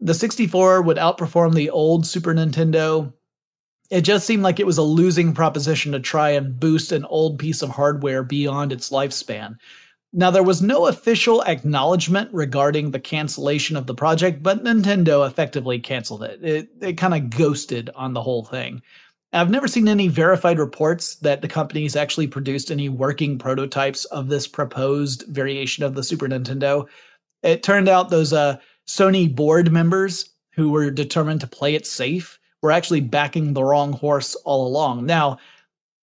The 0.00 0.14
64 0.14 0.82
would 0.82 0.96
outperform 0.96 1.54
the 1.54 1.70
old 1.70 2.04
Super 2.04 2.34
Nintendo. 2.34 3.12
It 3.90 4.02
just 4.02 4.26
seemed 4.26 4.42
like 4.42 4.58
it 4.58 4.66
was 4.66 4.78
a 4.78 4.82
losing 4.82 5.32
proposition 5.32 5.92
to 5.92 6.00
try 6.00 6.30
and 6.30 6.58
boost 6.58 6.92
an 6.92 7.04
old 7.04 7.38
piece 7.38 7.62
of 7.62 7.70
hardware 7.70 8.22
beyond 8.22 8.72
its 8.72 8.90
lifespan. 8.90 9.56
Now, 10.12 10.30
there 10.30 10.42
was 10.42 10.62
no 10.62 10.86
official 10.86 11.42
acknowledgement 11.42 12.30
regarding 12.32 12.90
the 12.90 13.00
cancellation 13.00 13.76
of 13.76 13.86
the 13.86 13.94
project, 13.94 14.42
but 14.42 14.64
Nintendo 14.64 15.26
effectively 15.26 15.78
canceled 15.78 16.22
it. 16.22 16.42
It, 16.42 16.68
it 16.80 16.92
kind 16.94 17.14
of 17.14 17.30
ghosted 17.30 17.90
on 17.94 18.14
the 18.14 18.22
whole 18.22 18.44
thing. 18.44 18.82
I've 19.32 19.50
never 19.50 19.68
seen 19.68 19.88
any 19.88 20.08
verified 20.08 20.58
reports 20.58 21.16
that 21.16 21.42
the 21.42 21.48
company's 21.48 21.96
actually 21.96 22.28
produced 22.28 22.70
any 22.70 22.88
working 22.88 23.38
prototypes 23.38 24.04
of 24.06 24.28
this 24.28 24.46
proposed 24.46 25.24
variation 25.28 25.84
of 25.84 25.94
the 25.94 26.02
Super 26.02 26.28
Nintendo. 26.28 26.86
It 27.42 27.62
turned 27.62 27.88
out 27.88 28.08
those 28.08 28.32
uh, 28.32 28.56
Sony 28.88 29.32
board 29.32 29.70
members 29.70 30.30
who 30.54 30.70
were 30.70 30.90
determined 30.90 31.42
to 31.42 31.46
play 31.46 31.74
it 31.74 31.86
safe 31.86 32.38
were 32.62 32.72
actually 32.72 33.00
backing 33.00 33.52
the 33.52 33.64
wrong 33.64 33.92
horse 33.92 34.34
all 34.44 34.66
along. 34.66 35.06
Now, 35.06 35.38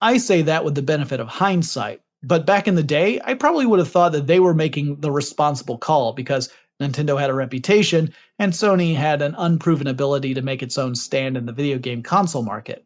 I 0.02 0.18
say 0.18 0.42
that 0.44 0.66
with 0.66 0.76
the 0.76 0.82
benefit 0.82 1.20
of 1.20 1.28
hindsight, 1.28 2.02
but 2.22 2.46
back 2.46 2.68
in 2.68 2.76
the 2.76 2.84
day, 2.84 3.20
I 3.24 3.34
probably 3.34 3.66
would 3.66 3.80
have 3.80 3.92
thought 3.92 4.12
that 4.14 4.28
they 4.28 4.40
were 4.40 4.54
making 4.54 5.02
the 5.02 5.12
responsible 5.12 5.78
call 5.78 6.14
because 6.14 6.50
Nintendo 6.82 7.20
had 7.20 7.30
a 7.30 7.34
reputation 7.34 8.14
and 8.40 8.54
Sony 8.54 8.96
had 8.96 9.22
an 9.22 9.36
unproven 9.38 9.88
ability 9.88 10.34
to 10.34 10.42
make 10.42 10.64
its 10.64 10.78
own 10.78 10.96
stand 10.96 11.38
in 11.38 11.46
the 11.46 11.54
video 11.54 11.78
game 11.78 12.02
console 12.02 12.44
market. 12.44 12.86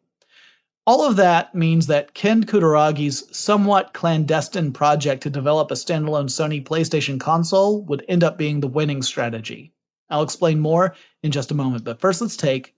All 0.86 1.04
of 1.04 1.16
that 1.16 1.54
means 1.54 1.86
that 1.88 2.14
Ken 2.14 2.44
Kutaragi's 2.44 3.24
somewhat 3.36 3.92
clandestine 3.92 4.72
project 4.72 5.22
to 5.22 5.30
develop 5.30 5.70
a 5.70 5.74
standalone 5.74 6.30
Sony 6.30 6.64
PlayStation 6.64 7.20
console 7.20 7.82
would 7.84 8.04
end 8.08 8.24
up 8.24 8.38
being 8.38 8.60
the 8.60 8.68
winning 8.68 9.02
strategy. 9.02 9.72
I'll 10.08 10.22
explain 10.22 10.60
more 10.60 10.94
in 11.22 11.30
just 11.30 11.50
a 11.50 11.54
moment, 11.54 11.84
but 11.84 12.00
first 12.00 12.22
let's 12.22 12.36
take 12.36 12.74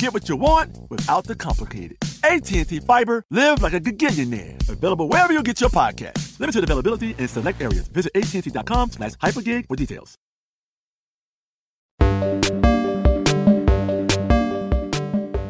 Get 0.00 0.14
what 0.14 0.30
you 0.30 0.36
want 0.36 0.78
without 0.88 1.24
the 1.24 1.34
complicated. 1.34 1.98
AT&T 2.24 2.80
Fiber, 2.80 3.22
live 3.30 3.62
like 3.62 3.74
a 3.74 3.80
gigillionaire. 3.80 4.56
Available 4.66 5.06
wherever 5.08 5.30
you 5.30 5.42
get 5.42 5.60
your 5.60 5.68
podcast. 5.68 6.40
Limited 6.40 6.64
availability 6.64 7.14
in 7.18 7.28
select 7.28 7.60
areas. 7.60 7.86
Visit 7.88 8.10
AT&T.com 8.14 8.92
slash 8.92 9.12
hypergig 9.16 9.66
for 9.66 9.76
details. 9.76 10.16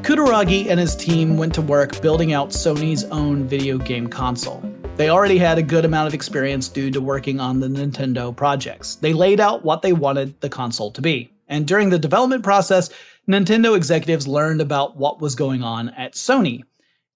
Kutaragi 0.02 0.66
and 0.66 0.80
his 0.80 0.96
team 0.96 1.36
went 1.36 1.54
to 1.54 1.62
work 1.62 2.02
building 2.02 2.32
out 2.32 2.48
Sony's 2.50 3.04
own 3.04 3.46
video 3.46 3.78
game 3.78 4.08
console. 4.08 4.60
They 4.96 5.10
already 5.10 5.38
had 5.38 5.58
a 5.58 5.62
good 5.62 5.84
amount 5.84 6.08
of 6.08 6.14
experience 6.14 6.68
due 6.68 6.90
to 6.90 7.00
working 7.00 7.38
on 7.38 7.60
the 7.60 7.68
Nintendo 7.68 8.34
projects. 8.34 8.96
They 8.96 9.12
laid 9.12 9.38
out 9.38 9.64
what 9.64 9.82
they 9.82 9.92
wanted 9.92 10.40
the 10.40 10.48
console 10.48 10.90
to 10.90 11.00
be. 11.00 11.30
And 11.46 11.66
during 11.66 11.90
the 11.90 11.98
development 11.98 12.42
process, 12.42 12.90
Nintendo 13.30 13.76
executives 13.76 14.26
learned 14.26 14.60
about 14.60 14.96
what 14.96 15.20
was 15.20 15.36
going 15.36 15.62
on 15.62 15.90
at 15.90 16.14
Sony. 16.14 16.62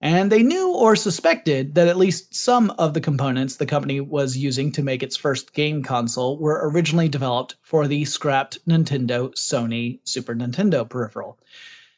And 0.00 0.30
they 0.30 0.42
knew 0.42 0.72
or 0.72 0.94
suspected 0.94 1.74
that 1.74 1.88
at 1.88 1.96
least 1.96 2.34
some 2.34 2.70
of 2.78 2.94
the 2.94 3.00
components 3.00 3.56
the 3.56 3.66
company 3.66 4.00
was 4.00 4.36
using 4.36 4.70
to 4.72 4.82
make 4.82 5.02
its 5.02 5.16
first 5.16 5.54
game 5.54 5.82
console 5.82 6.38
were 6.38 6.68
originally 6.70 7.08
developed 7.08 7.56
for 7.62 7.88
the 7.88 8.04
scrapped 8.04 8.64
Nintendo 8.68 9.34
Sony 9.34 9.98
Super 10.04 10.34
Nintendo 10.34 10.88
peripheral. 10.88 11.38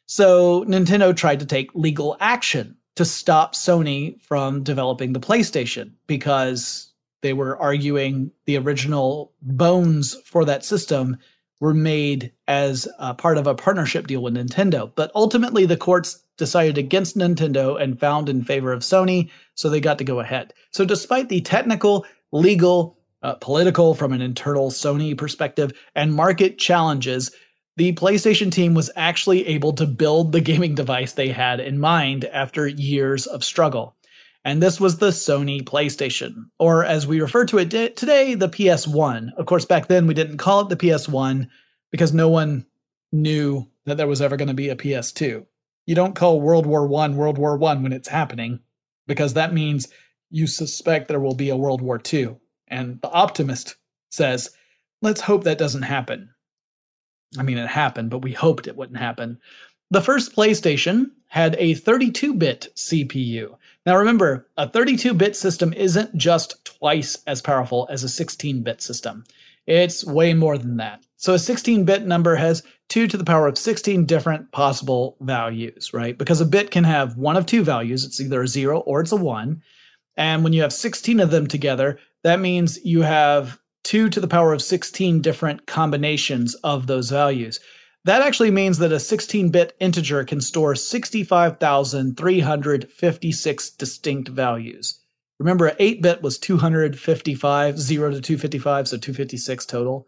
So 0.06 0.64
Nintendo 0.64 1.14
tried 1.14 1.40
to 1.40 1.46
take 1.46 1.74
legal 1.74 2.16
action 2.18 2.76
to 2.94 3.04
stop 3.04 3.54
Sony 3.54 4.22
from 4.22 4.62
developing 4.62 5.12
the 5.12 5.20
PlayStation 5.20 5.92
because 6.06 6.92
they 7.20 7.34
were 7.34 7.58
arguing 7.58 8.30
the 8.46 8.56
original 8.56 9.32
bones 9.42 10.16
for 10.24 10.44
that 10.46 10.64
system 10.64 11.18
were 11.60 11.74
made 11.74 12.32
as 12.46 12.86
part 13.18 13.38
of 13.38 13.46
a 13.46 13.54
partnership 13.54 14.06
deal 14.06 14.22
with 14.22 14.34
Nintendo. 14.34 14.92
But 14.94 15.10
ultimately, 15.14 15.66
the 15.66 15.76
courts 15.76 16.22
decided 16.36 16.76
against 16.78 17.16
Nintendo 17.16 17.80
and 17.80 17.98
found 17.98 18.28
in 18.28 18.44
favor 18.44 18.72
of 18.72 18.82
Sony, 18.82 19.30
so 19.54 19.68
they 19.68 19.80
got 19.80 19.98
to 19.98 20.04
go 20.04 20.20
ahead. 20.20 20.52
So, 20.70 20.84
despite 20.84 21.28
the 21.28 21.40
technical, 21.40 22.04
legal, 22.32 22.98
uh, 23.22 23.34
political, 23.34 23.94
from 23.94 24.12
an 24.12 24.20
internal 24.20 24.70
Sony 24.70 25.16
perspective, 25.16 25.72
and 25.94 26.14
market 26.14 26.58
challenges, 26.58 27.30
the 27.76 27.92
PlayStation 27.94 28.50
team 28.52 28.74
was 28.74 28.90
actually 28.96 29.46
able 29.46 29.72
to 29.74 29.86
build 29.86 30.32
the 30.32 30.40
gaming 30.40 30.74
device 30.74 31.12
they 31.12 31.28
had 31.28 31.60
in 31.60 31.78
mind 31.78 32.24
after 32.26 32.66
years 32.66 33.26
of 33.26 33.44
struggle. 33.44 33.95
And 34.46 34.62
this 34.62 34.78
was 34.80 34.98
the 34.98 35.08
Sony 35.08 35.60
PlayStation, 35.60 36.50
or 36.60 36.84
as 36.84 37.04
we 37.04 37.20
refer 37.20 37.46
to 37.46 37.58
it 37.58 37.96
today, 37.96 38.36
the 38.36 38.48
PS1. 38.48 39.34
Of 39.36 39.46
course, 39.46 39.64
back 39.64 39.88
then 39.88 40.06
we 40.06 40.14
didn't 40.14 40.36
call 40.36 40.60
it 40.60 40.68
the 40.68 40.76
PS1 40.76 41.48
because 41.90 42.14
no 42.14 42.28
one 42.28 42.64
knew 43.10 43.66
that 43.86 43.96
there 43.96 44.06
was 44.06 44.22
ever 44.22 44.36
going 44.36 44.46
to 44.46 44.54
be 44.54 44.68
a 44.68 44.76
PS2. 44.76 45.44
You 45.86 45.94
don't 45.96 46.14
call 46.14 46.40
World 46.40 46.64
War 46.64 46.84
I 46.84 47.08
World 47.08 47.38
War 47.38 47.60
I 47.64 47.74
when 47.74 47.92
it's 47.92 48.06
happening 48.06 48.60
because 49.08 49.34
that 49.34 49.52
means 49.52 49.88
you 50.30 50.46
suspect 50.46 51.08
there 51.08 51.18
will 51.18 51.34
be 51.34 51.48
a 51.48 51.56
World 51.56 51.82
War 51.82 52.00
II. 52.12 52.36
And 52.68 53.00
the 53.02 53.10
optimist 53.10 53.74
says, 54.10 54.50
let's 55.02 55.22
hope 55.22 55.42
that 55.42 55.58
doesn't 55.58 55.82
happen. 55.82 56.30
I 57.36 57.42
mean, 57.42 57.58
it 57.58 57.66
happened, 57.66 58.10
but 58.10 58.22
we 58.22 58.32
hoped 58.32 58.68
it 58.68 58.76
wouldn't 58.76 58.98
happen. 59.00 59.40
The 59.90 60.02
first 60.02 60.36
PlayStation 60.36 61.06
had 61.26 61.56
a 61.58 61.74
32 61.74 62.34
bit 62.34 62.68
CPU. 62.76 63.56
Now 63.86 63.96
remember, 63.96 64.48
a 64.56 64.68
32 64.68 65.14
bit 65.14 65.36
system 65.36 65.72
isn't 65.72 66.16
just 66.16 66.64
twice 66.64 67.16
as 67.28 67.40
powerful 67.40 67.86
as 67.88 68.02
a 68.02 68.08
16 68.08 68.62
bit 68.62 68.82
system, 68.82 69.24
it's 69.66 70.04
way 70.04 70.34
more 70.34 70.58
than 70.58 70.76
that. 70.78 71.04
So 71.16 71.34
a 71.34 71.38
16 71.38 71.84
bit 71.84 72.04
number 72.04 72.34
has 72.34 72.64
2 72.88 73.06
to 73.06 73.16
the 73.16 73.24
power 73.24 73.46
of 73.46 73.56
16 73.56 74.04
different 74.04 74.50
possible 74.50 75.16
values, 75.20 75.94
right? 75.94 76.18
Because 76.18 76.40
a 76.40 76.46
bit 76.46 76.72
can 76.72 76.84
have 76.84 77.16
one 77.16 77.36
of 77.36 77.46
two 77.46 77.62
values, 77.62 78.04
it's 78.04 78.20
either 78.20 78.42
a 78.42 78.48
0 78.48 78.80
or 78.80 79.00
it's 79.00 79.12
a 79.12 79.16
1. 79.16 79.62
And 80.16 80.42
when 80.42 80.52
you 80.52 80.62
have 80.62 80.72
16 80.72 81.20
of 81.20 81.30
them 81.30 81.46
together, 81.46 81.98
that 82.24 82.40
means 82.40 82.84
you 82.84 83.02
have 83.02 83.60
2 83.84 84.08
to 84.10 84.20
the 84.20 84.28
power 84.28 84.52
of 84.52 84.62
16 84.62 85.20
different 85.20 85.66
combinations 85.66 86.54
of 86.56 86.88
those 86.88 87.10
values. 87.10 87.60
That 88.06 88.22
actually 88.22 88.50
means 88.52 88.78
that 88.78 88.92
a 88.92 89.00
16 89.00 89.50
bit 89.50 89.74
integer 89.80 90.22
can 90.22 90.40
store 90.40 90.76
65,356 90.76 93.70
distinct 93.70 94.28
values. 94.28 95.00
Remember, 95.40 95.72
8 95.76 96.02
bit 96.02 96.22
was 96.22 96.38
255, 96.38 97.80
0 97.80 98.10
to 98.12 98.20
255, 98.20 98.88
so 98.88 98.96
256 98.96 99.66
total. 99.66 100.06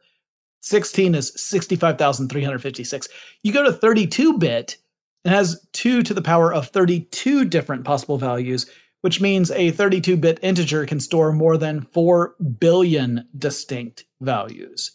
16 0.60 1.16
is 1.16 1.32
65,356. 1.42 3.08
You 3.42 3.52
go 3.52 3.64
to 3.64 3.72
32 3.72 4.38
bit, 4.38 4.76
it 5.24 5.30
has 5.30 5.66
2 5.72 6.04
to 6.04 6.14
the 6.14 6.22
power 6.22 6.54
of 6.54 6.68
32 6.68 7.46
different 7.46 7.84
possible 7.84 8.16
values, 8.16 8.70
which 9.00 9.20
means 9.20 9.50
a 9.50 9.72
32 9.72 10.16
bit 10.16 10.38
integer 10.40 10.86
can 10.86 11.00
store 11.00 11.32
more 11.32 11.56
than 11.56 11.82
4 11.82 12.36
billion 12.60 13.26
distinct 13.36 14.04
values. 14.20 14.92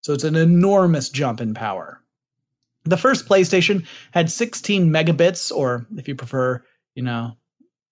So 0.00 0.14
it's 0.14 0.24
an 0.24 0.36
enormous 0.36 1.10
jump 1.10 1.42
in 1.42 1.52
power. 1.52 2.00
The 2.86 2.96
first 2.96 3.28
PlayStation 3.28 3.86
had 4.12 4.30
16 4.30 4.88
megabits, 4.88 5.52
or 5.52 5.86
if 5.96 6.08
you 6.08 6.14
prefer, 6.14 6.64
you 6.94 7.02
know, 7.02 7.36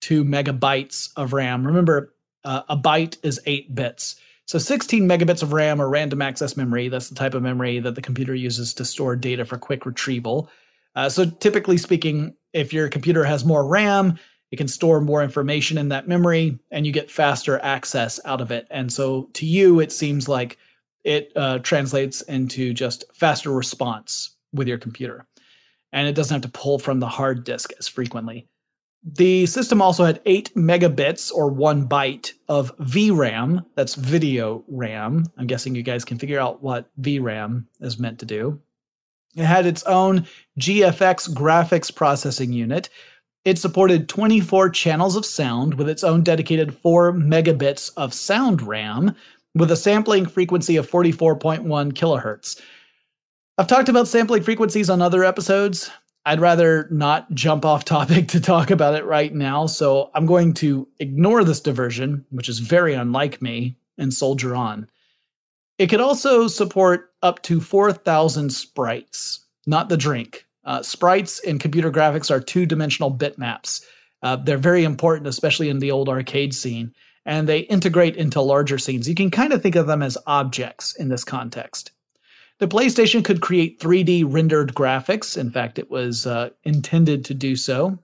2 0.01 0.23
megabytes 0.23 1.09
of 1.15 1.33
RAM. 1.33 1.65
Remember, 1.65 2.13
uh, 2.43 2.61
a 2.69 2.77
byte 2.77 3.17
is 3.23 3.39
8 3.45 3.75
bits. 3.75 4.15
So 4.47 4.59
16 4.59 5.07
megabits 5.07 5.41
of 5.41 5.53
RAM 5.53 5.81
or 5.81 5.89
random 5.89 6.21
access 6.21 6.55
memory, 6.55 6.87
that's 6.87 7.09
the 7.09 7.15
type 7.15 7.33
of 7.33 7.41
memory 7.41 7.79
that 7.79 7.95
the 7.95 8.01
computer 8.01 8.35
uses 8.35 8.73
to 8.75 8.85
store 8.85 9.15
data 9.15 9.43
for 9.43 9.57
quick 9.57 9.85
retrieval. 9.85 10.49
Uh, 10.95 11.09
so 11.09 11.25
typically 11.25 11.77
speaking, 11.77 12.35
if 12.53 12.71
your 12.71 12.87
computer 12.87 13.23
has 13.25 13.43
more 13.43 13.65
RAM, 13.65 14.19
it 14.51 14.57
can 14.57 14.67
store 14.67 15.01
more 15.01 15.23
information 15.23 15.77
in 15.77 15.89
that 15.89 16.07
memory 16.07 16.59
and 16.71 16.85
you 16.85 16.93
get 16.93 17.09
faster 17.09 17.59
access 17.59 18.19
out 18.23 18.39
of 18.39 18.51
it. 18.51 18.67
And 18.69 18.93
so 18.93 19.29
to 19.33 19.45
you, 19.45 19.79
it 19.79 19.91
seems 19.91 20.29
like 20.29 20.57
it 21.03 21.31
uh, 21.35 21.59
translates 21.59 22.21
into 22.21 22.73
just 22.73 23.03
faster 23.13 23.51
response 23.51 24.34
with 24.55 24.67
your 24.67 24.77
computer. 24.77 25.27
And 25.91 26.07
it 26.07 26.15
doesn't 26.15 26.33
have 26.33 26.51
to 26.51 26.59
pull 26.59 26.79
from 26.79 26.99
the 26.99 27.07
hard 27.07 27.43
disk 27.43 27.71
as 27.79 27.87
frequently. 27.87 28.47
The 29.03 29.45
system 29.45 29.81
also 29.81 30.03
had 30.03 30.21
8 30.25 30.55
megabits 30.55 31.31
or 31.31 31.49
1 31.49 31.87
byte 31.87 32.33
of 32.49 32.75
VRAM. 32.77 33.65
That's 33.75 33.95
video 33.95 34.63
RAM. 34.67 35.25
I'm 35.37 35.47
guessing 35.47 35.75
you 35.75 35.83
guys 35.83 36.03
can 36.03 36.17
figure 36.17 36.39
out 36.39 36.63
what 36.63 36.89
VRAM 36.99 37.65
is 37.81 37.99
meant 37.99 38.19
to 38.19 38.25
do. 38.25 38.59
It 39.35 39.45
had 39.45 39.65
its 39.65 39.83
own 39.83 40.25
GFX 40.59 41.29
graphics 41.29 41.93
processing 41.93 42.51
unit, 42.51 42.89
it 43.45 43.59
supported 43.59 44.09
24 44.09 44.71
channels 44.71 45.15
of 45.15 45.23
sound 45.23 45.75
with 45.75 45.87
its 45.87 46.03
own 46.03 46.23
dedicated 46.23 46.75
4 46.75 47.13
megabits 47.13 47.91
of 47.95 48.11
sound 48.11 48.63
RAM 48.63 49.15
with 49.53 49.69
a 49.69 49.77
sampling 49.77 50.25
frequency 50.25 50.75
of 50.77 50.89
44.1 50.89 51.61
kilohertz. 51.93 52.59
I've 53.57 53.67
talked 53.67 53.87
about 53.87 54.09
sampling 54.09 54.43
frequencies 54.43 54.89
on 54.89 55.01
other 55.01 55.23
episodes. 55.23 55.89
I'd 56.25 56.41
rather 56.41 56.89
not 56.91 57.31
jump 57.33 57.63
off 57.63 57.85
topic 57.85 58.27
to 58.29 58.41
talk 58.41 58.69
about 58.69 58.95
it 58.95 59.05
right 59.05 59.33
now, 59.33 59.65
so 59.67 60.11
I'm 60.13 60.25
going 60.25 60.53
to 60.55 60.89
ignore 60.99 61.43
this 61.45 61.61
diversion, 61.61 62.25
which 62.31 62.49
is 62.49 62.59
very 62.59 62.93
unlike 62.93 63.41
me, 63.41 63.77
and 63.97 64.13
soldier 64.13 64.55
on. 64.55 64.89
It 65.77 65.87
could 65.87 66.01
also 66.01 66.47
support 66.47 67.13
up 67.21 67.43
to 67.43 67.61
4,000 67.61 68.49
sprites, 68.49 69.45
not 69.65 69.87
the 69.87 69.97
drink. 69.97 70.45
Uh, 70.65 70.81
sprites 70.81 71.39
in 71.39 71.57
computer 71.57 71.91
graphics 71.91 72.29
are 72.29 72.41
two 72.41 72.65
dimensional 72.65 73.15
bitmaps. 73.15 73.85
Uh, 74.21 74.35
they're 74.35 74.57
very 74.57 74.83
important, 74.83 75.27
especially 75.27 75.69
in 75.69 75.79
the 75.79 75.91
old 75.91 76.09
arcade 76.09 76.53
scene, 76.53 76.93
and 77.25 77.47
they 77.47 77.59
integrate 77.59 78.17
into 78.17 78.41
larger 78.41 78.77
scenes. 78.77 79.07
You 79.07 79.15
can 79.15 79.31
kind 79.31 79.53
of 79.53 79.61
think 79.61 79.75
of 79.75 79.87
them 79.87 80.01
as 80.01 80.17
objects 80.27 80.93
in 80.95 81.07
this 81.07 81.23
context. 81.23 81.91
The 82.59 82.67
PlayStation 82.67 83.23
could 83.23 83.41
create 83.41 83.79
3D 83.79 84.23
rendered 84.27 84.73
graphics. 84.73 85.37
In 85.37 85.51
fact, 85.51 85.77
it 85.77 85.91
was 85.91 86.25
uh, 86.25 86.51
intended 86.63 87.25
to 87.25 87.33
do 87.33 87.55
so. 87.55 87.99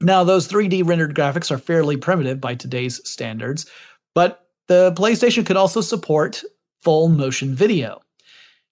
Now, 0.00 0.24
those 0.24 0.46
3D 0.46 0.86
rendered 0.86 1.14
graphics 1.14 1.50
are 1.50 1.58
fairly 1.58 1.96
primitive 1.96 2.40
by 2.40 2.54
today's 2.54 3.00
standards, 3.08 3.66
but 4.14 4.46
the 4.68 4.92
PlayStation 4.92 5.44
could 5.44 5.56
also 5.56 5.80
support 5.80 6.42
full 6.80 7.08
motion 7.08 7.54
video. 7.54 8.00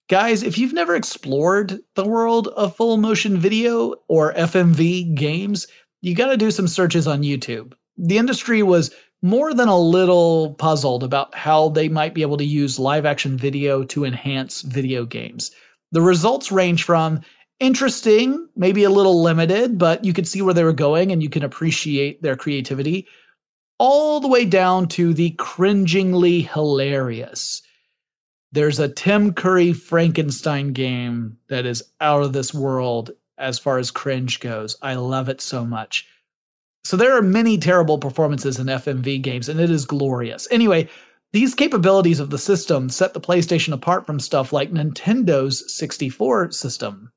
Guys, 0.07 0.41
if 0.41 0.57
you've 0.57 0.71
never 0.71 0.95
explored 0.95 1.79
the 1.95 2.05
world 2.05 2.47
of 2.49 2.75
full 2.75 2.95
motion 2.95 3.37
video 3.37 3.95
or 4.07 4.33
FMV 4.35 5.15
games, 5.15 5.67
you 6.01 6.15
got 6.15 6.27
to 6.27 6.37
do 6.37 6.51
some 6.51 6.67
searches 6.67 7.07
on 7.07 7.23
YouTube. 7.23 7.73
The 7.97 8.17
industry 8.17 8.63
was 8.63 8.93
more 9.21 9.53
than 9.53 9.67
a 9.67 9.79
little 9.79 10.53
puzzled 10.55 11.03
about 11.03 11.33
how 11.35 11.69
they 11.69 11.89
might 11.89 12.13
be 12.13 12.21
able 12.21 12.37
to 12.37 12.45
use 12.45 12.79
live 12.79 13.05
action 13.05 13.37
video 13.37 13.83
to 13.83 14.05
enhance 14.05 14.61
video 14.61 15.05
games. 15.05 15.51
The 15.91 16.01
results 16.01 16.51
range 16.51 16.83
from 16.83 17.21
interesting, 17.59 18.47
maybe 18.55 18.83
a 18.83 18.89
little 18.89 19.21
limited, 19.21 19.77
but 19.77 20.05
you 20.05 20.13
could 20.13 20.27
see 20.27 20.41
where 20.41 20.53
they 20.53 20.63
were 20.63 20.73
going 20.73 21.11
and 21.11 21.23
you 21.23 21.29
can 21.29 21.43
appreciate 21.43 22.21
their 22.21 22.35
creativity, 22.35 23.07
all 23.79 24.19
the 24.19 24.27
way 24.27 24.45
down 24.45 24.87
to 24.89 25.13
the 25.13 25.31
cringingly 25.31 26.41
hilarious. 26.41 27.61
There's 28.51 28.79
a 28.79 28.89
Tim 28.89 29.33
Curry 29.33 29.73
Frankenstein 29.73 30.73
game 30.73 31.37
that 31.49 31.65
is 31.65 31.83
out 31.99 32.23
of 32.23 32.33
this 32.33 32.53
world 32.53 33.11
as 33.37 33.59
far 33.59 33.77
as 33.77 33.91
cringe 33.91 34.39
goes. 34.39 34.77
I 34.81 34.95
love 34.95 35.29
it 35.29 35.41
so 35.41 35.65
much. 35.65 36.07
So 36.87 36.95
there 36.95 37.17
are 37.17 37.21
many 37.21 37.57
terrible 37.57 37.97
performances 37.97 38.59
in 38.59 38.67
FMV 38.67 39.21
games, 39.21 39.49
and 39.49 39.59
it 39.59 39.69
is 39.69 39.83
glorious. 39.83 40.47
Anyway, 40.49 40.87
these 41.33 41.53
capabilities 41.53 42.21
of 42.21 42.29
the 42.29 42.37
system 42.37 42.89
set 42.89 43.13
the 43.13 43.19
PlayStation 43.19 43.73
apart 43.73 44.05
from 44.05 44.21
stuff 44.21 44.53
like 44.53 44.71
Nintendo's 44.71 45.75
64 45.75 46.51
system. 46.51 47.11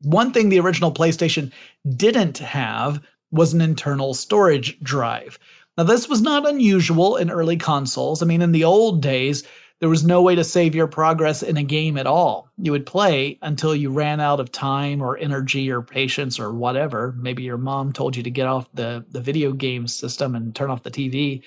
One 0.00 0.32
thing 0.32 0.48
the 0.48 0.58
original 0.58 0.90
PlayStation 0.90 1.52
didn't 1.86 2.38
have 2.38 3.02
was 3.30 3.52
an 3.52 3.60
internal 3.60 4.14
storage 4.14 4.80
drive. 4.80 5.38
Now, 5.76 5.84
this 5.84 6.08
was 6.08 6.22
not 6.22 6.48
unusual 6.48 7.16
in 7.16 7.30
early 7.30 7.58
consoles. 7.58 8.22
I 8.22 8.24
mean, 8.24 8.40
in 8.40 8.52
the 8.52 8.64
old 8.64 9.02
days, 9.02 9.42
there 9.84 9.90
was 9.90 10.02
no 10.02 10.22
way 10.22 10.34
to 10.34 10.44
save 10.44 10.74
your 10.74 10.86
progress 10.86 11.42
in 11.42 11.58
a 11.58 11.62
game 11.62 11.98
at 11.98 12.06
all. 12.06 12.48
You 12.56 12.72
would 12.72 12.86
play 12.86 13.38
until 13.42 13.76
you 13.76 13.90
ran 13.90 14.18
out 14.18 14.40
of 14.40 14.50
time 14.50 15.02
or 15.02 15.18
energy 15.18 15.70
or 15.70 15.82
patience 15.82 16.40
or 16.40 16.54
whatever. 16.54 17.14
Maybe 17.18 17.42
your 17.42 17.58
mom 17.58 17.92
told 17.92 18.16
you 18.16 18.22
to 18.22 18.30
get 18.30 18.46
off 18.46 18.66
the, 18.72 19.04
the 19.10 19.20
video 19.20 19.52
game 19.52 19.86
system 19.86 20.34
and 20.34 20.54
turn 20.54 20.70
off 20.70 20.84
the 20.84 20.90
TV. 20.90 21.42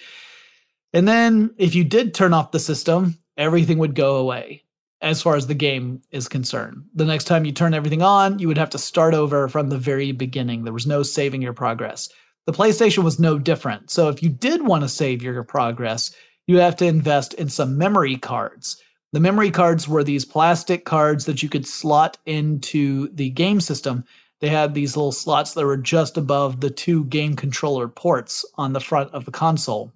And 0.94 1.08
then 1.08 1.56
if 1.58 1.74
you 1.74 1.84
did 1.84 2.14
turn 2.14 2.32
off 2.32 2.52
the 2.52 2.60
system, 2.60 3.18
everything 3.38 3.80
would 3.80 3.96
go 3.96 4.18
away 4.18 4.66
as 5.02 5.20
far 5.20 5.36
as 5.36 5.48
the 5.48 5.56
game 5.56 6.04
is 6.12 6.28
concerned. 6.28 6.84
The 6.94 7.06
next 7.06 7.24
time 7.24 7.44
you 7.44 7.54
turn 7.54 7.74
everything 7.74 8.04
on, 8.04 8.38
you 8.38 8.48
would 8.50 8.60
have 8.60 8.70
to 8.70 8.78
start 8.78 9.16
over 9.16 9.50
from 9.50 9.70
the 9.70 9.80
very 9.80 10.12
beginning. 10.12 10.64
There 10.64 10.74
was 10.74 10.86
no 10.86 11.02
saving 11.02 11.42
your 11.42 11.54
progress. 11.54 12.08
The 12.46 12.54
PlayStation 12.54 13.04
was 13.04 13.20
no 13.20 13.40
different. 13.40 13.90
So 13.90 14.10
if 14.10 14.22
you 14.22 14.30
did 14.30 14.64
want 14.64 14.84
to 14.84 14.90
save 14.90 15.24
your 15.24 15.44
progress, 15.44 16.12
you 16.48 16.58
have 16.58 16.76
to 16.78 16.86
invest 16.86 17.34
in 17.36 17.50
some 17.50 17.78
memory 17.78 18.18
cards. 18.18 18.82
The 19.14 19.20
memory 19.20 19.52
cards 19.52 19.88
were 19.88 20.04
these 20.04 20.26
plastic 20.26 20.86
cards 20.86 21.26
that 21.26 21.44
you 21.44 21.50
could 21.50 21.68
slot 21.68 22.18
into 22.26 23.10
the 23.10 23.30
game 23.30 23.62
system. 23.62 24.04
They 24.40 24.50
had 24.50 24.74
these 24.74 24.96
little 24.96 25.12
slots 25.12 25.54
that 25.54 25.66
were 25.66 25.78
just 25.78 26.18
above 26.18 26.62
the 26.62 26.70
two 26.70 27.06
game 27.06 27.36
controller 27.36 27.88
ports 27.88 28.46
on 28.56 28.74
the 28.74 28.80
front 28.80 29.12
of 29.14 29.26
the 29.26 29.32
console. 29.32 29.92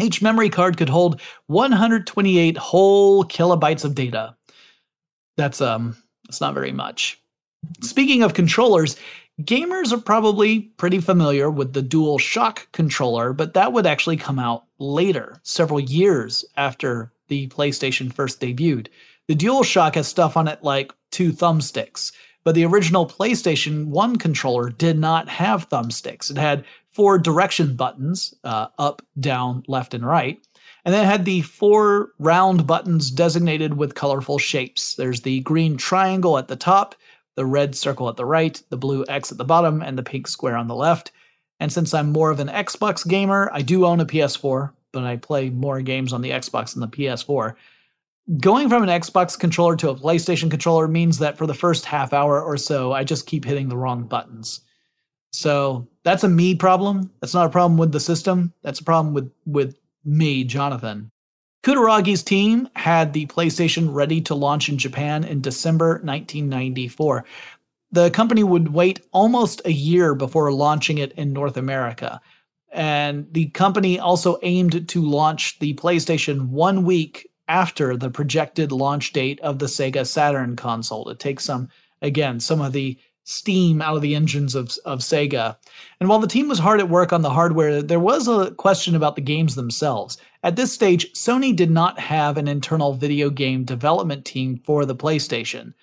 Each 0.00 0.20
memory 0.20 0.50
card 0.50 0.76
could 0.76 0.88
hold 0.88 1.20
128 1.46 2.56
whole 2.56 3.24
kilobytes 3.24 3.84
of 3.84 3.94
data. 3.94 4.36
That's 5.36 5.60
um 5.60 5.96
that's 6.26 6.40
not 6.40 6.54
very 6.54 6.72
much. 6.72 7.20
Speaking 7.80 8.22
of 8.22 8.34
controllers, 8.34 8.96
Gamers 9.42 9.92
are 9.92 9.98
probably 9.98 10.60
pretty 10.60 11.00
familiar 11.00 11.50
with 11.50 11.72
the 11.72 11.82
Dual 11.82 12.18
Shock 12.18 12.68
controller, 12.70 13.32
but 13.32 13.54
that 13.54 13.72
would 13.72 13.84
actually 13.84 14.16
come 14.16 14.38
out 14.38 14.63
later, 14.84 15.40
several 15.42 15.80
years 15.80 16.44
after 16.56 17.12
the 17.28 17.48
PlayStation 17.48 18.12
first 18.12 18.40
debuted. 18.40 18.88
The 19.26 19.34
Dual 19.34 19.62
Shock 19.62 19.94
has 19.94 20.06
stuff 20.06 20.36
on 20.36 20.48
it 20.48 20.62
like 20.62 20.92
two 21.10 21.32
thumbsticks, 21.32 22.12
but 22.44 22.54
the 22.54 22.66
original 22.66 23.06
PlayStation 23.06 23.86
1 23.86 24.16
controller 24.16 24.68
did 24.68 24.98
not 24.98 25.28
have 25.28 25.68
thumbsticks. 25.68 26.30
It 26.30 26.36
had 26.36 26.64
four 26.90 27.18
direction 27.18 27.74
buttons 27.74 28.34
uh, 28.44 28.68
up, 28.78 29.02
down, 29.18 29.64
left, 29.66 29.94
and 29.94 30.06
right. 30.06 30.46
And 30.84 30.94
then 30.94 31.04
it 31.04 31.08
had 31.08 31.24
the 31.24 31.40
four 31.40 32.10
round 32.18 32.66
buttons 32.66 33.10
designated 33.10 33.76
with 33.76 33.94
colorful 33.94 34.38
shapes. 34.38 34.94
There's 34.94 35.22
the 35.22 35.40
green 35.40 35.78
triangle 35.78 36.36
at 36.36 36.48
the 36.48 36.56
top, 36.56 36.94
the 37.34 37.46
red 37.46 37.74
circle 37.74 38.08
at 38.10 38.16
the 38.16 38.26
right, 38.26 38.62
the 38.68 38.76
blue 38.76 39.04
X 39.08 39.32
at 39.32 39.38
the 39.38 39.44
bottom, 39.44 39.82
and 39.82 39.96
the 39.96 40.02
pink 40.02 40.28
square 40.28 40.56
on 40.56 40.68
the 40.68 40.74
left. 40.74 41.10
And 41.60 41.72
since 41.72 41.94
I'm 41.94 42.12
more 42.12 42.30
of 42.30 42.40
an 42.40 42.48
Xbox 42.48 43.06
gamer, 43.06 43.50
I 43.52 43.62
do 43.62 43.86
own 43.86 44.00
a 44.00 44.06
PS4, 44.06 44.72
but 44.92 45.04
I 45.04 45.16
play 45.16 45.50
more 45.50 45.80
games 45.80 46.12
on 46.12 46.20
the 46.20 46.30
Xbox 46.30 46.72
than 46.72 46.80
the 46.80 46.88
PS4. 46.88 47.54
Going 48.40 48.68
from 48.68 48.82
an 48.82 48.88
Xbox 48.88 49.38
controller 49.38 49.76
to 49.76 49.90
a 49.90 49.94
PlayStation 49.94 50.50
controller 50.50 50.88
means 50.88 51.18
that 51.18 51.36
for 51.36 51.46
the 51.46 51.54
first 51.54 51.84
half 51.84 52.12
hour 52.12 52.42
or 52.42 52.56
so, 52.56 52.92
I 52.92 53.04
just 53.04 53.26
keep 53.26 53.44
hitting 53.44 53.68
the 53.68 53.76
wrong 53.76 54.04
buttons. 54.04 54.60
So 55.32 55.88
that's 56.04 56.24
a 56.24 56.28
me 56.28 56.54
problem. 56.54 57.10
That's 57.20 57.34
not 57.34 57.46
a 57.46 57.50
problem 57.50 57.76
with 57.76 57.92
the 57.92 58.00
system. 58.00 58.52
That's 58.62 58.80
a 58.80 58.84
problem 58.84 59.14
with 59.14 59.30
with 59.44 59.76
me, 60.04 60.44
Jonathan. 60.44 61.10
Kutaragi's 61.64 62.22
team 62.22 62.68
had 62.76 63.14
the 63.14 63.26
PlayStation 63.26 63.88
ready 63.92 64.20
to 64.20 64.34
launch 64.34 64.68
in 64.68 64.76
Japan 64.76 65.24
in 65.24 65.40
December 65.40 65.94
1994. 66.04 67.24
The 67.94 68.10
company 68.10 68.42
would 68.42 68.74
wait 68.74 69.06
almost 69.12 69.62
a 69.64 69.70
year 69.70 70.16
before 70.16 70.52
launching 70.52 70.98
it 70.98 71.12
in 71.12 71.32
North 71.32 71.56
America. 71.56 72.20
And 72.72 73.32
the 73.32 73.50
company 73.50 74.00
also 74.00 74.36
aimed 74.42 74.88
to 74.88 75.00
launch 75.00 75.60
the 75.60 75.74
PlayStation 75.74 76.48
one 76.48 76.82
week 76.82 77.30
after 77.46 77.96
the 77.96 78.10
projected 78.10 78.72
launch 78.72 79.12
date 79.12 79.38
of 79.42 79.60
the 79.60 79.66
Sega 79.66 80.04
Saturn 80.04 80.56
console 80.56 81.04
to 81.04 81.14
take 81.14 81.38
some, 81.38 81.68
again, 82.02 82.40
some 82.40 82.60
of 82.60 82.72
the 82.72 82.98
steam 83.22 83.80
out 83.80 83.94
of 83.94 84.02
the 84.02 84.16
engines 84.16 84.56
of, 84.56 84.76
of 84.84 84.98
Sega. 84.98 85.56
And 86.00 86.08
while 86.08 86.18
the 86.18 86.26
team 86.26 86.48
was 86.48 86.58
hard 86.58 86.80
at 86.80 86.88
work 86.88 87.12
on 87.12 87.22
the 87.22 87.30
hardware, 87.30 87.80
there 87.80 88.00
was 88.00 88.26
a 88.26 88.50
question 88.56 88.96
about 88.96 89.14
the 89.14 89.22
games 89.22 89.54
themselves. 89.54 90.18
At 90.42 90.56
this 90.56 90.72
stage, 90.72 91.12
Sony 91.12 91.54
did 91.54 91.70
not 91.70 92.00
have 92.00 92.38
an 92.38 92.48
internal 92.48 92.94
video 92.94 93.30
game 93.30 93.62
development 93.62 94.24
team 94.24 94.56
for 94.56 94.84
the 94.84 94.96
PlayStation. 94.96 95.74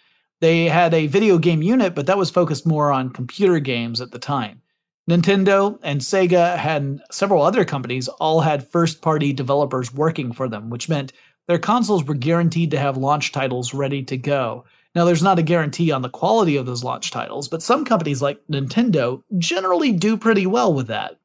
They 0.41 0.65
had 0.65 0.93
a 0.93 1.07
video 1.07 1.37
game 1.37 1.61
unit, 1.61 1.93
but 1.93 2.07
that 2.07 2.17
was 2.17 2.31
focused 2.31 2.65
more 2.65 2.91
on 2.91 3.11
computer 3.11 3.59
games 3.59 4.01
at 4.01 4.11
the 4.11 4.19
time. 4.19 4.61
Nintendo 5.09 5.79
and 5.83 6.01
Sega 6.01 6.57
and 6.57 7.01
several 7.11 7.43
other 7.43 7.63
companies 7.63 8.07
all 8.07 8.41
had 8.41 8.67
first 8.67 9.01
party 9.01 9.33
developers 9.33 9.93
working 9.93 10.33
for 10.33 10.49
them, 10.49 10.69
which 10.69 10.89
meant 10.89 11.13
their 11.47 11.59
consoles 11.59 12.03
were 12.03 12.15
guaranteed 12.15 12.71
to 12.71 12.79
have 12.79 12.97
launch 12.97 13.31
titles 13.31 13.73
ready 13.73 14.03
to 14.03 14.17
go. 14.17 14.65
Now, 14.95 15.05
there's 15.05 15.23
not 15.23 15.39
a 15.39 15.43
guarantee 15.43 15.91
on 15.91 16.01
the 16.01 16.09
quality 16.09 16.57
of 16.57 16.65
those 16.65 16.83
launch 16.83 17.11
titles, 17.11 17.47
but 17.47 17.63
some 17.63 17.85
companies 17.85 18.21
like 18.21 18.41
Nintendo 18.51 19.23
generally 19.37 19.91
do 19.91 20.17
pretty 20.17 20.45
well 20.45 20.73
with 20.73 20.87
that. 20.87 21.19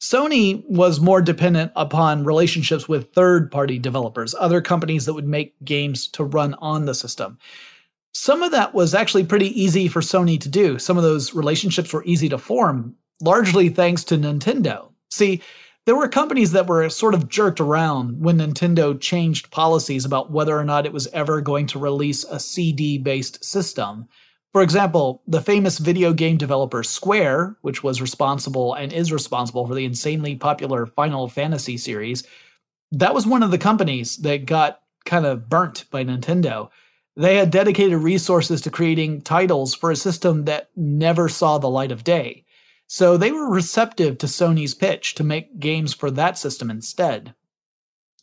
Sony 0.00 0.64
was 0.68 1.00
more 1.00 1.22
dependent 1.22 1.72
upon 1.76 2.24
relationships 2.24 2.88
with 2.88 3.14
third 3.14 3.50
party 3.50 3.78
developers, 3.78 4.34
other 4.34 4.60
companies 4.60 5.06
that 5.06 5.14
would 5.14 5.26
make 5.26 5.54
games 5.64 6.08
to 6.08 6.24
run 6.24 6.54
on 6.54 6.84
the 6.84 6.94
system. 6.94 7.38
Some 8.14 8.42
of 8.42 8.52
that 8.52 8.74
was 8.74 8.94
actually 8.94 9.24
pretty 9.24 9.60
easy 9.60 9.88
for 9.88 10.00
Sony 10.00 10.40
to 10.40 10.48
do. 10.48 10.78
Some 10.78 10.96
of 10.96 11.02
those 11.02 11.34
relationships 11.34 11.92
were 11.92 12.04
easy 12.04 12.28
to 12.28 12.38
form, 12.38 12.94
largely 13.20 13.68
thanks 13.68 14.04
to 14.04 14.16
Nintendo. 14.16 14.92
See, 15.10 15.42
there 15.86 15.96
were 15.96 16.08
companies 16.08 16.52
that 16.52 16.66
were 16.66 16.88
sort 16.88 17.14
of 17.14 17.28
jerked 17.28 17.60
around 17.60 18.22
when 18.22 18.38
Nintendo 18.38 18.98
changed 18.98 19.50
policies 19.50 20.04
about 20.04 20.30
whether 20.30 20.58
or 20.58 20.64
not 20.64 20.86
it 20.86 20.92
was 20.92 21.08
ever 21.08 21.40
going 21.42 21.66
to 21.66 21.78
release 21.78 22.24
a 22.24 22.40
CD 22.40 22.96
based 22.96 23.44
system. 23.44 24.08
For 24.52 24.62
example, 24.62 25.22
the 25.26 25.42
famous 25.42 25.78
video 25.78 26.12
game 26.12 26.38
developer 26.38 26.84
Square, 26.84 27.56
which 27.62 27.82
was 27.82 28.00
responsible 28.00 28.72
and 28.74 28.92
is 28.92 29.12
responsible 29.12 29.66
for 29.66 29.74
the 29.74 29.84
insanely 29.84 30.36
popular 30.36 30.86
Final 30.86 31.28
Fantasy 31.28 31.76
series, 31.76 32.22
that 32.92 33.12
was 33.12 33.26
one 33.26 33.42
of 33.42 33.50
the 33.50 33.58
companies 33.58 34.16
that 34.18 34.46
got 34.46 34.80
kind 35.04 35.26
of 35.26 35.48
burnt 35.48 35.84
by 35.90 36.04
Nintendo. 36.04 36.70
They 37.16 37.36
had 37.36 37.50
dedicated 37.50 37.98
resources 37.98 38.60
to 38.62 38.70
creating 38.70 39.22
titles 39.22 39.74
for 39.74 39.90
a 39.90 39.96
system 39.96 40.44
that 40.46 40.70
never 40.74 41.28
saw 41.28 41.58
the 41.58 41.70
light 41.70 41.92
of 41.92 42.04
day. 42.04 42.44
So 42.86 43.16
they 43.16 43.32
were 43.32 43.50
receptive 43.50 44.18
to 44.18 44.26
Sony's 44.26 44.74
pitch 44.74 45.14
to 45.14 45.24
make 45.24 45.60
games 45.60 45.94
for 45.94 46.10
that 46.10 46.38
system 46.38 46.70
instead. 46.70 47.34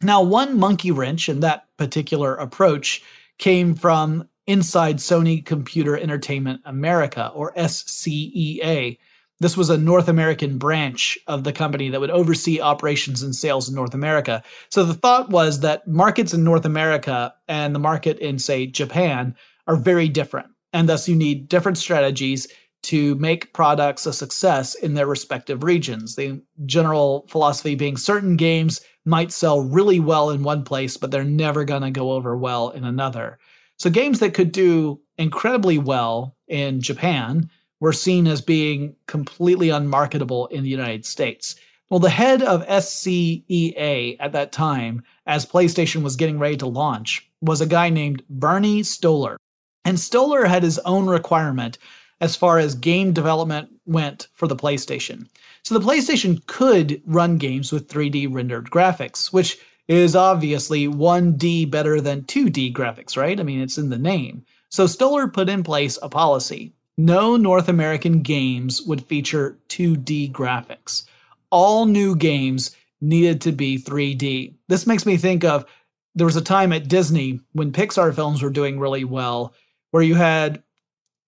Now, 0.02 0.22
one 0.22 0.58
monkey 0.58 0.92
wrench 0.92 1.30
in 1.30 1.40
that 1.42 1.66
particular 1.78 2.36
approach 2.36 3.02
came 3.38 3.76
from 3.76 4.28
inside 4.48 4.98
Sony 4.98 5.46
Computer 5.46 5.98
Entertainment 5.98 6.62
America, 6.66 7.32
or 7.34 7.54
SCEA. 7.56 8.98
This 9.42 9.58
was 9.58 9.72
a 9.72 9.78
North 9.78 10.08
American 10.08 10.60
branch 10.60 11.18
of 11.26 11.44
the 11.44 11.52
company 11.52 11.90
that 11.90 12.00
would 12.00 12.12
oversee 12.12 12.62
operations 12.62 13.24
and 13.24 13.36
sales 13.36 13.68
in 13.68 13.74
North 13.74 13.96
America. 13.96 14.44
So 14.70 14.84
the 14.84 14.94
thought 14.94 15.32
was 15.32 15.62
that 15.62 15.88
markets 15.88 16.32
in 16.32 16.44
North 16.44 16.64
America 16.64 17.34
and 17.48 17.74
the 17.74 17.80
market 17.80 18.20
in, 18.20 18.38
say, 18.38 18.68
Japan 18.68 19.36
are 19.66 19.78
very 19.78 20.08
different. 20.10 20.50
And 20.74 20.88
thus, 20.88 21.10
you 21.10 21.16
need 21.16 21.50
different 21.50 21.80
strategies 21.80 22.48
to 22.84 23.16
make 23.16 23.52
products 23.52 24.06
a 24.06 24.14
success 24.14 24.76
in 24.76 24.94
their 24.94 25.08
respective 25.08 25.64
regions. 25.64 26.16
The 26.16 26.44
general 26.68 27.26
philosophy 27.28 27.74
being 27.74 27.98
certain 27.98 28.36
games 28.36 28.80
might 29.06 29.32
sell 29.32 29.62
really 29.62 30.00
well 30.00 30.30
in 30.30 30.44
one 30.44 30.64
place, 30.64 30.98
but 30.98 31.10
they're 31.10 31.24
never 31.24 31.64
going 31.64 31.82
to 31.82 31.90
go 31.90 32.12
over 32.12 32.38
well 32.38 32.70
in 32.70 32.84
another. 32.84 33.40
So, 33.78 33.90
games 33.90 34.20
that 34.20 34.36
could 34.36 34.52
do 34.52 35.02
incredibly 35.18 35.80
well 35.80 36.38
in 36.48 36.80
Japan 36.80 37.50
were 37.82 37.92
seen 37.92 38.28
as 38.28 38.40
being 38.40 38.96
completely 39.08 39.70
unmarketable 39.70 40.48
in 40.48 40.64
the 40.64 40.70
United 40.70 41.06
States. 41.06 41.58
Well, 41.90 42.00
the 42.00 42.10
head 42.10 42.42
of 42.42 42.66
SCEA 42.68 44.16
at 44.22 44.32
that 44.32 44.54
time, 44.54 45.04
as 45.28 45.46
PlayStation 45.46 46.04
was 46.04 46.16
getting 46.16 46.40
ready 46.40 46.56
to 46.58 46.68
launch, 46.68 47.30
was 47.42 47.60
a 47.60 47.66
guy 47.66 47.90
named 47.90 48.24
Bernie 48.30 48.82
Stolar. 48.82 49.36
And 49.84 49.98
Stolar 49.98 50.48
had 50.48 50.64
his 50.64 50.80
own 50.80 51.08
requirement 51.08 51.78
as 52.22 52.38
far 52.38 52.60
as 52.60 52.76
game 52.76 53.12
development 53.12 53.70
went 53.86 54.28
for 54.34 54.48
the 54.48 54.56
PlayStation. 54.56 55.28
So 55.64 55.78
the 55.78 55.86
PlayStation 55.86 56.46
could 56.46 57.02
run 57.06 57.38
games 57.38 57.72
with 57.72 57.90
3D 57.90 58.34
rendered 58.34 58.70
graphics, 58.70 59.34
which 59.34 59.58
is 59.88 60.16
obviously 60.16 60.88
1D 60.88 61.70
better 61.70 62.00
than 62.00 62.22
2D 62.22 62.74
graphics, 62.74 63.18
right? 63.18 63.40
I 63.40 63.44
mean, 63.44 63.60
it's 63.60 63.80
in 63.80 63.90
the 63.90 63.98
name. 63.98 64.46
So 64.70 64.86
Stolar 64.86 65.34
put 65.34 65.50
in 65.50 65.64
place 65.64 65.98
a 66.02 66.08
policy. 66.08 66.74
No 66.98 67.38
North 67.38 67.68
American 67.68 68.22
games 68.22 68.82
would 68.84 69.06
feature 69.06 69.58
2D 69.70 70.32
graphics. 70.32 71.06
All 71.50 71.86
new 71.86 72.16
games 72.16 72.76
needed 73.00 73.42
to 73.42 73.52
be 73.52 73.78
3D. 73.78 74.56
This 74.68 74.86
makes 74.86 75.06
me 75.06 75.18
think 75.18 75.44
of 75.44 75.66
there 76.14 76.26
was 76.26 76.36
a 76.36 76.42
time 76.42 76.74
at 76.74 76.88
Disney 76.88 77.40
when 77.54 77.72
Pixar 77.72 78.14
films 78.14 78.42
were 78.42 78.50
doing 78.50 78.80
really 78.80 79.04
well 79.04 79.54
where 79.92 80.04
you 80.04 80.16
had 80.16 80.64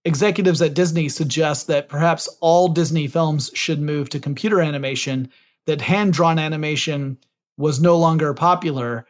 executives 0.05 0.61
at 0.61 0.73
Disney 0.73 1.07
suggest 1.07 1.67
that 1.67 1.89
perhaps 1.89 2.27
all 2.41 2.69
Disney 2.69 3.07
films 3.07 3.51
should 3.53 3.81
move 3.81 4.09
to 4.09 4.19
computer 4.19 4.61
animation, 4.61 5.29
that 5.65 5.81
hand 5.81 6.13
drawn 6.13 6.39
animation 6.39 7.17
was 7.57 7.79
no 7.79 7.97
longer 7.97 8.33
popular, 8.33 9.05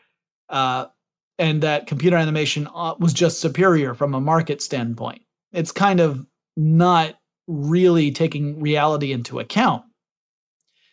uh, 0.49 0.85
and 1.39 1.63
that 1.63 1.87
computer 1.87 2.17
animation 2.17 2.67
uh, 2.75 2.93
was 2.99 3.13
just 3.13 3.39
superior 3.39 3.93
from 3.95 4.13
a 4.13 4.21
market 4.21 4.61
standpoint. 4.61 5.23
It's 5.51 5.71
kind 5.71 5.99
of 5.99 6.25
not 6.55 7.15
really 7.47 8.11
taking 8.11 8.59
reality 8.59 9.11
into 9.11 9.39
account. 9.39 9.83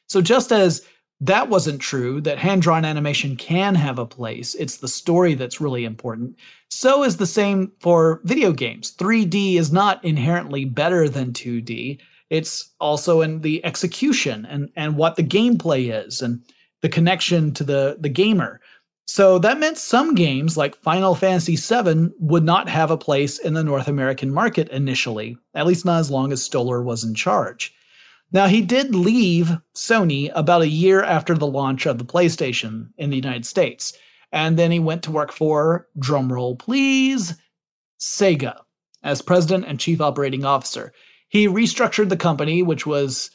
So, 0.08 0.20
just 0.20 0.52
as 0.52 0.84
that 1.20 1.48
wasn't 1.48 1.80
true, 1.80 2.20
that 2.22 2.38
hand 2.38 2.62
drawn 2.62 2.84
animation 2.84 3.36
can 3.36 3.74
have 3.74 3.98
a 3.98 4.06
place. 4.06 4.54
It's 4.54 4.78
the 4.78 4.88
story 4.88 5.34
that's 5.34 5.60
really 5.60 5.84
important. 5.84 6.36
So 6.70 7.04
is 7.04 7.18
the 7.18 7.26
same 7.26 7.72
for 7.80 8.20
video 8.24 8.52
games. 8.52 8.96
3D 8.96 9.56
is 9.56 9.70
not 9.70 10.02
inherently 10.02 10.64
better 10.64 11.08
than 11.08 11.32
2D. 11.32 11.98
It's 12.30 12.70
also 12.80 13.20
in 13.20 13.42
the 13.42 13.62
execution 13.64 14.46
and, 14.46 14.70
and 14.76 14.96
what 14.96 15.16
the 15.16 15.24
gameplay 15.24 15.92
is 15.92 16.22
and 16.22 16.42
the 16.80 16.88
connection 16.88 17.52
to 17.54 17.64
the, 17.64 17.98
the 18.00 18.08
gamer. 18.08 18.60
So 19.12 19.40
that 19.40 19.58
meant 19.58 19.76
some 19.76 20.14
games 20.14 20.56
like 20.56 20.76
Final 20.76 21.16
Fantasy 21.16 21.56
VII 21.56 22.12
would 22.20 22.44
not 22.44 22.68
have 22.68 22.92
a 22.92 22.96
place 22.96 23.40
in 23.40 23.54
the 23.54 23.64
North 23.64 23.88
American 23.88 24.32
market 24.32 24.68
initially, 24.68 25.36
at 25.52 25.66
least 25.66 25.84
not 25.84 25.98
as 25.98 26.12
long 26.12 26.30
as 26.30 26.48
Stolar 26.48 26.84
was 26.84 27.02
in 27.02 27.16
charge. 27.16 27.74
Now, 28.30 28.46
he 28.46 28.62
did 28.62 28.94
leave 28.94 29.58
Sony 29.74 30.30
about 30.32 30.62
a 30.62 30.68
year 30.68 31.02
after 31.02 31.34
the 31.34 31.48
launch 31.48 31.86
of 31.86 31.98
the 31.98 32.04
PlayStation 32.04 32.90
in 32.98 33.10
the 33.10 33.16
United 33.16 33.44
States. 33.46 33.94
And 34.30 34.56
then 34.56 34.70
he 34.70 34.78
went 34.78 35.02
to 35.02 35.10
work 35.10 35.32
for, 35.32 35.88
drumroll 35.98 36.56
please, 36.56 37.34
Sega 37.98 38.60
as 39.02 39.22
president 39.22 39.64
and 39.66 39.80
chief 39.80 40.00
operating 40.00 40.44
officer. 40.44 40.92
He 41.28 41.48
restructured 41.48 42.10
the 42.10 42.16
company, 42.16 42.62
which 42.62 42.86
was 42.86 43.32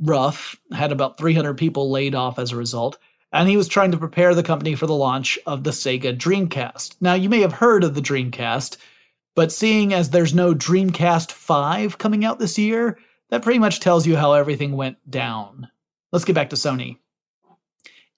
rough, 0.00 0.56
had 0.72 0.90
about 0.90 1.16
300 1.16 1.56
people 1.56 1.92
laid 1.92 2.16
off 2.16 2.40
as 2.40 2.50
a 2.50 2.56
result, 2.56 2.98
and 3.32 3.48
he 3.48 3.56
was 3.56 3.68
trying 3.68 3.90
to 3.92 3.98
prepare 3.98 4.34
the 4.34 4.42
company 4.42 4.74
for 4.74 4.86
the 4.86 4.94
launch 4.94 5.38
of 5.46 5.64
the 5.64 5.70
Sega 5.70 6.16
Dreamcast. 6.16 6.96
Now, 7.00 7.14
you 7.14 7.28
may 7.28 7.40
have 7.40 7.54
heard 7.54 7.84
of 7.84 7.94
the 7.94 8.02
Dreamcast, 8.02 8.76
but 9.34 9.52
seeing 9.52 9.94
as 9.94 10.10
there's 10.10 10.34
no 10.34 10.54
Dreamcast 10.54 11.32
5 11.32 11.98
coming 11.98 12.24
out 12.24 12.38
this 12.38 12.58
year, 12.58 12.98
that 13.30 13.42
pretty 13.42 13.58
much 13.58 13.80
tells 13.80 14.06
you 14.06 14.16
how 14.16 14.34
everything 14.34 14.76
went 14.76 14.98
down. 15.10 15.68
Let's 16.12 16.26
get 16.26 16.34
back 16.34 16.50
to 16.50 16.56
Sony. 16.56 16.98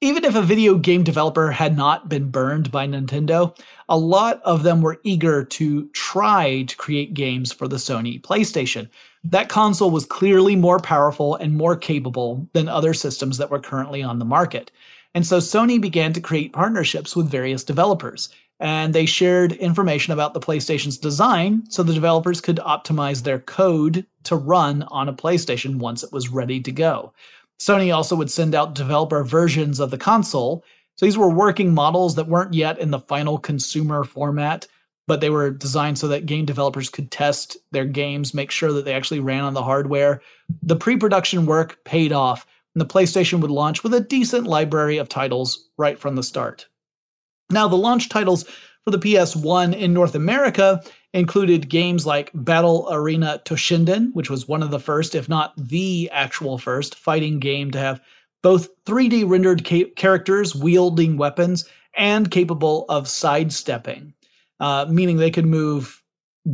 Even 0.00 0.24
if 0.24 0.34
a 0.34 0.42
video 0.42 0.76
game 0.76 1.02
developer 1.02 1.52
had 1.52 1.76
not 1.76 2.08
been 2.08 2.30
burned 2.30 2.70
by 2.70 2.86
Nintendo, 2.86 3.56
a 3.88 3.96
lot 3.96 4.42
of 4.42 4.62
them 4.62 4.82
were 4.82 5.00
eager 5.02 5.44
to 5.44 5.88
try 5.90 6.62
to 6.64 6.76
create 6.76 7.14
games 7.14 7.52
for 7.52 7.68
the 7.68 7.76
Sony 7.76 8.20
PlayStation. 8.20 8.90
That 9.22 9.48
console 9.48 9.90
was 9.90 10.04
clearly 10.04 10.56
more 10.56 10.78
powerful 10.78 11.36
and 11.36 11.56
more 11.56 11.76
capable 11.76 12.46
than 12.52 12.68
other 12.68 12.92
systems 12.92 13.38
that 13.38 13.50
were 13.50 13.60
currently 13.60 14.02
on 14.02 14.18
the 14.18 14.26
market. 14.26 14.70
And 15.14 15.26
so 15.26 15.38
Sony 15.38 15.80
began 15.80 16.12
to 16.12 16.20
create 16.20 16.52
partnerships 16.52 17.14
with 17.14 17.30
various 17.30 17.62
developers 17.64 18.30
and 18.60 18.94
they 18.94 19.06
shared 19.06 19.52
information 19.52 20.12
about 20.12 20.32
the 20.32 20.40
PlayStation's 20.40 20.96
design 20.96 21.64
so 21.68 21.82
the 21.82 21.94
developers 21.94 22.40
could 22.40 22.56
optimize 22.58 23.22
their 23.22 23.40
code 23.40 24.06
to 24.24 24.36
run 24.36 24.84
on 24.84 25.08
a 25.08 25.12
PlayStation 25.12 25.76
once 25.76 26.02
it 26.02 26.12
was 26.12 26.28
ready 26.28 26.60
to 26.60 26.72
go. 26.72 27.12
Sony 27.58 27.94
also 27.94 28.16
would 28.16 28.30
send 28.30 28.54
out 28.54 28.74
developer 28.74 29.22
versions 29.24 29.80
of 29.80 29.90
the 29.90 29.98
console. 29.98 30.64
So 30.96 31.06
these 31.06 31.18
were 31.18 31.28
working 31.28 31.74
models 31.74 32.14
that 32.14 32.28
weren't 32.28 32.54
yet 32.54 32.78
in 32.78 32.90
the 32.90 33.00
final 33.00 33.38
consumer 33.38 34.04
format, 34.04 34.66
but 35.06 35.20
they 35.20 35.30
were 35.30 35.50
designed 35.50 35.98
so 35.98 36.08
that 36.08 36.26
game 36.26 36.44
developers 36.44 36.88
could 36.88 37.10
test 37.10 37.56
their 37.72 37.84
games, 37.84 38.34
make 38.34 38.50
sure 38.50 38.72
that 38.72 38.84
they 38.84 38.94
actually 38.94 39.20
ran 39.20 39.44
on 39.44 39.54
the 39.54 39.62
hardware. 39.62 40.22
The 40.62 40.76
pre 40.76 40.96
production 40.96 41.46
work 41.46 41.82
paid 41.84 42.12
off, 42.12 42.46
and 42.74 42.80
the 42.80 42.92
PlayStation 42.92 43.40
would 43.40 43.50
launch 43.50 43.82
with 43.82 43.94
a 43.94 44.00
decent 44.00 44.46
library 44.46 44.98
of 44.98 45.08
titles 45.08 45.68
right 45.78 45.98
from 45.98 46.16
the 46.16 46.22
start. 46.22 46.66
Now, 47.50 47.68
the 47.68 47.76
launch 47.76 48.08
titles 48.08 48.44
for 48.84 48.90
the 48.90 48.98
PS1 48.98 49.74
in 49.74 49.92
North 49.92 50.14
America 50.14 50.82
included 51.12 51.68
games 51.68 52.04
like 52.04 52.30
Battle 52.34 52.88
Arena 52.90 53.40
Toshinden, 53.44 54.12
which 54.12 54.28
was 54.28 54.48
one 54.48 54.62
of 54.62 54.70
the 54.70 54.80
first, 54.80 55.14
if 55.14 55.28
not 55.28 55.54
the 55.56 56.10
actual 56.12 56.58
first, 56.58 56.96
fighting 56.96 57.38
game 57.38 57.70
to 57.70 57.78
have 57.78 58.00
both 58.42 58.68
3D 58.84 59.28
rendered 59.28 59.64
ca- 59.64 59.90
characters 59.96 60.54
wielding 60.54 61.16
weapons 61.16 61.66
and 61.96 62.30
capable 62.30 62.84
of 62.88 63.08
sidestepping, 63.08 64.12
uh, 64.60 64.86
meaning 64.90 65.16
they 65.16 65.30
could 65.30 65.46
move 65.46 66.02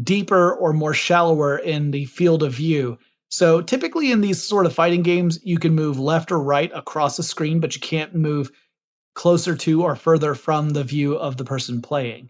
deeper 0.03 0.55
or 0.55 0.73
more 0.73 0.95
shallower 0.95 1.59
in 1.59 1.91
the 1.91 2.05
field 2.05 2.43
of 2.43 2.53
view. 2.53 2.99
So 3.31 3.62
typically 3.62 4.11
in 4.11 4.20
these 4.20 4.43
sort 4.43 4.66
of 4.66 4.74
fighting 4.74 5.03
games, 5.03 5.39
you 5.45 5.59
can 5.59 5.74
move 5.74 5.99
left 5.99 6.33
or 6.33 6.43
right 6.43 6.70
across 6.74 7.16
the 7.16 7.22
screen, 7.22 7.61
but 7.61 7.74
you 7.74 7.81
can't 7.81 8.14
move 8.14 8.51
closer 9.14 9.57
to 9.57 9.83
or 9.83 9.97
further 9.97 10.35
from 10.35 10.70
the 10.70 10.85
view 10.85 11.14
of 11.14 11.37
the 11.37 11.45
person 11.45 11.81
playing. 11.81 12.28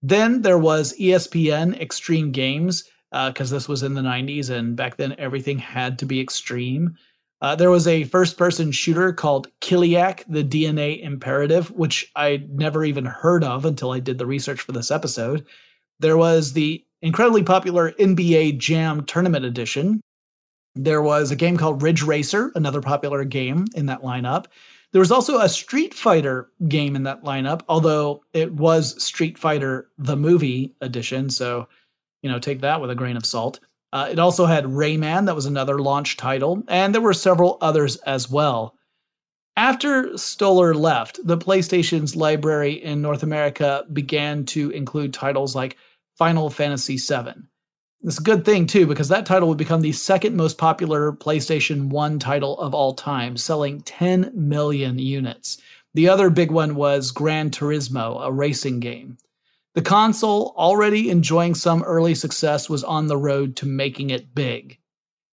Then 0.00 0.42
there 0.42 0.58
was 0.58 0.96
ESPN 0.98 1.80
Extreme 1.80 2.32
Games, 2.32 2.84
because 3.10 3.52
uh, 3.52 3.56
this 3.56 3.68
was 3.68 3.82
in 3.82 3.94
the 3.94 4.02
90s, 4.02 4.50
and 4.50 4.76
back 4.76 4.96
then 4.96 5.14
everything 5.18 5.58
had 5.58 5.98
to 5.98 6.06
be 6.06 6.20
extreme. 6.20 6.96
Uh, 7.40 7.54
there 7.54 7.70
was 7.70 7.86
a 7.86 8.04
first 8.04 8.36
person 8.36 8.72
shooter 8.72 9.12
called 9.12 9.48
Kileak, 9.60 10.24
the 10.28 10.44
DNA 10.44 11.00
Imperative, 11.02 11.70
which 11.70 12.10
I 12.16 12.44
never 12.50 12.84
even 12.84 13.04
heard 13.04 13.44
of 13.44 13.64
until 13.64 13.92
I 13.92 14.00
did 14.00 14.18
the 14.18 14.26
research 14.26 14.60
for 14.60 14.72
this 14.72 14.90
episode. 14.90 15.46
There 16.00 16.16
was 16.16 16.52
the 16.52 16.84
incredibly 17.00 17.44
popular 17.44 17.92
NBA 17.92 18.58
Jam 18.58 19.04
Tournament 19.04 19.44
Edition. 19.44 20.00
There 20.74 21.02
was 21.02 21.30
a 21.30 21.36
game 21.36 21.56
called 21.56 21.82
Ridge 21.82 22.02
Racer, 22.02 22.52
another 22.54 22.80
popular 22.80 23.24
game 23.24 23.66
in 23.74 23.86
that 23.86 24.02
lineup. 24.02 24.46
There 24.92 25.00
was 25.00 25.12
also 25.12 25.38
a 25.38 25.48
Street 25.48 25.92
Fighter 25.92 26.50
game 26.66 26.96
in 26.96 27.02
that 27.02 27.22
lineup, 27.24 27.62
although 27.68 28.24
it 28.32 28.52
was 28.52 29.02
Street 29.02 29.38
Fighter 29.38 29.90
the 29.98 30.16
movie 30.16 30.74
edition, 30.80 31.30
so 31.30 31.68
you 32.22 32.30
know, 32.30 32.38
take 32.38 32.60
that 32.60 32.80
with 32.80 32.90
a 32.90 32.94
grain 32.94 33.16
of 33.16 33.26
salt. 33.26 33.60
Uh, 33.92 34.08
it 34.10 34.18
also 34.18 34.46
had 34.46 34.64
Rayman, 34.64 35.26
that 35.26 35.34
was 35.34 35.46
another 35.46 35.78
launch 35.78 36.16
title, 36.16 36.62
and 36.68 36.94
there 36.94 37.00
were 37.00 37.14
several 37.14 37.58
others 37.60 37.96
as 37.98 38.30
well. 38.30 38.74
After 39.56 40.04
Stolar 40.10 40.74
left, 40.74 41.18
the 41.24 41.38
PlayStation's 41.38 42.14
library 42.14 42.72
in 42.72 43.02
North 43.02 43.22
America 43.22 43.84
began 43.92 44.44
to 44.46 44.70
include 44.70 45.12
titles 45.12 45.54
like 45.54 45.76
Final 46.16 46.50
Fantasy 46.50 46.96
VII. 46.96 47.42
It's 48.04 48.20
a 48.20 48.22
good 48.22 48.44
thing 48.44 48.68
too, 48.68 48.86
because 48.86 49.08
that 49.08 49.26
title 49.26 49.48
would 49.48 49.58
become 49.58 49.80
the 49.80 49.90
second 49.90 50.36
most 50.36 50.56
popular 50.56 51.12
PlayStation 51.12 51.88
1 51.88 52.20
title 52.20 52.56
of 52.60 52.72
all 52.72 52.94
time, 52.94 53.36
selling 53.36 53.80
10 53.80 54.30
million 54.34 55.00
units. 55.00 55.58
The 55.94 56.08
other 56.08 56.30
big 56.30 56.52
one 56.52 56.76
was 56.76 57.10
Gran 57.10 57.50
Turismo, 57.50 58.24
a 58.24 58.30
racing 58.30 58.78
game. 58.78 59.18
The 59.74 59.82
console, 59.82 60.54
already 60.56 61.10
enjoying 61.10 61.56
some 61.56 61.82
early 61.82 62.14
success, 62.14 62.68
was 62.70 62.84
on 62.84 63.08
the 63.08 63.16
road 63.16 63.56
to 63.56 63.66
making 63.66 64.10
it 64.10 64.32
big. 64.32 64.78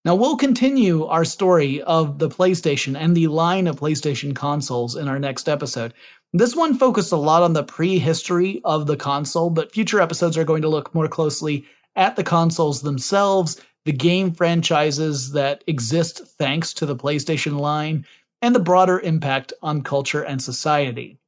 Now, 0.06 0.14
we'll 0.14 0.36
continue 0.36 1.04
our 1.04 1.24
story 1.24 1.82
of 1.82 2.18
the 2.18 2.30
PlayStation 2.30 2.98
and 2.98 3.14
the 3.14 3.26
line 3.26 3.66
of 3.66 3.80
PlayStation 3.80 4.34
consoles 4.34 4.96
in 4.96 5.06
our 5.08 5.18
next 5.18 5.50
episode. 5.50 5.92
This 6.32 6.56
one 6.56 6.78
focused 6.78 7.12
a 7.12 7.16
lot 7.16 7.42
on 7.42 7.52
the 7.52 7.62
prehistory 7.62 8.62
of 8.64 8.86
the 8.86 8.96
console, 8.96 9.50
but 9.50 9.72
future 9.72 10.00
episodes 10.00 10.38
are 10.38 10.44
going 10.44 10.62
to 10.62 10.68
look 10.68 10.94
more 10.94 11.08
closely 11.08 11.66
at 11.96 12.16
the 12.16 12.24
consoles 12.24 12.82
themselves, 12.82 13.60
the 13.84 13.92
game 13.92 14.32
franchises 14.32 15.32
that 15.32 15.62
exist 15.66 16.26
thanks 16.38 16.72
to 16.74 16.86
the 16.86 16.96
PlayStation 16.96 17.58
line, 17.58 18.06
and 18.42 18.54
the 18.54 18.60
broader 18.60 19.00
impact 19.00 19.52
on 19.62 19.82
culture 19.82 20.22
and 20.22 20.42
society. 20.42 21.18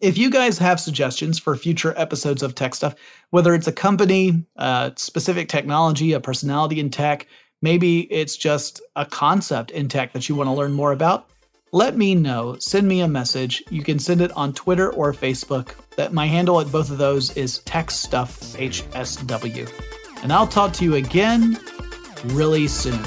If 0.00 0.18
you 0.18 0.30
guys 0.30 0.58
have 0.58 0.80
suggestions 0.80 1.38
for 1.38 1.56
future 1.56 1.94
episodes 1.96 2.42
of 2.42 2.54
Tech 2.54 2.74
Stuff, 2.74 2.94
whether 3.30 3.54
it's 3.54 3.68
a 3.68 3.72
company, 3.72 4.44
a 4.56 4.92
specific 4.96 5.48
technology, 5.48 6.12
a 6.12 6.20
personality 6.20 6.80
in 6.80 6.90
tech, 6.90 7.26
maybe 7.62 8.12
it's 8.12 8.36
just 8.36 8.82
a 8.96 9.06
concept 9.06 9.70
in 9.70 9.88
tech 9.88 10.12
that 10.12 10.28
you 10.28 10.34
want 10.34 10.48
to 10.48 10.52
learn 10.52 10.72
more 10.72 10.92
about, 10.92 11.30
let 11.74 11.96
me 11.96 12.14
know. 12.14 12.56
Send 12.60 12.86
me 12.86 13.00
a 13.00 13.08
message. 13.08 13.64
You 13.68 13.82
can 13.82 13.98
send 13.98 14.20
it 14.20 14.30
on 14.36 14.52
Twitter 14.52 14.92
or 14.92 15.12
Facebook. 15.12 15.74
That 15.96 16.12
my 16.12 16.26
handle 16.26 16.60
at 16.60 16.70
both 16.70 16.88
of 16.88 16.98
those 16.98 17.36
is 17.36 17.62
TechStuffHSW. 17.66 20.22
And 20.22 20.32
I'll 20.32 20.46
talk 20.46 20.72
to 20.74 20.84
you 20.84 20.94
again 20.94 21.58
really 22.26 22.68
soon. 22.68 23.02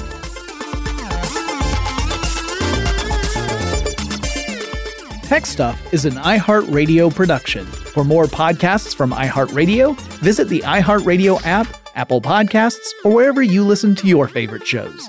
Tech 5.22 5.46
Stuff 5.46 5.94
is 5.94 6.04
an 6.04 6.16
iHeartRadio 6.16 7.14
production. 7.14 7.64
For 7.64 8.04
more 8.04 8.26
podcasts 8.26 8.94
from 8.94 9.12
iHeartRadio, 9.12 9.98
visit 10.20 10.48
the 10.48 10.60
iHeartRadio 10.60 11.40
app, 11.46 11.68
Apple 11.94 12.20
Podcasts, 12.20 12.90
or 13.02 13.14
wherever 13.14 13.42
you 13.42 13.64
listen 13.64 13.94
to 13.94 14.06
your 14.06 14.28
favorite 14.28 14.66
shows. 14.66 15.08